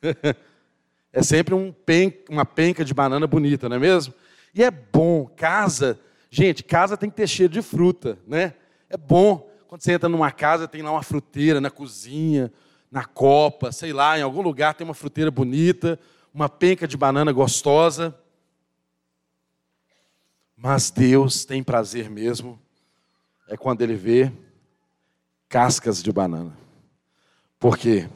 é 1.12 1.22
sempre 1.22 1.52
um 1.52 1.72
pen, 1.72 2.10
uma 2.30 2.46
penca 2.46 2.82
de 2.82 2.94
banana 2.94 3.26
bonita, 3.26 3.68
não 3.68 3.76
é 3.76 3.80
mesmo? 3.80 4.14
E 4.54 4.64
é 4.64 4.70
bom, 4.70 5.26
casa, 5.26 6.00
gente, 6.32 6.64
casa 6.64 6.96
tem 6.96 7.10
que 7.10 7.16
ter 7.16 7.28
cheiro 7.28 7.52
de 7.52 7.60
fruta, 7.60 8.18
né? 8.26 8.54
É 8.88 8.96
bom. 8.96 9.50
Quando 9.68 9.82
você 9.82 9.92
entra 9.92 10.08
numa 10.08 10.32
casa, 10.32 10.66
tem 10.66 10.80
lá 10.80 10.90
uma 10.90 11.02
fruteira 11.02 11.60
na 11.60 11.70
cozinha, 11.70 12.50
na 12.90 13.04
copa, 13.04 13.70
sei 13.70 13.92
lá, 13.92 14.18
em 14.18 14.22
algum 14.22 14.40
lugar 14.40 14.74
tem 14.74 14.84
uma 14.84 14.94
fruteira 14.94 15.30
bonita, 15.30 16.00
uma 16.32 16.48
penca 16.48 16.88
de 16.88 16.96
banana 16.96 17.32
gostosa. 17.32 18.18
Mas 20.56 20.90
Deus 20.90 21.44
tem 21.44 21.62
prazer 21.62 22.08
mesmo, 22.08 22.58
é 23.46 23.56
quando 23.56 23.82
Ele 23.82 23.94
vê 23.94 24.32
cascas 25.50 26.02
de 26.02 26.10
banana. 26.10 26.56
Porque 27.58 28.08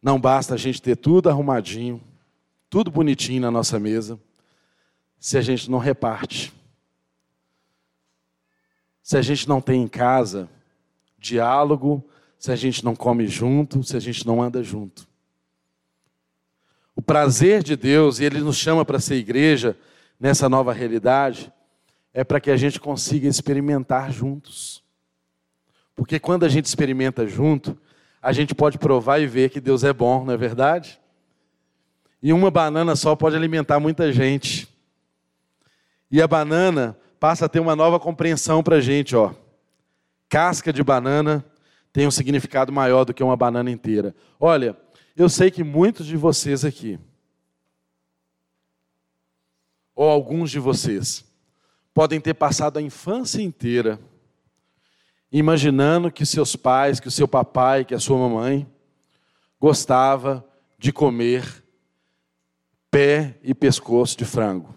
não 0.00 0.18
basta 0.18 0.54
a 0.54 0.56
gente 0.56 0.80
ter 0.80 0.96
tudo 0.96 1.28
arrumadinho, 1.28 2.02
tudo 2.70 2.90
bonitinho 2.90 3.42
na 3.42 3.50
nossa 3.50 3.78
mesa, 3.78 4.18
se 5.18 5.36
a 5.36 5.42
gente 5.42 5.70
não 5.70 5.78
reparte. 5.78 6.57
Se 9.08 9.16
a 9.16 9.22
gente 9.22 9.48
não 9.48 9.58
tem 9.58 9.82
em 9.82 9.88
casa 9.88 10.50
diálogo, 11.18 12.06
se 12.38 12.52
a 12.52 12.56
gente 12.56 12.84
não 12.84 12.94
come 12.94 13.26
junto, 13.26 13.82
se 13.82 13.96
a 13.96 13.98
gente 13.98 14.26
não 14.26 14.42
anda 14.42 14.62
junto. 14.62 15.08
O 16.94 17.00
prazer 17.00 17.62
de 17.62 17.74
Deus, 17.74 18.20
e 18.20 18.24
Ele 18.26 18.40
nos 18.40 18.58
chama 18.58 18.84
para 18.84 19.00
ser 19.00 19.14
igreja, 19.14 19.74
nessa 20.20 20.46
nova 20.46 20.74
realidade 20.74 21.50
é 22.12 22.22
para 22.22 22.38
que 22.38 22.50
a 22.50 22.56
gente 22.58 22.78
consiga 22.78 23.26
experimentar 23.26 24.12
juntos. 24.12 24.84
Porque 25.96 26.20
quando 26.20 26.44
a 26.44 26.48
gente 26.50 26.66
experimenta 26.66 27.26
junto, 27.26 27.78
a 28.20 28.30
gente 28.30 28.54
pode 28.54 28.76
provar 28.76 29.20
e 29.20 29.26
ver 29.26 29.48
que 29.48 29.58
Deus 29.58 29.84
é 29.84 29.92
bom, 29.94 30.22
não 30.22 30.34
é 30.34 30.36
verdade? 30.36 31.00
E 32.22 32.30
uma 32.30 32.50
banana 32.50 32.94
só 32.94 33.16
pode 33.16 33.36
alimentar 33.36 33.80
muita 33.80 34.12
gente. 34.12 34.68
E 36.10 36.20
a 36.20 36.28
banana 36.28 36.94
passa 37.18 37.46
a 37.46 37.48
ter 37.48 37.60
uma 37.60 37.76
nova 37.76 37.98
compreensão 37.98 38.62
para 38.62 38.76
a 38.76 38.80
gente, 38.80 39.14
ó. 39.16 39.32
Casca 40.28 40.72
de 40.72 40.82
banana 40.82 41.44
tem 41.92 42.06
um 42.06 42.10
significado 42.10 42.72
maior 42.72 43.04
do 43.04 43.14
que 43.14 43.22
uma 43.22 43.36
banana 43.36 43.70
inteira. 43.70 44.14
Olha, 44.38 44.76
eu 45.16 45.28
sei 45.28 45.50
que 45.50 45.64
muitos 45.64 46.06
de 46.06 46.16
vocês 46.16 46.64
aqui 46.64 46.98
ou 49.98 50.08
alguns 50.08 50.52
de 50.52 50.60
vocês, 50.60 51.24
podem 51.92 52.20
ter 52.20 52.32
passado 52.32 52.78
a 52.78 52.80
infância 52.80 53.42
inteira 53.42 53.98
imaginando 55.32 56.08
que 56.08 56.24
seus 56.24 56.54
pais, 56.54 57.00
que 57.00 57.08
o 57.08 57.10
seu 57.10 57.26
papai, 57.26 57.84
que 57.84 57.96
a 57.96 57.98
sua 57.98 58.16
mamãe 58.16 58.64
gostava 59.60 60.46
de 60.78 60.92
comer 60.92 61.64
pé 62.92 63.40
e 63.42 63.52
pescoço 63.52 64.16
de 64.16 64.24
frango. 64.24 64.72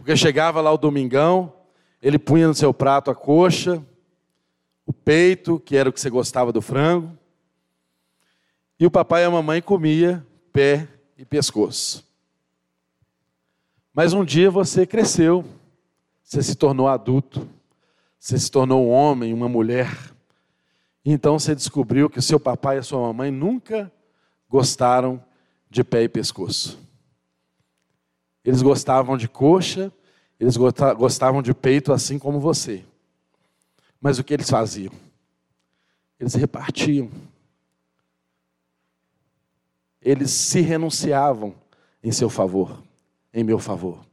Porque 0.00 0.16
chegava 0.16 0.62
lá 0.62 0.72
o 0.72 0.78
domingão, 0.78 1.52
ele 2.00 2.18
punha 2.18 2.48
no 2.48 2.54
seu 2.54 2.72
prato 2.72 3.10
a 3.10 3.14
coxa, 3.14 3.84
o 4.86 4.94
peito, 4.94 5.60
que 5.60 5.76
era 5.76 5.90
o 5.90 5.92
que 5.92 6.00
você 6.00 6.08
gostava 6.08 6.50
do 6.50 6.62
frango, 6.62 7.14
e 8.78 8.86
o 8.86 8.90
papai 8.90 9.22
e 9.22 9.24
a 9.26 9.30
mamãe 9.30 9.60
comia 9.60 10.26
pé 10.50 10.88
e 11.18 11.24
pescoço. 11.26 12.02
Mas 13.92 14.14
um 14.14 14.24
dia 14.24 14.50
você 14.50 14.86
cresceu, 14.86 15.44
você 16.22 16.42
se 16.42 16.54
tornou 16.54 16.88
adulto, 16.88 17.46
você 18.18 18.38
se 18.38 18.50
tornou 18.50 18.86
um 18.86 18.90
homem, 18.90 19.34
uma 19.34 19.50
mulher. 19.50 19.94
Então 21.04 21.38
você 21.38 21.54
descobriu 21.54 22.08
que 22.08 22.20
o 22.20 22.22
seu 22.22 22.40
papai 22.40 22.76
e 22.76 22.78
a 22.78 22.82
sua 22.82 23.00
mamãe 23.00 23.30
nunca 23.30 23.92
gostaram 24.48 25.22
de 25.68 25.84
pé 25.84 26.04
e 26.04 26.08
pescoço. 26.08 26.89
Eles 28.44 28.62
gostavam 28.62 29.16
de 29.16 29.28
coxa, 29.28 29.92
eles 30.38 30.56
gostavam 30.56 31.42
de 31.42 31.52
peito 31.52 31.92
assim 31.92 32.18
como 32.18 32.40
você. 32.40 32.84
Mas 34.00 34.18
o 34.18 34.24
que 34.24 34.34
eles 34.34 34.48
faziam? 34.48 34.92
Eles 36.18 36.34
repartiam. 36.34 37.10
Eles 40.00 40.30
se 40.30 40.60
renunciavam 40.60 41.54
em 42.02 42.10
seu 42.10 42.30
favor 42.30 42.82
em 43.32 43.44
meu 43.44 43.58
favor. 43.58 44.04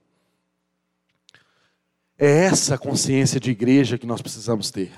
É 2.18 2.46
essa 2.46 2.78
consciência 2.78 3.40
de 3.40 3.52
igreja 3.52 3.98
que 3.98 4.08
nós 4.08 4.22
precisamos 4.22 4.72
ter. 4.72 4.92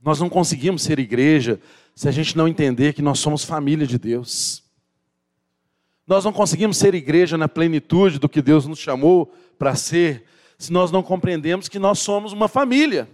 Nós 0.00 0.20
não 0.20 0.28
conseguimos 0.28 0.82
ser 0.82 0.98
igreja 0.98 1.60
se 1.94 2.08
a 2.08 2.12
gente 2.12 2.36
não 2.36 2.46
entender 2.46 2.92
que 2.92 3.02
nós 3.02 3.18
somos 3.18 3.44
família 3.44 3.86
de 3.86 3.98
Deus. 3.98 4.62
Nós 6.06 6.24
não 6.24 6.32
conseguimos 6.32 6.76
ser 6.76 6.94
igreja 6.94 7.36
na 7.36 7.48
plenitude 7.48 8.18
do 8.18 8.28
que 8.28 8.40
Deus 8.40 8.66
nos 8.66 8.78
chamou 8.78 9.34
para 9.58 9.74
ser, 9.74 10.24
se 10.56 10.72
nós 10.72 10.92
não 10.92 11.02
compreendemos 11.02 11.68
que 11.68 11.78
nós 11.78 11.98
somos 11.98 12.32
uma 12.32 12.46
família. 12.46 13.08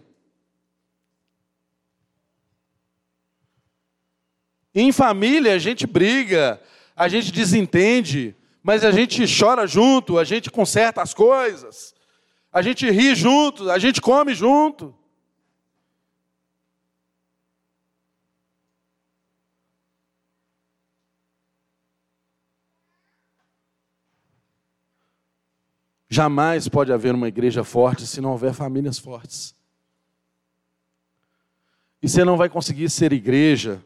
Em 4.74 4.92
família 4.92 5.54
a 5.54 5.58
gente 5.58 5.86
briga, 5.86 6.60
a 6.94 7.08
gente 7.08 7.32
desentende, 7.32 8.34
mas 8.62 8.84
a 8.84 8.90
gente 8.90 9.24
chora 9.26 9.66
junto, 9.66 10.18
a 10.18 10.24
gente 10.24 10.50
conserta 10.50 11.02
as 11.02 11.12
coisas, 11.12 11.94
a 12.52 12.62
gente 12.62 12.88
ri 12.90 13.14
junto, 13.14 13.70
a 13.70 13.78
gente 13.78 14.00
come 14.00 14.34
junto. 14.34 14.94
Jamais 26.12 26.68
pode 26.68 26.92
haver 26.92 27.14
uma 27.14 27.26
igreja 27.26 27.64
forte 27.64 28.06
se 28.06 28.20
não 28.20 28.32
houver 28.32 28.52
famílias 28.52 28.98
fortes. 28.98 29.54
E 32.02 32.06
você 32.06 32.22
não 32.22 32.36
vai 32.36 32.50
conseguir 32.50 32.90
ser 32.90 33.14
igreja 33.14 33.82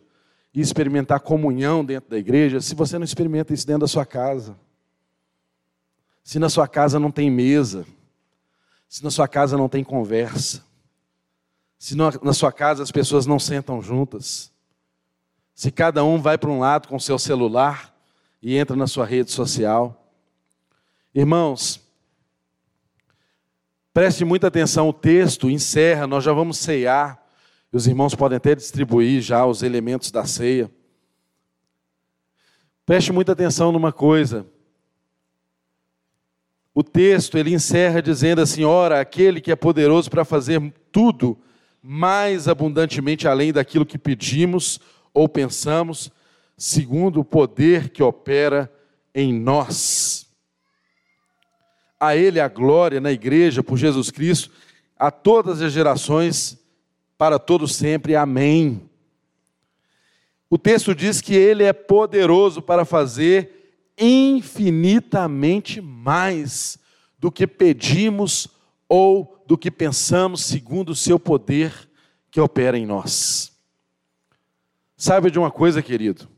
e 0.53 0.61
experimentar 0.61 1.21
comunhão 1.21 1.85
dentro 1.85 2.11
da 2.11 2.19
igreja 2.19 2.61
se 2.61 2.75
você 2.75 2.99
não 2.99 3.05
experimenta 3.05 3.55
isso 3.55 3.65
dentro 3.65 3.83
da 3.83 3.87
sua 3.87 4.05
casa. 4.05 4.59
Se 6.25 6.41
na 6.41 6.49
sua 6.49 6.67
casa 6.67 6.99
não 6.99 7.13
tem 7.13 7.31
mesa, 7.31 7.87
se 8.89 9.05
na 9.05 9.11
sua 9.13 9.29
casa 9.29 9.57
não 9.57 9.69
tem 9.69 9.85
conversa, 9.85 10.65
se 11.79 11.95
na 11.95 12.33
sua 12.33 12.51
casa 12.51 12.83
as 12.83 12.91
pessoas 12.91 13.25
não 13.25 13.39
sentam 13.39 13.81
juntas, 13.81 14.51
se 15.55 15.71
cada 15.71 16.03
um 16.03 16.21
vai 16.21 16.37
para 16.37 16.51
um 16.51 16.59
lado 16.59 16.89
com 16.89 16.99
seu 16.99 17.21
celular 17.21 17.97
e 18.43 18.57
entra 18.57 18.75
na 18.75 18.89
sua 18.89 19.07
rede 19.07 19.31
social. 19.31 20.11
Irmãos, 21.15 21.86
Preste 23.97 24.27
muita 24.27 24.49
atenção, 24.49 24.91
o 24.91 24.93
texto 24.93 25.49
encerra, 25.49 26.07
nós 26.07 26.23
já 26.23 26.31
vamos 26.31 26.59
ceiar. 26.59 27.19
Os 27.73 27.87
irmãos 27.87 28.15
podem 28.15 28.37
até 28.37 28.55
distribuir 28.55 29.23
já 29.23 29.47
os 29.47 29.63
elementos 29.63 30.11
da 30.11 30.27
ceia. 30.27 30.71
Preste 32.85 33.11
muita 33.11 33.33
atenção 33.33 33.73
numa 33.73 33.95
coisa. 33.95 34.47
O 36.75 36.83
texto 36.85 37.39
ele 37.39 37.55
encerra 37.55 38.03
dizendo 38.03 38.43
assim: 38.43 38.65
Ora, 38.65 39.01
aquele 39.01 39.41
que 39.41 39.51
é 39.51 39.57
poderoso 39.57 40.11
para 40.11 40.27
fazer 40.27 40.61
tudo 40.93 41.39
mais 41.81 42.49
abundantemente 42.49 43.27
além 43.27 43.51
daquilo 43.51 43.87
que 43.87 43.97
pedimos 43.97 44.79
ou 45.15 45.27
pensamos, 45.27 46.13
segundo 46.55 47.21
o 47.21 47.25
poder 47.25 47.89
que 47.89 48.03
opera 48.03 48.71
em 49.15 49.33
nós 49.33 50.26
a 51.99 52.17
Ele 52.17 52.41
a 52.41 52.49
glória 52.49 53.01
na 53.01 53.13
igreja 53.13 53.63
por 53.63 53.77
Jesus 53.77 54.11
Cristo, 54.11 54.51
a 54.99 55.11
todas 55.11 55.63
as 55.63 55.73
gerações, 55.73 56.59
para 57.17 57.39
todos 57.39 57.75
sempre. 57.75 58.15
Amém. 58.15 58.89
O 60.49 60.59
texto 60.59 60.95
diz 60.95 61.21
que 61.21 61.35
Ele 61.35 61.65
é 61.65 61.73
poderoso 61.73 62.63
para 62.63 62.85
fazer 62.85 63.57
infinitamente 63.99 65.81
mais 65.81 66.79
do 67.19 67.33
que 67.33 67.47
pedimos 67.47 68.49
ou 68.89 69.43
do 69.47 69.57
que 69.57 69.71
pensamos, 69.71 70.45
segundo 70.45 70.91
o 70.91 70.97
seu 70.97 71.19
poder 71.19 71.73
que 72.31 72.41
opera 72.41 72.79
em 72.79 72.85
nós. 72.85 73.53
Sabe 74.97 75.31
de 75.31 75.39
uma 75.39 75.51
coisa, 75.51 75.83
querido? 75.83 76.29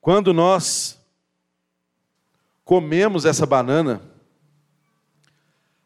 Quando 0.00 0.32
nós 0.32 0.97
comemos 2.68 3.24
essa 3.24 3.46
banana, 3.46 4.02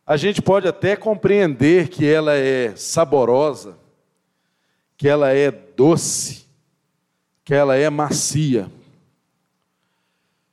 a 0.04 0.16
gente 0.16 0.42
pode 0.42 0.66
até 0.66 0.96
compreender 0.96 1.86
que 1.86 2.04
ela 2.04 2.34
é 2.34 2.74
saborosa, 2.74 3.78
que 4.96 5.06
ela 5.06 5.30
é 5.30 5.52
doce, 5.52 6.44
que 7.44 7.54
ela 7.54 7.76
é 7.76 7.88
macia. 7.88 8.68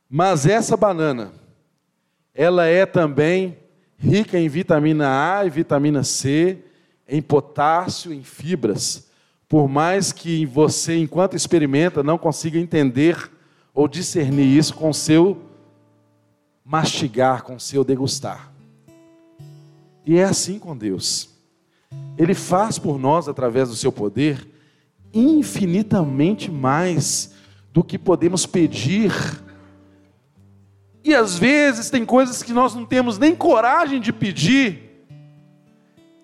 Mas 0.08 0.46
essa 0.46 0.78
banana, 0.78 1.34
ela 2.32 2.68
é 2.68 2.86
também 2.86 3.58
rica 3.98 4.38
em 4.38 4.48
vitamina 4.48 5.36
A 5.36 5.46
e 5.48 5.50
vitamina 5.50 6.04
C, 6.04 6.60
em 7.08 7.24
potássio, 7.24 8.14
em 8.14 8.22
fibras. 8.22 9.10
Por 9.48 9.68
mais 9.68 10.12
que 10.12 10.46
você, 10.46 10.96
enquanto 10.96 11.36
experimenta, 11.36 12.04
não 12.04 12.20
consiga 12.20 12.60
entender 12.60 13.32
ou 13.74 13.88
discernir 13.88 14.46
isso 14.46 14.76
com 14.76 14.94
seu 14.94 15.49
mastigar, 16.70 17.42
com 17.42 17.58
seu 17.58 17.84
degustar. 17.84 18.52
E 20.06 20.18
é 20.18 20.24
assim 20.24 20.60
com 20.60 20.78
Deus. 20.78 21.30
Ele 22.16 22.36
faz 22.36 22.78
por 22.78 23.00
nós, 23.00 23.28
através 23.28 23.70
do 23.70 23.76
seu 23.76 23.92
poder, 23.92 24.48
infinitamente 25.12 26.52
mais 26.52 27.34
do 27.74 27.84
que 27.84 27.98
podemos 27.98 28.46
pedir. 28.46 29.12
E 31.04 31.16
às 31.16 31.40
vezes 31.40 31.90
tem 31.90 32.06
coisas 32.06 32.44
que 32.44 32.54
nós 32.54 32.76
não 32.76 32.86
temos 32.86 33.18
nem 33.18 33.36
coragem 33.36 34.00
de 34.00 34.14
pedir. 34.14 35.08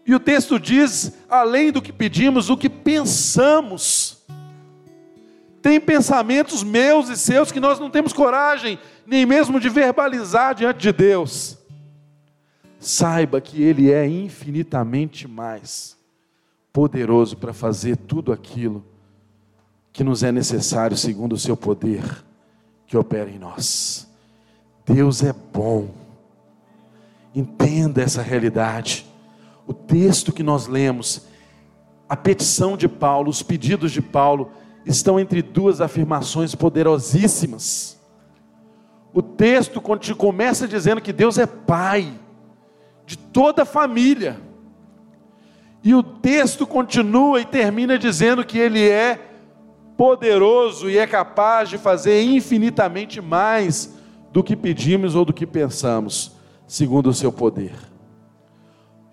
E 0.06 0.14
o 0.14 0.20
texto 0.20 0.60
diz, 0.60 1.12
além 1.28 1.72
do 1.72 1.82
que 1.82 1.92
pedimos, 1.92 2.52
o 2.52 2.58
que 2.58 2.70
pensamos. 2.70 4.05
Tem 5.66 5.82
pensamentos 5.82 6.62
meus 6.62 7.10
e 7.10 7.18
seus 7.18 7.52
que 7.52 7.60
nós 7.60 7.80
não 7.80 7.90
temos 7.90 8.14
coragem 8.14 8.78
nem 9.04 9.26
mesmo 9.26 9.60
de 9.60 9.68
verbalizar 9.68 10.54
diante 10.54 10.78
de 10.78 10.92
Deus, 10.92 11.58
saiba 12.80 13.42
que 13.42 13.64
Ele 13.64 13.92
é 13.92 14.08
infinitamente 14.08 15.28
mais 15.28 15.98
poderoso 16.72 17.36
para 17.38 17.52
fazer 17.52 17.98
tudo 17.98 18.32
aquilo 18.32 18.86
que 19.92 20.04
nos 20.04 20.22
é 20.22 20.32
necessário 20.32 20.96
segundo 20.96 21.34
o 21.34 21.40
seu 21.40 21.58
poder 21.58 22.04
que 22.86 22.96
opera 22.96 23.28
em 23.28 23.40
nós. 23.40 24.08
Deus 24.86 25.24
é 25.24 25.34
bom. 25.34 25.90
Entenda 27.34 28.04
essa 28.04 28.22
realidade. 28.22 29.04
O 29.66 29.74
texto 29.74 30.32
que 30.32 30.44
nós 30.44 30.68
lemos, 30.68 31.24
a 32.08 32.16
petição 32.16 32.78
de 32.78 32.88
Paulo, 32.88 33.32
os 33.32 33.42
pedidos 33.42 33.92
de 33.92 34.00
Paulo, 34.04 34.52
estão 34.86 35.20
entre 35.20 35.42
duas 35.42 35.82
afirmações 35.82 36.54
poderosíssimas. 36.54 38.00
O 39.14 39.22
texto 39.22 39.82
começa 40.16 40.68
dizendo 40.68 41.02
que 41.02 41.14
Deus 41.14 41.38
é 41.38 41.46
pai 41.46 42.14
de 43.06 43.18
toda 43.18 43.64
a 43.64 43.66
família. 43.66 44.40
E 45.84 45.94
o 45.94 46.04
texto 46.04 46.66
continua 46.66 47.40
e 47.40 47.46
termina 47.46 47.98
dizendo 47.98 48.44
que 48.44 48.58
ele 48.58 48.88
é 48.88 49.20
poderoso 49.96 50.90
e 50.90 50.98
é 50.98 51.08
capaz 51.08 51.70
de 51.70 51.78
fazer 51.78 52.22
infinitamente 52.24 53.22
mais 53.22 53.94
do 54.32 54.44
que 54.44 54.56
pedimos 54.56 55.16
ou 55.16 55.24
do 55.24 55.32
que 55.32 55.46
pensamos, 55.46 56.34
segundo 56.68 57.08
o 57.08 57.14
seu 57.14 57.32
poder. 57.32 57.74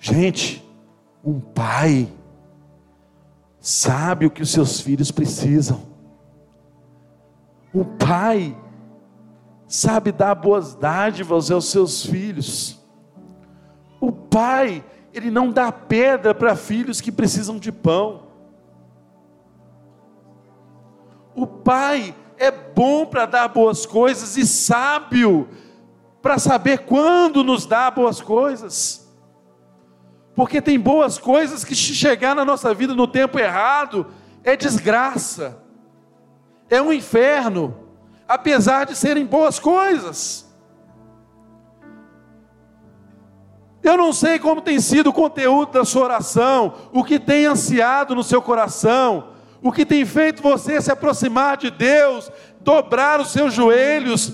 Gente, 0.00 0.64
um 1.24 1.38
pai 1.38 2.08
sabe 3.62 4.26
o 4.26 4.30
que 4.30 4.42
os 4.42 4.50
seus 4.50 4.80
filhos 4.80 5.12
precisam. 5.12 5.80
Um 7.72 7.84
pai 7.84 8.54
sabe 9.68 10.10
dar 10.10 10.34
boas 10.34 10.74
dádivas 10.74 11.48
aos 11.50 11.70
seus 11.70 12.04
filhos. 12.04 12.78
O 14.00 14.10
pai, 14.10 14.84
ele 15.14 15.30
não 15.30 15.52
dá 15.52 15.70
pedra 15.70 16.34
para 16.34 16.56
filhos 16.56 17.00
que 17.00 17.12
precisam 17.12 17.56
de 17.56 17.70
pão. 17.70 18.24
O 21.34 21.46
pai 21.46 22.14
é 22.36 22.50
bom 22.50 23.06
para 23.06 23.26
dar 23.26 23.48
boas 23.48 23.86
coisas 23.86 24.36
e 24.36 24.44
sábio 24.44 25.48
para 26.20 26.36
saber 26.36 26.80
quando 26.80 27.44
nos 27.44 27.64
dá 27.64 27.90
boas 27.92 28.20
coisas. 28.20 29.01
Porque 30.34 30.62
tem 30.62 30.78
boas 30.78 31.18
coisas 31.18 31.64
que 31.64 31.74
se 31.74 31.94
chegar 31.94 32.34
na 32.34 32.44
nossa 32.44 32.72
vida 32.72 32.94
no 32.94 33.06
tempo 33.06 33.38
errado 33.38 34.06
é 34.42 34.56
desgraça, 34.56 35.58
é 36.68 36.80
um 36.80 36.92
inferno 36.92 37.76
apesar 38.26 38.86
de 38.86 38.96
serem 38.96 39.26
boas 39.26 39.58
coisas. 39.58 40.50
Eu 43.82 43.96
não 43.96 44.12
sei 44.12 44.38
como 44.38 44.60
tem 44.60 44.80
sido 44.80 45.10
o 45.10 45.12
conteúdo 45.12 45.72
da 45.72 45.84
sua 45.84 46.04
oração, 46.04 46.74
o 46.92 47.02
que 47.02 47.18
tem 47.18 47.46
ansiado 47.46 48.14
no 48.14 48.22
seu 48.22 48.40
coração, 48.40 49.32
o 49.60 49.72
que 49.72 49.84
tem 49.84 50.04
feito 50.06 50.42
você 50.42 50.80
se 50.80 50.90
aproximar 50.90 51.56
de 51.56 51.70
Deus, 51.70 52.30
dobrar 52.60 53.20
os 53.20 53.32
seus 53.32 53.52
joelhos. 53.52 54.32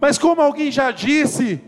Mas 0.00 0.18
como 0.18 0.40
alguém 0.40 0.70
já 0.72 0.90
disse, 0.90 1.62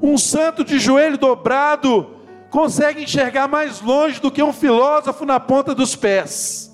um 0.00 0.16
santo 0.16 0.64
de 0.64 0.78
joelho 0.78 1.18
dobrado 1.18 2.16
consegue 2.50 3.02
enxergar 3.02 3.48
mais 3.48 3.80
longe 3.80 4.20
do 4.20 4.30
que 4.30 4.42
um 4.42 4.52
filósofo 4.52 5.24
na 5.24 5.40
ponta 5.40 5.74
dos 5.74 5.96
pés. 5.96 6.70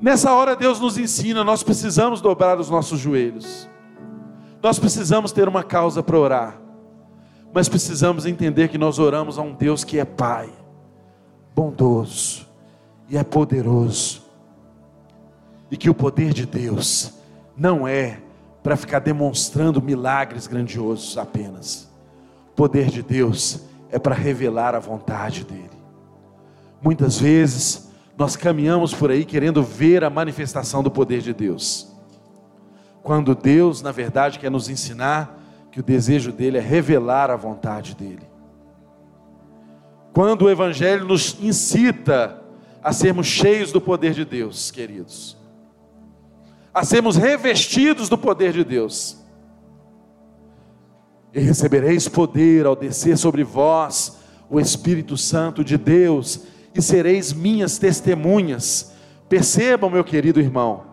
Nessa 0.00 0.32
hora 0.32 0.54
Deus 0.54 0.78
nos 0.78 0.96
ensina, 0.96 1.42
nós 1.42 1.62
precisamos 1.62 2.20
dobrar 2.20 2.58
os 2.58 2.70
nossos 2.70 3.00
joelhos. 3.00 3.68
Nós 4.62 4.78
precisamos 4.78 5.32
ter 5.32 5.48
uma 5.48 5.64
causa 5.64 6.02
para 6.02 6.18
orar. 6.18 6.60
Mas 7.52 7.68
precisamos 7.68 8.26
entender 8.26 8.68
que 8.68 8.78
nós 8.78 8.98
oramos 8.98 9.38
a 9.38 9.42
um 9.42 9.54
Deus 9.54 9.82
que 9.82 9.98
é 9.98 10.04
Pai, 10.04 10.50
bondoso 11.54 12.46
e 13.08 13.16
é 13.16 13.24
poderoso. 13.24 14.22
E 15.70 15.76
que 15.76 15.90
o 15.90 15.94
poder 15.94 16.32
de 16.32 16.46
Deus 16.46 17.14
não 17.56 17.88
é 17.88 18.20
para 18.68 18.76
ficar 18.76 18.98
demonstrando 18.98 19.80
milagres 19.80 20.46
grandiosos 20.46 21.16
apenas. 21.16 21.88
O 22.50 22.54
poder 22.54 22.90
de 22.90 23.02
Deus 23.02 23.62
é 23.90 23.98
para 23.98 24.14
revelar 24.14 24.74
a 24.74 24.78
vontade 24.78 25.42
dEle. 25.42 25.70
Muitas 26.82 27.18
vezes, 27.18 27.88
nós 28.14 28.36
caminhamos 28.36 28.92
por 28.92 29.10
aí 29.10 29.24
querendo 29.24 29.62
ver 29.62 30.04
a 30.04 30.10
manifestação 30.10 30.82
do 30.82 30.90
poder 30.90 31.22
de 31.22 31.32
Deus. 31.32 31.90
Quando 33.02 33.34
Deus, 33.34 33.80
na 33.80 33.90
verdade, 33.90 34.38
quer 34.38 34.50
nos 34.50 34.68
ensinar 34.68 35.40
que 35.72 35.80
o 35.80 35.82
desejo 35.82 36.30
dele 36.30 36.58
é 36.58 36.60
revelar 36.60 37.30
a 37.30 37.36
vontade 37.36 37.94
dele. 37.94 38.28
Quando 40.12 40.42
o 40.42 40.50
Evangelho 40.50 41.06
nos 41.06 41.38
incita 41.40 42.38
a 42.82 42.92
sermos 42.92 43.28
cheios 43.28 43.72
do 43.72 43.80
poder 43.80 44.12
de 44.12 44.26
Deus, 44.26 44.70
queridos, 44.70 45.37
a 46.78 46.84
sermos 46.84 47.16
revestidos 47.16 48.08
do 48.08 48.16
poder 48.16 48.52
de 48.52 48.62
Deus. 48.62 49.18
E 51.34 51.40
recebereis 51.40 52.06
poder 52.06 52.66
ao 52.66 52.76
descer 52.76 53.18
sobre 53.18 53.42
vós 53.42 54.18
o 54.48 54.60
Espírito 54.60 55.16
Santo 55.16 55.64
de 55.64 55.76
Deus, 55.76 56.40
e 56.72 56.80
sereis 56.80 57.32
minhas 57.32 57.78
testemunhas. 57.78 58.92
Percebam, 59.28 59.90
meu 59.90 60.04
querido 60.04 60.40
irmão, 60.40 60.84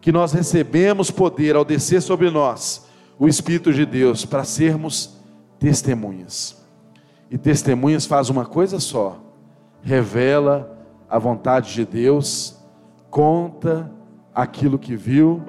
que 0.00 0.10
nós 0.10 0.32
recebemos 0.32 1.10
poder 1.12 1.54
ao 1.54 1.64
descer 1.64 2.02
sobre 2.02 2.28
nós 2.28 2.86
o 3.18 3.28
Espírito 3.28 3.72
de 3.72 3.86
Deus 3.86 4.24
para 4.24 4.42
sermos 4.42 5.16
testemunhas. 5.60 6.56
E 7.30 7.38
testemunhas 7.38 8.04
faz 8.04 8.30
uma 8.30 8.44
coisa 8.44 8.80
só: 8.80 9.20
revela 9.80 10.76
a 11.08 11.18
vontade 11.18 11.72
de 11.72 11.86
Deus, 11.86 12.58
conta 13.10 13.97
aquilo 14.38 14.78
que 14.78 14.94
viu 14.94 15.42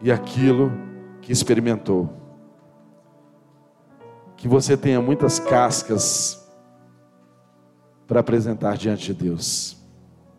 e 0.00 0.12
aquilo 0.12 0.70
que 1.20 1.32
experimentou. 1.32 2.08
Que 4.36 4.46
você 4.46 4.76
tenha 4.76 5.02
muitas 5.02 5.40
cascas 5.40 6.48
para 8.06 8.20
apresentar 8.20 8.76
diante 8.76 9.12
de 9.12 9.24
Deus. 9.24 9.77